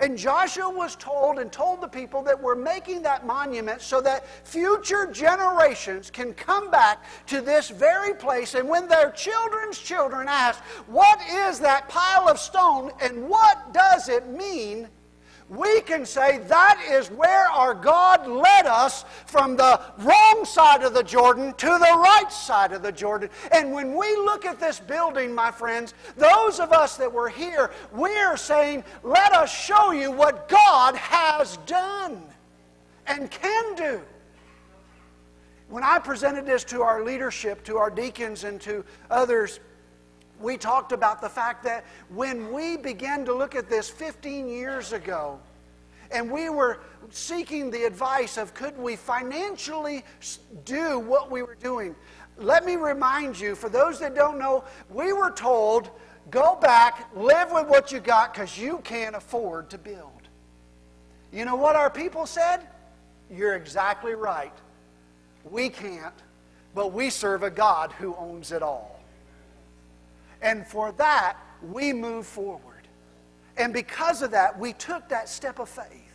And 0.00 0.16
Joshua 0.16 0.70
was 0.70 0.96
told 0.96 1.38
and 1.38 1.52
told 1.52 1.82
the 1.82 1.88
people 1.88 2.22
that 2.22 2.40
we're 2.40 2.54
making 2.54 3.02
that 3.02 3.26
monument 3.26 3.82
so 3.82 4.00
that 4.00 4.26
future 4.46 5.06
generations 5.12 6.10
can 6.10 6.32
come 6.32 6.70
back 6.70 7.04
to 7.26 7.42
this 7.42 7.68
very 7.68 8.14
place. 8.14 8.54
And 8.54 8.66
when 8.66 8.88
their 8.88 9.10
children's 9.10 9.78
children 9.78 10.26
ask, 10.26 10.62
What 10.86 11.20
is 11.30 11.60
that 11.60 11.88
pile 11.90 12.28
of 12.28 12.38
stone 12.38 12.92
and 13.02 13.28
what 13.28 13.74
does 13.74 14.08
it 14.08 14.26
mean? 14.26 14.88
We 15.50 15.80
can 15.80 16.06
say 16.06 16.38
that 16.38 16.80
is 16.88 17.10
where 17.10 17.48
our 17.50 17.74
God 17.74 18.26
led 18.28 18.66
us 18.66 19.04
from 19.26 19.56
the 19.56 19.80
wrong 19.98 20.44
side 20.44 20.84
of 20.84 20.94
the 20.94 21.02
Jordan 21.02 21.52
to 21.54 21.66
the 21.66 21.78
right 21.78 22.30
side 22.30 22.72
of 22.72 22.82
the 22.82 22.92
Jordan. 22.92 23.28
And 23.50 23.72
when 23.72 23.96
we 23.96 24.14
look 24.14 24.44
at 24.44 24.60
this 24.60 24.78
building, 24.78 25.34
my 25.34 25.50
friends, 25.50 25.94
those 26.16 26.60
of 26.60 26.72
us 26.72 26.96
that 26.98 27.12
were 27.12 27.28
here, 27.28 27.72
we're 27.90 28.36
saying, 28.36 28.84
let 29.02 29.32
us 29.32 29.52
show 29.52 29.90
you 29.90 30.12
what 30.12 30.48
God 30.48 30.94
has 30.94 31.56
done 31.66 32.22
and 33.08 33.28
can 33.28 33.74
do. 33.74 34.00
When 35.68 35.82
I 35.82 35.98
presented 35.98 36.46
this 36.46 36.62
to 36.64 36.82
our 36.82 37.02
leadership, 37.02 37.64
to 37.64 37.76
our 37.76 37.90
deacons, 37.90 38.44
and 38.44 38.60
to 38.60 38.84
others, 39.10 39.58
we 40.40 40.56
talked 40.56 40.92
about 40.92 41.20
the 41.20 41.28
fact 41.28 41.62
that 41.64 41.84
when 42.08 42.52
we 42.52 42.76
began 42.76 43.24
to 43.26 43.34
look 43.34 43.54
at 43.54 43.68
this 43.68 43.90
15 43.90 44.48
years 44.48 44.92
ago, 44.92 45.38
and 46.10 46.30
we 46.30 46.48
were 46.48 46.80
seeking 47.10 47.70
the 47.70 47.84
advice 47.84 48.36
of 48.36 48.54
could 48.54 48.76
we 48.76 48.96
financially 48.96 50.04
do 50.64 50.98
what 50.98 51.30
we 51.30 51.42
were 51.42 51.54
doing. 51.56 51.94
Let 52.36 52.64
me 52.64 52.76
remind 52.76 53.38
you, 53.38 53.54
for 53.54 53.68
those 53.68 54.00
that 54.00 54.14
don't 54.14 54.38
know, 54.38 54.64
we 54.88 55.12
were 55.12 55.30
told 55.30 55.90
go 56.30 56.56
back, 56.60 57.08
live 57.14 57.50
with 57.50 57.66
what 57.66 57.90
you 57.92 57.98
got 58.00 58.32
because 58.32 58.58
you 58.58 58.78
can't 58.84 59.16
afford 59.16 59.70
to 59.70 59.78
build. 59.78 60.28
You 61.32 61.44
know 61.44 61.56
what 61.56 61.76
our 61.76 61.90
people 61.90 62.26
said? 62.26 62.66
You're 63.30 63.54
exactly 63.54 64.14
right. 64.14 64.52
We 65.44 65.68
can't, 65.68 66.14
but 66.74 66.92
we 66.92 67.10
serve 67.10 67.42
a 67.42 67.50
God 67.50 67.92
who 67.92 68.14
owns 68.16 68.52
it 68.52 68.62
all. 68.62 68.99
And 70.42 70.66
for 70.66 70.92
that, 70.92 71.36
we 71.62 71.92
move 71.92 72.26
forward. 72.26 72.88
And 73.56 73.72
because 73.72 74.22
of 74.22 74.30
that, 74.30 74.58
we 74.58 74.72
took 74.72 75.08
that 75.08 75.28
step 75.28 75.58
of 75.58 75.68
faith. 75.68 76.10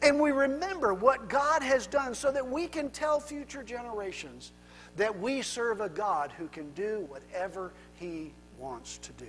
And 0.00 0.20
we 0.20 0.30
remember 0.30 0.94
what 0.94 1.28
God 1.28 1.62
has 1.62 1.86
done 1.86 2.14
so 2.14 2.30
that 2.32 2.46
we 2.46 2.66
can 2.66 2.90
tell 2.90 3.20
future 3.20 3.62
generations 3.62 4.52
that 4.96 5.18
we 5.18 5.42
serve 5.42 5.80
a 5.80 5.88
God 5.88 6.32
who 6.36 6.48
can 6.48 6.70
do 6.72 7.06
whatever 7.08 7.72
He 7.94 8.32
wants 8.58 8.98
to 8.98 9.12
do. 9.12 9.26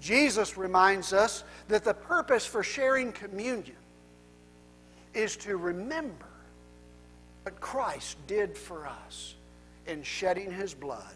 Jesus 0.00 0.56
reminds 0.56 1.12
us 1.12 1.44
that 1.68 1.84
the 1.84 1.94
purpose 1.94 2.44
for 2.44 2.62
sharing 2.62 3.12
communion 3.12 3.76
is 5.14 5.36
to 5.36 5.56
remember 5.56 6.26
what 7.44 7.60
Christ 7.60 8.18
did 8.26 8.56
for 8.56 8.86
us 8.86 9.34
in 9.86 10.02
shedding 10.02 10.50
His 10.50 10.74
blood 10.74 11.14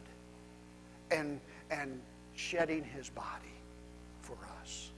and, 1.11 1.41
and 1.71 2.01
shedding 2.35 2.85
His 2.85 3.09
body 3.11 3.55
for 4.21 4.37
us. 4.63 4.91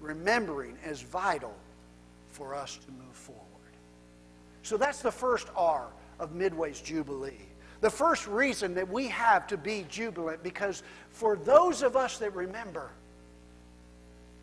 Remembering 0.00 0.76
is 0.84 1.02
vital 1.02 1.54
for 2.28 2.54
us 2.54 2.78
to 2.84 2.90
move 2.92 3.14
forward. 3.14 3.44
So 4.62 4.76
that's 4.76 5.00
the 5.00 5.12
first 5.12 5.48
R 5.56 5.86
of 6.18 6.34
Midway's 6.34 6.80
Jubilee. 6.80 7.48
The 7.80 7.90
first 7.90 8.26
reason 8.26 8.74
that 8.74 8.88
we 8.88 9.08
have 9.08 9.46
to 9.48 9.56
be 9.56 9.84
jubilant, 9.88 10.42
because 10.42 10.82
for 11.10 11.36
those 11.36 11.82
of 11.82 11.96
us 11.96 12.18
that 12.18 12.34
remember, 12.34 12.90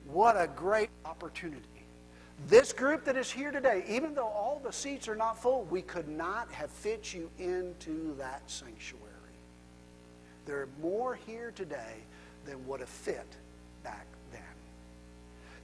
what 0.06 0.36
a 0.40 0.48
great 0.48 0.90
opportunity. 1.06 1.66
This 2.48 2.74
group 2.74 3.06
that 3.06 3.18
is 3.18 3.32
here 3.32 3.52
today, 3.52 3.84
even 3.88 4.14
though 4.14 4.28
all 4.28 4.62
the 4.64 4.74
seats 4.74 5.08
are 5.08 5.16
not 5.16 5.42
full, 5.42 5.64
we 5.70 5.82
could 5.82 6.08
not 6.08 6.52
have 6.52 6.70
fit 6.70 7.14
you 7.14 7.30
into 7.40 8.16
that 8.18 8.42
sanctuary. 8.48 9.11
There 10.46 10.62
are 10.62 10.70
more 10.82 11.16
here 11.16 11.52
today 11.56 11.96
than 12.46 12.66
would 12.68 12.80
have 12.80 12.90
fit 12.90 13.28
back 13.84 14.06
then. 14.32 14.42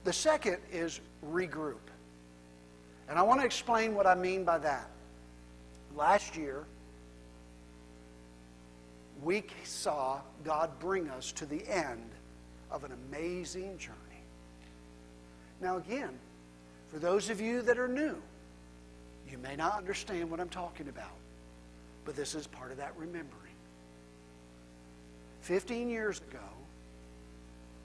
The 0.04 0.14
second 0.14 0.58
is 0.72 1.02
regroup. 1.26 1.76
And 3.10 3.18
I 3.18 3.22
want 3.22 3.40
to 3.40 3.46
explain 3.46 3.96
what 3.96 4.06
I 4.06 4.16
mean 4.16 4.44
by 4.44 4.58
that. 4.60 4.90
Last 5.96 6.36
year, 6.36 6.66
we 9.24 9.44
saw 9.64 10.20
God 10.44 10.70
bring 10.80 11.10
us 11.10 11.32
to 11.34 11.46
the 11.46 11.68
end 11.68 12.10
of 12.70 12.84
an 12.84 12.92
amazing 13.10 13.78
journey. 13.78 13.96
Now, 15.62 15.78
again, 15.78 16.12
for 16.92 17.00
those 17.00 17.30
of 17.30 17.42
you 17.42 17.62
that 17.64 17.80
are 17.80 17.88
new, 17.88 18.16
you 19.30 19.38
may 19.40 19.56
not 19.56 19.78
understand 19.78 20.30
what 20.30 20.40
I'm 20.40 20.50
talking 20.50 20.88
about, 20.88 21.12
but 22.06 22.16
this 22.16 22.36
is 22.36 22.48
part 22.48 22.72
of 22.72 22.78
that 22.78 22.94
remembering. 22.98 23.47
15 25.48 25.90
years 25.90 26.20
ago, 26.30 26.44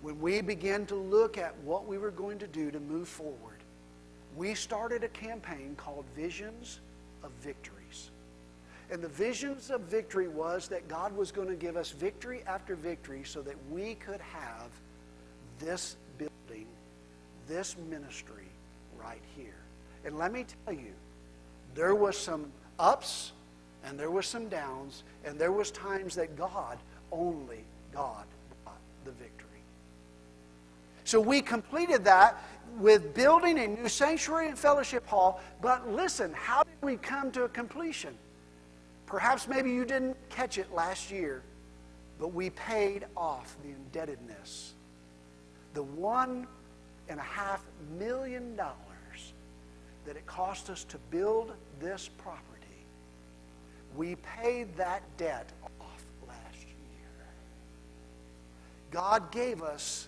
when 0.00 0.20
we 0.20 0.40
began 0.40 0.84
to 0.86 0.96
look 0.96 1.38
at 1.38 1.56
what 1.58 1.86
we 1.86 1.96
were 1.96 2.10
going 2.10 2.36
to 2.40 2.48
do 2.48 2.72
to 2.72 2.80
move 2.80 3.06
forward, 3.06 3.62
we 4.36 4.52
started 4.52 5.04
a 5.04 5.08
campaign 5.08 5.76
called 5.76 6.04
Visions 6.16 6.80
of 7.22 7.30
Victories. 7.40 8.10
And 8.90 9.00
the 9.00 9.08
visions 9.08 9.70
of 9.70 9.82
victory 9.82 10.26
was 10.26 10.66
that 10.68 10.88
God 10.88 11.16
was 11.16 11.30
going 11.30 11.46
to 11.46 11.54
give 11.54 11.76
us 11.76 11.92
victory 11.92 12.42
after 12.48 12.74
victory 12.74 13.22
so 13.24 13.42
that 13.42 13.54
we 13.70 13.94
could 13.94 14.20
have 14.20 14.68
this 15.60 15.96
building, 16.18 16.66
this 17.46 17.76
ministry 17.88 18.48
right 18.98 19.22
here. 19.36 19.54
And 20.04 20.18
let 20.18 20.32
me 20.32 20.46
tell 20.66 20.74
you, 20.74 20.94
there 21.76 21.94
was 21.94 22.18
some 22.18 22.50
ups 22.80 23.30
and 23.84 23.96
there 23.96 24.10
was 24.10 24.26
some 24.26 24.48
downs 24.48 25.04
and 25.24 25.38
there 25.38 25.52
was 25.52 25.70
times 25.70 26.16
that 26.16 26.36
God 26.36 26.76
only 27.12 27.64
God 27.92 28.24
brought 28.64 28.78
the 29.04 29.12
victory. 29.12 29.48
So 31.04 31.20
we 31.20 31.42
completed 31.42 32.04
that 32.04 32.42
with 32.78 33.14
building 33.14 33.58
a 33.58 33.68
new 33.68 33.88
sanctuary 33.88 34.48
and 34.48 34.58
fellowship 34.58 35.06
hall. 35.06 35.40
But 35.60 35.90
listen, 35.90 36.32
how 36.32 36.62
did 36.64 36.74
we 36.80 36.96
come 36.96 37.30
to 37.32 37.44
a 37.44 37.48
completion? 37.48 38.16
Perhaps 39.06 39.46
maybe 39.46 39.70
you 39.70 39.84
didn't 39.84 40.16
catch 40.30 40.56
it 40.56 40.72
last 40.72 41.10
year, 41.10 41.42
but 42.18 42.28
we 42.28 42.50
paid 42.50 43.04
off 43.16 43.56
the 43.62 43.68
indebtedness. 43.68 44.72
The 45.74 45.82
one 45.82 46.46
and 47.08 47.20
a 47.20 47.22
half 47.22 47.62
million 47.98 48.56
dollars 48.56 48.76
that 50.06 50.16
it 50.16 50.26
cost 50.26 50.70
us 50.70 50.84
to 50.84 50.98
build 51.10 51.52
this 51.78 52.08
property, 52.08 52.40
we 53.96 54.16
paid 54.16 54.74
that 54.76 55.02
debt 55.18 55.50
God 58.92 59.32
gave 59.32 59.62
us 59.62 60.06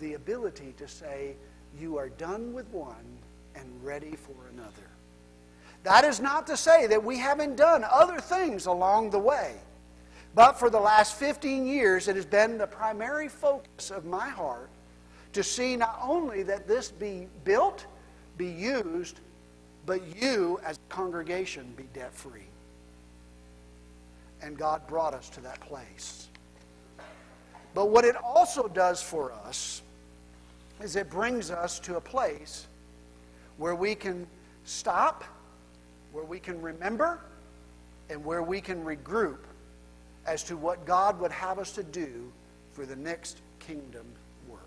the 0.00 0.14
ability 0.14 0.74
to 0.78 0.88
say, 0.88 1.36
You 1.78 1.98
are 1.98 2.08
done 2.08 2.52
with 2.52 2.66
one 2.72 3.18
and 3.54 3.66
ready 3.84 4.16
for 4.16 4.34
another. 4.52 4.90
That 5.84 6.04
is 6.04 6.20
not 6.20 6.46
to 6.48 6.56
say 6.56 6.86
that 6.88 7.04
we 7.04 7.18
haven't 7.18 7.56
done 7.56 7.84
other 7.88 8.20
things 8.20 8.66
along 8.66 9.10
the 9.10 9.18
way. 9.18 9.54
But 10.34 10.58
for 10.58 10.70
the 10.70 10.80
last 10.80 11.16
15 11.16 11.66
years, 11.66 12.08
it 12.08 12.16
has 12.16 12.26
been 12.26 12.58
the 12.58 12.66
primary 12.66 13.28
focus 13.28 13.90
of 13.90 14.04
my 14.04 14.28
heart 14.28 14.70
to 15.32 15.42
see 15.42 15.76
not 15.76 15.98
only 16.02 16.42
that 16.44 16.66
this 16.66 16.90
be 16.90 17.28
built, 17.44 17.86
be 18.36 18.48
used, 18.48 19.20
but 19.86 20.00
you 20.20 20.60
as 20.64 20.76
a 20.76 20.94
congregation 20.94 21.72
be 21.76 21.84
debt 21.94 22.14
free. 22.14 22.48
And 24.42 24.56
God 24.56 24.86
brought 24.86 25.14
us 25.14 25.28
to 25.30 25.40
that 25.42 25.60
place. 25.60 26.29
But 27.74 27.90
what 27.90 28.04
it 28.04 28.16
also 28.16 28.68
does 28.68 29.02
for 29.02 29.32
us 29.32 29.82
is 30.82 30.96
it 30.96 31.10
brings 31.10 31.50
us 31.50 31.78
to 31.80 31.96
a 31.96 32.00
place 32.00 32.66
where 33.58 33.74
we 33.74 33.94
can 33.94 34.26
stop, 34.64 35.24
where 36.12 36.24
we 36.24 36.40
can 36.40 36.60
remember, 36.60 37.20
and 38.08 38.24
where 38.24 38.42
we 38.42 38.60
can 38.60 38.84
regroup 38.84 39.38
as 40.26 40.42
to 40.44 40.56
what 40.56 40.84
God 40.84 41.20
would 41.20 41.32
have 41.32 41.58
us 41.58 41.72
to 41.72 41.82
do 41.82 42.32
for 42.72 42.86
the 42.86 42.96
next 42.96 43.38
kingdom 43.58 44.06
work. 44.48 44.60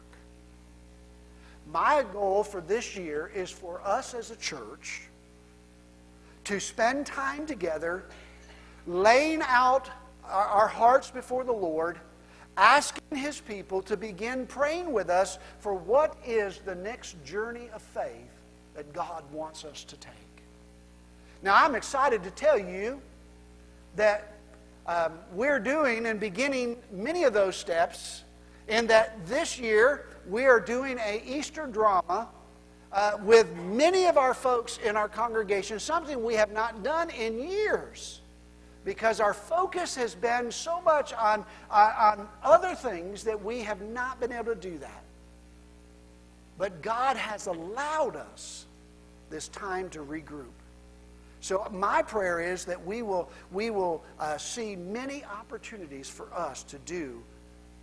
My 1.72 2.06
goal 2.14 2.44
for 2.44 2.62
this 2.62 2.96
year 2.96 3.32
is 3.34 3.50
for 3.50 3.82
us 3.82 4.14
as 4.14 4.32
a 4.32 4.36
church 4.36 5.02
to 6.46 6.60
spend 6.60 7.06
time 7.06 7.46
together, 7.46 8.04
laying 8.86 9.42
out 9.44 9.90
our, 10.26 10.68
hearts 10.68 11.10
before 11.10 11.44
the 11.44 11.54
Lord, 11.54 11.98
asking 12.58 13.18
His 13.18 13.40
people 13.40 13.82
to 13.84 13.98
begin 13.98 14.46
praying 14.46 14.92
with 14.92 15.10
us 15.10 15.40
for 15.60 15.74
what 15.74 16.16
is 16.26 16.60
the 16.60 16.76
next 16.76 17.24
journey 17.24 17.70
of 17.74 17.82
faith 17.82 18.42
that 18.76 18.92
God 18.94 19.24
wants 19.32 19.66
us 19.66 19.84
to 19.86 19.96
take. 19.98 20.14
Now, 21.42 21.56
I'm 21.56 21.76
excited 21.76 22.24
to 22.24 22.32
tell 22.32 22.58
you 22.58 23.02
that 23.96 24.34
um, 24.88 25.14
we're 25.34 25.60
doing 25.60 26.06
and 26.06 26.20
beginning 26.20 26.78
many 26.92 27.24
of 27.24 27.34
those 27.34 27.56
steps, 27.56 28.24
and 28.68 28.90
that 28.90 29.26
this 29.28 29.60
year 29.60 30.06
we 30.28 30.46
are 30.46 30.60
doing 30.60 30.98
a 31.00 31.22
Easter 31.26 31.68
drama 31.68 32.30
uh, 32.92 33.18
with 33.22 33.54
many 33.56 34.06
of 34.06 34.18
our 34.18 34.34
folks 34.34 34.78
in 34.86 34.96
our 34.96 35.10
congregation, 35.10 35.80
something 35.80 36.24
we 36.24 36.36
have 36.36 36.52
not 36.52 36.84
done 36.84 37.10
in 37.10 37.40
years 37.40 38.22
because 38.86 39.20
our 39.20 39.34
focus 39.34 39.96
has 39.96 40.16
been 40.16 40.52
so 40.52 40.82
much 40.82 41.14
on, 41.14 41.46
uh, 41.72 42.14
on 42.18 42.28
other 42.44 42.76
things 42.76 43.24
that 43.24 43.44
we 43.44 43.62
have 43.62 43.82
not 43.82 44.20
been 44.20 44.32
able 44.32 44.54
to 44.54 44.56
do 44.56 44.78
that. 44.80 45.04
But 46.58 46.82
God 46.82 47.18
has 47.18 47.48
allowed 47.48 48.16
us 48.16 48.66
this 49.30 49.48
time 49.48 49.90
to 49.92 50.00
regroup. 50.00 50.46
So 51.42 51.68
my 51.72 52.02
prayer 52.02 52.40
is 52.40 52.66
that 52.66 52.86
we 52.86 53.02
will, 53.02 53.30
we 53.52 53.70
will 53.70 54.04
uh, 54.20 54.38
see 54.38 54.76
many 54.76 55.26
opportunities 55.26 56.10
for 56.10 56.32
us 56.34 56.64
to 56.64 56.78
do 56.80 57.22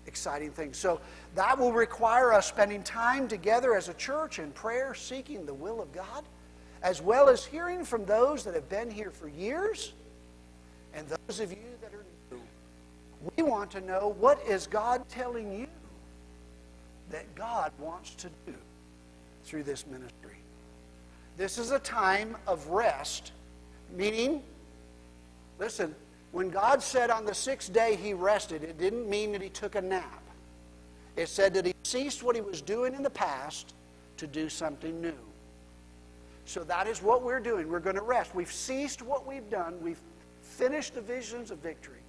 exciting 0.07 0.51
things. 0.51 0.79
So 0.79 1.01
that 1.35 1.59
will 1.59 1.73
require 1.73 2.33
us 2.33 2.47
spending 2.47 2.83
time 2.83 3.29
together 3.29 3.75
as 3.75 3.89
a 3.89 3.95
church 3.95 4.39
in 4.39 4.51
prayer, 4.53 4.95
seeking 4.95 5.45
the 5.45 5.55
will 5.55 5.83
of 5.83 5.93
God, 5.93 6.25
as 6.83 7.03
well 7.03 7.29
as 7.29 7.45
hearing 7.45 7.85
from 7.85 8.07
those 8.07 8.45
that 8.45 8.55
have 8.55 8.69
been 8.69 8.91
here 8.91 9.11
for 9.11 9.29
years 9.29 9.93
and 10.95 11.07
those 11.09 11.41
of 11.41 11.51
you 11.51 11.59
that 11.81 11.93
are 11.95 12.05
new. 12.31 12.41
We 13.37 13.43
want 13.43 13.71
to 13.73 13.81
know 13.81 14.15
what 14.19 14.41
is 14.47 14.67
God 14.67 15.09
telling 15.09 15.53
you 15.53 15.67
that 17.11 17.35
God 17.35 17.73
wants 17.79 18.15
to 18.17 18.29
do 18.47 18.55
through 19.45 19.65
this 19.65 19.87
ministry. 19.87 20.37
This 21.37 21.59
is 21.59 21.71
a 21.71 21.79
time 21.79 22.37
of 22.47 22.67
rest, 22.69 23.33
meaning, 23.97 24.43
listen, 25.59 25.95
when 26.33 26.51
God 26.51 26.83
said 26.83 27.11
on 27.11 27.25
the 27.25 27.35
sixth 27.35 27.73
day 27.73 27.97
he 27.97 28.15
rested, 28.15 28.63
it 28.63 28.79
didn't 28.79 29.09
mean 29.09 29.33
that 29.33 29.43
he 29.43 29.49
took 29.49 29.75
a 29.75 29.81
nap. 29.81 30.23
It 31.17 31.29
said 31.29 31.55
that 31.55 31.67
he 31.67 31.75
ceased 31.83 32.23
what 32.23 32.37
he 32.37 32.43
was 32.43 32.63
doing 32.63 32.95
in 32.95 33.03
the 33.03 33.11
past 33.11 33.75
to 34.19 34.27
do 34.27 34.49
something 34.49 35.01
new. 35.01 35.15
So 36.45 36.63
that 36.65 36.87
is 36.87 37.03
what 37.03 37.23
we're 37.23 37.41
doing. 37.41 37.69
We're 37.69 37.81
going 37.81 37.97
to 37.97 38.03
rest. 38.03 38.35
We've 38.35 38.53
ceased 38.53 39.03
what 39.03 39.27
we've 39.27 39.49
done, 39.51 39.81
we've 39.83 40.01
finished 40.61 40.95
the 40.95 41.01
visions 41.01 41.51
of 41.51 41.59
victory. 41.59 42.03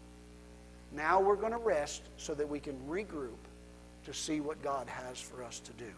Now 0.92 1.22
we're 1.22 1.38
going 1.38 1.54
to 1.54 1.58
rest 1.58 2.02
so 2.18 2.34
that 2.34 2.48
we 2.48 2.60
can 2.60 2.78
regroup 2.90 3.40
to 4.06 4.14
see 4.14 4.42
what 4.42 4.62
God 4.62 4.90
has 4.90 5.22
for 5.22 5.42
us 5.42 5.62
to 5.62 5.72
do. 5.74 5.92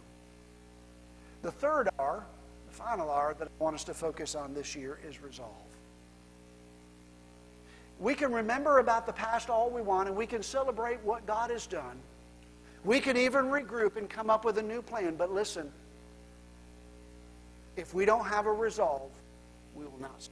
The 1.42 1.50
third 1.50 1.88
R, 1.98 2.24
the 2.68 2.72
final 2.72 3.10
R 3.10 3.34
that 3.40 3.48
I 3.48 3.62
want 3.62 3.74
us 3.74 3.82
to 3.84 3.94
focus 3.94 4.36
on 4.36 4.54
this 4.54 4.76
year 4.76 5.00
is 5.06 5.20
resolve. 5.20 5.50
We 7.98 8.14
can 8.14 8.32
remember 8.32 8.78
about 8.78 9.06
the 9.06 9.12
past 9.12 9.50
all 9.50 9.68
we 9.68 9.82
want, 9.82 10.08
and 10.08 10.16
we 10.16 10.26
can 10.26 10.42
celebrate 10.42 11.00
what 11.02 11.26
God 11.26 11.50
has 11.50 11.66
done. 11.66 11.98
We 12.84 13.00
can 13.00 13.16
even 13.16 13.46
regroup 13.46 13.96
and 13.96 14.08
come 14.08 14.30
up 14.30 14.44
with 14.44 14.58
a 14.58 14.62
new 14.62 14.80
plan. 14.80 15.16
But 15.16 15.32
listen, 15.32 15.72
if 17.76 17.94
we 17.94 18.04
don't 18.04 18.26
have 18.26 18.46
a 18.46 18.52
resolve, 18.52 19.10
we 19.74 19.84
will 19.84 20.00
not. 20.00 20.28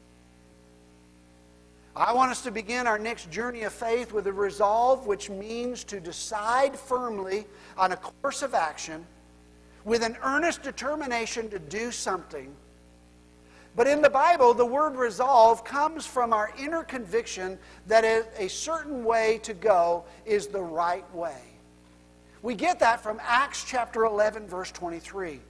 I 1.95 2.13
want 2.13 2.31
us 2.31 2.43
to 2.43 2.51
begin 2.51 2.87
our 2.87 2.99
next 2.99 3.31
journey 3.31 3.63
of 3.63 3.73
faith 3.73 4.13
with 4.13 4.27
a 4.27 4.33
resolve, 4.33 5.07
which 5.07 5.29
means 5.29 5.85
to 5.85 6.01
decide 6.01 6.79
firmly 6.79 7.47
on 7.77 7.93
a 7.93 7.97
course 7.97 8.43
of 8.43 8.55
action 8.55 9.05
with 9.85 10.03
an 10.03 10.17
earnest 10.23 10.63
determination 10.63 11.51
to 11.51 11.59
do 11.59 11.91
something 11.91 12.55
but 13.75 13.87
in 13.87 14.03
the 14.03 14.11
Bible, 14.11 14.53
the 14.53 14.67
word 14.67 14.97
resolve 14.97 15.65
comes 15.65 16.07
from 16.07 16.33
our 16.33 16.53
inner 16.59 16.83
conviction 16.83 17.59
that 17.87 18.05
a 18.39 18.49
certain 18.49 19.03
way 19.03 19.41
to 19.45 19.55
go 19.55 20.05
is 20.27 20.49
the 20.49 20.63
right 20.63 21.11
way. 21.15 21.41
We 22.43 22.55
get 22.55 22.81
that 22.81 23.03
from 23.03 23.21
Acts 23.23 23.65
chapter 23.65 24.05
11, 24.05 24.47
verse 24.47 24.71
23. 24.73 25.41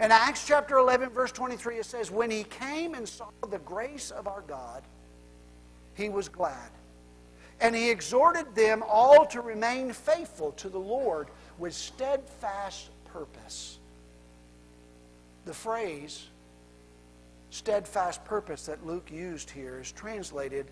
In 0.00 0.12
Acts 0.12 0.46
chapter 0.46 0.78
11, 0.78 1.10
verse 1.10 1.32
23, 1.32 1.76
it 1.76 1.84
says, 1.84 2.10
When 2.10 2.30
he 2.30 2.44
came 2.44 2.94
and 2.94 3.06
saw 3.06 3.26
the 3.50 3.58
grace 3.58 4.12
of 4.12 4.28
our 4.28 4.42
God, 4.42 4.82
he 5.98 6.08
was 6.08 6.28
glad. 6.28 6.70
And 7.60 7.74
he 7.74 7.90
exhorted 7.90 8.54
them 8.54 8.84
all 8.86 9.26
to 9.26 9.40
remain 9.40 9.92
faithful 9.92 10.52
to 10.52 10.68
the 10.68 10.78
Lord 10.78 11.26
with 11.58 11.74
steadfast 11.74 12.88
purpose. 13.12 13.78
The 15.44 15.52
phrase, 15.52 16.28
steadfast 17.50 18.24
purpose 18.24 18.66
that 18.66 18.86
Luke 18.86 19.10
used 19.10 19.50
here 19.50 19.80
is 19.80 19.90
translated 19.90 20.66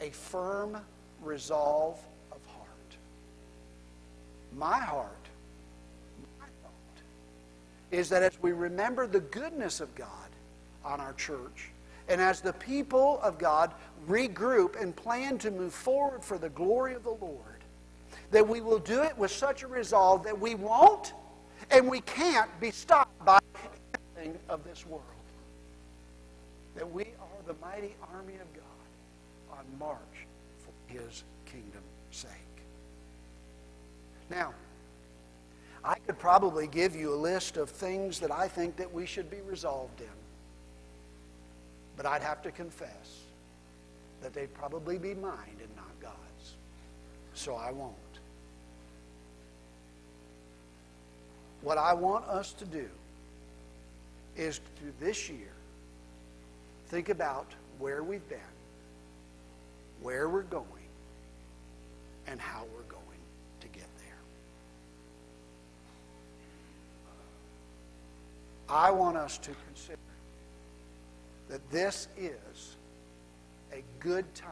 a 0.00 0.10
firm 0.10 0.78
resolve 1.20 1.98
of 2.30 2.38
heart. 2.46 2.68
My 4.56 4.78
heart, 4.78 5.26
my 6.38 6.46
thought, 6.62 7.02
is 7.90 8.08
that 8.10 8.22
as 8.22 8.40
we 8.40 8.52
remember 8.52 9.08
the 9.08 9.20
goodness 9.20 9.80
of 9.80 9.92
God 9.96 10.06
on 10.84 11.00
our 11.00 11.14
church, 11.14 11.69
and 12.10 12.20
as 12.20 12.40
the 12.40 12.52
people 12.52 13.20
of 13.22 13.38
God 13.38 13.72
regroup 14.08 14.80
and 14.80 14.94
plan 14.94 15.38
to 15.38 15.50
move 15.50 15.72
forward 15.72 16.24
for 16.24 16.36
the 16.36 16.50
glory 16.50 16.94
of 16.94 17.04
the 17.04 17.10
Lord, 17.10 17.64
that 18.32 18.46
we 18.46 18.60
will 18.60 18.78
do 18.78 19.02
it 19.02 19.16
with 19.16 19.30
such 19.30 19.62
a 19.62 19.68
resolve 19.68 20.24
that 20.24 20.38
we 20.38 20.54
won't 20.54 21.14
and 21.70 21.88
we 21.88 22.00
can't 22.00 22.50
be 22.60 22.70
stopped 22.70 23.24
by 23.24 23.38
anything 24.16 24.38
of 24.48 24.64
this 24.64 24.84
world 24.86 25.04
that 26.76 26.90
we 26.90 27.02
are 27.02 27.42
the 27.46 27.54
mighty 27.60 27.94
army 28.14 28.34
of 28.34 28.52
God 28.54 29.58
on 29.58 29.64
march 29.78 30.26
for 30.64 30.92
his 30.92 31.24
kingdom's 31.46 31.82
sake. 32.10 32.30
Now, 34.30 34.54
I 35.84 35.96
could 36.06 36.18
probably 36.18 36.66
give 36.66 36.94
you 36.94 37.14
a 37.14 37.16
list 37.16 37.56
of 37.56 37.70
things 37.70 38.20
that 38.20 38.30
I 38.30 38.48
think 38.48 38.76
that 38.76 38.92
we 38.92 39.06
should 39.06 39.30
be 39.30 39.40
resolved 39.46 40.00
in. 40.00 40.19
But 42.00 42.06
I'd 42.06 42.22
have 42.22 42.40
to 42.44 42.50
confess 42.50 43.26
that 44.22 44.32
they'd 44.32 44.54
probably 44.54 44.96
be 44.96 45.12
mine 45.12 45.58
and 45.60 45.76
not 45.76 46.00
God's. 46.00 46.54
So 47.34 47.56
I 47.56 47.72
won't. 47.72 47.94
what 51.62 51.78
I 51.78 51.92
want 51.92 52.24
us 52.26 52.52
to 52.54 52.64
do 52.64 52.88
is 54.36 54.58
to 54.58 55.04
this 55.04 55.28
year 55.28 55.52
think 56.88 57.08
about 57.08 57.46
where 57.78 58.02
we've 58.02 58.26
been, 58.28 58.38
where 60.00 60.28
we're 60.28 60.42
going, 60.42 60.66
and 62.26 62.40
how 62.40 62.64
we're 62.74 62.90
going 62.90 63.02
to 63.60 63.68
get 63.68 63.88
there. 63.98 64.16
I 68.68 68.90
want 68.90 69.16
us 69.16 69.38
to 69.38 69.50
consider 69.66 69.98
that 71.50 71.68
this 71.70 72.06
is 72.16 72.76
a 73.72 73.82
good 73.98 74.32
time 74.34 74.48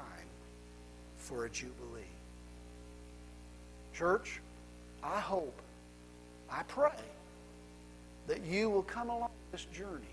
for 1.16 1.44
a 1.44 1.48
jubilee. 1.48 2.02
Church, 3.94 4.40
I 5.02 5.20
hope, 5.20 5.60
I 6.50 6.64
pray 6.64 6.90
that 8.26 8.44
you 8.44 8.68
will 8.68 8.82
come 8.82 9.10
along 9.10 9.30
this 9.52 9.64
journey 9.66 10.06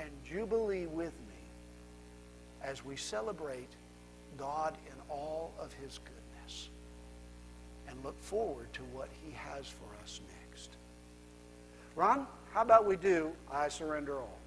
and 0.00 0.08
jubilee 0.28 0.86
with 0.86 1.12
me 1.28 1.34
as 2.62 2.84
we 2.84 2.96
celebrate 2.96 3.70
God 4.38 4.74
in 4.86 4.94
all 5.10 5.52
of 5.60 5.72
his 5.74 5.98
goodness 5.98 6.68
and 7.88 8.02
look 8.02 8.20
forward 8.22 8.72
to 8.72 8.82
what 8.94 9.08
he 9.24 9.32
has 9.32 9.66
for 9.66 10.02
us 10.02 10.20
next. 10.50 10.70
Ron, 11.94 12.26
how 12.52 12.62
about 12.62 12.86
we 12.86 12.96
do 12.96 13.30
I 13.52 13.68
Surrender 13.68 14.18
All? 14.18 14.38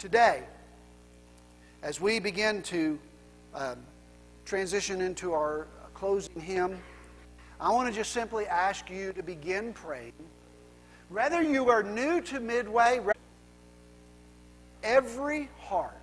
Today, 0.00 0.44
as 1.82 2.00
we 2.00 2.20
begin 2.20 2.62
to 2.62 2.98
um, 3.54 3.76
transition 4.46 5.02
into 5.02 5.34
our 5.34 5.66
closing 5.92 6.40
hymn, 6.40 6.78
I 7.60 7.70
want 7.70 7.86
to 7.90 7.94
just 7.94 8.12
simply 8.12 8.46
ask 8.46 8.88
you 8.88 9.12
to 9.12 9.22
begin 9.22 9.74
praying. 9.74 10.14
Whether 11.10 11.42
you 11.42 11.68
are 11.68 11.82
new 11.82 12.22
to 12.22 12.40
Midway, 12.40 13.00
every 14.82 15.50
heart 15.58 15.94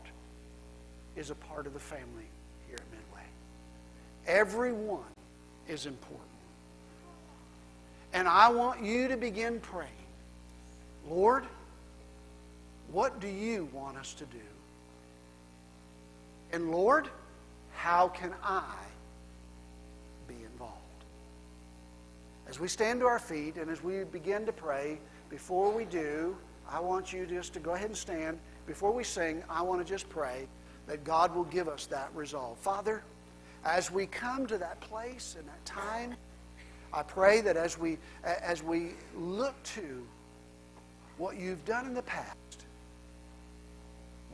is 1.15 1.31
a 1.31 1.35
part 1.35 1.65
of 1.65 1.73
the 1.73 1.79
family 1.79 2.29
here 2.67 2.77
at 2.77 2.91
Midway. 2.91 3.25
Everyone 4.27 5.11
is 5.67 5.87
important. 5.87 6.21
And 8.13 8.27
I 8.27 8.49
want 8.49 8.83
you 8.83 9.07
to 9.07 9.17
begin 9.17 9.59
praying. 9.59 9.89
Lord, 11.09 11.45
what 12.91 13.19
do 13.19 13.27
you 13.27 13.69
want 13.73 13.97
us 13.97 14.13
to 14.15 14.25
do? 14.25 14.37
And 16.51 16.71
Lord, 16.71 17.09
how 17.73 18.07
can 18.07 18.33
I 18.43 18.73
be 20.27 20.35
involved? 20.51 20.73
As 22.47 22.59
we 22.59 22.67
stand 22.67 23.01
to 23.01 23.05
our 23.05 23.19
feet 23.19 23.57
and 23.57 23.69
as 23.69 23.83
we 23.83 24.03
begin 24.05 24.45
to 24.45 24.53
pray, 24.53 24.99
before 25.29 25.71
we 25.71 25.83
do, 25.83 26.37
I 26.69 26.79
want 26.79 27.11
you 27.11 27.25
just 27.25 27.53
to 27.53 27.59
go 27.59 27.73
ahead 27.73 27.87
and 27.87 27.97
stand. 27.97 28.39
Before 28.65 28.91
we 28.91 29.03
sing, 29.03 29.43
I 29.49 29.61
want 29.61 29.85
to 29.85 29.87
just 29.87 30.09
pray 30.09 30.47
that 30.87 31.03
God 31.03 31.35
will 31.35 31.43
give 31.45 31.67
us 31.67 31.85
that 31.87 32.09
resolve. 32.13 32.57
Father, 32.59 33.03
as 33.65 33.91
we 33.91 34.05
come 34.05 34.47
to 34.47 34.57
that 34.57 34.79
place 34.79 35.35
and 35.37 35.47
that 35.47 35.65
time, 35.65 36.15
I 36.93 37.03
pray 37.03 37.41
that 37.41 37.57
as 37.57 37.77
we, 37.77 37.97
as 38.23 38.63
we 38.63 38.91
look 39.15 39.61
to 39.75 40.05
what 41.17 41.37
you've 41.37 41.65
done 41.65 41.85
in 41.85 41.93
the 41.93 42.03
past, 42.03 42.65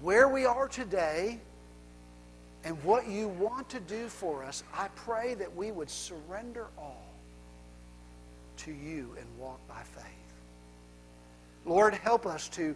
where 0.03 0.27
we 0.27 0.45
are 0.45 0.67
today, 0.67 1.39
and 2.65 2.81
what 2.83 3.07
you 3.07 3.29
want 3.29 3.69
to 3.69 3.79
do 3.79 4.09
for 4.09 4.43
us, 4.43 4.63
I 4.73 4.89
pray 4.95 5.33
that 5.35 5.55
we 5.55 5.71
would 5.71 5.89
surrender 5.89 6.67
all 6.77 7.07
to 8.57 8.71
you 8.71 9.15
and 9.17 9.25
walk 9.39 9.65
by 9.67 9.81
faith. 9.81 10.03
Lord, 11.65 11.93
help 11.93 12.25
us 12.25 12.49
to 12.49 12.75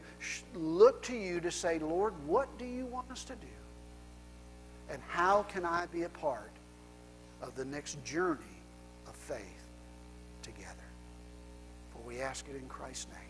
look 0.56 1.04
to 1.04 1.16
you 1.16 1.42
to 1.42 1.52
say, 1.52 1.80
Lord, 1.80 2.14
what 2.26 2.58
do 2.58 2.66
you 2.66 2.86
want 2.86 3.12
us 3.12 3.26
to 3.26 3.34
do? 3.34 3.48
And 4.90 5.02
how 5.10 5.44
can 5.44 5.66
I 5.66 5.86
be 5.88 6.04
a 6.04 6.10
part 6.10 6.52
of 7.42 7.56
the 7.56 7.66
next 7.66 8.02
journey 8.06 8.40
of 9.06 9.16
faith 9.16 9.42
together? 10.42 10.72
For 11.92 12.08
we 12.08 12.22
ask 12.22 12.46
it 12.50 12.56
in 12.56 12.68
Christ's 12.70 13.08
name. 13.08 13.27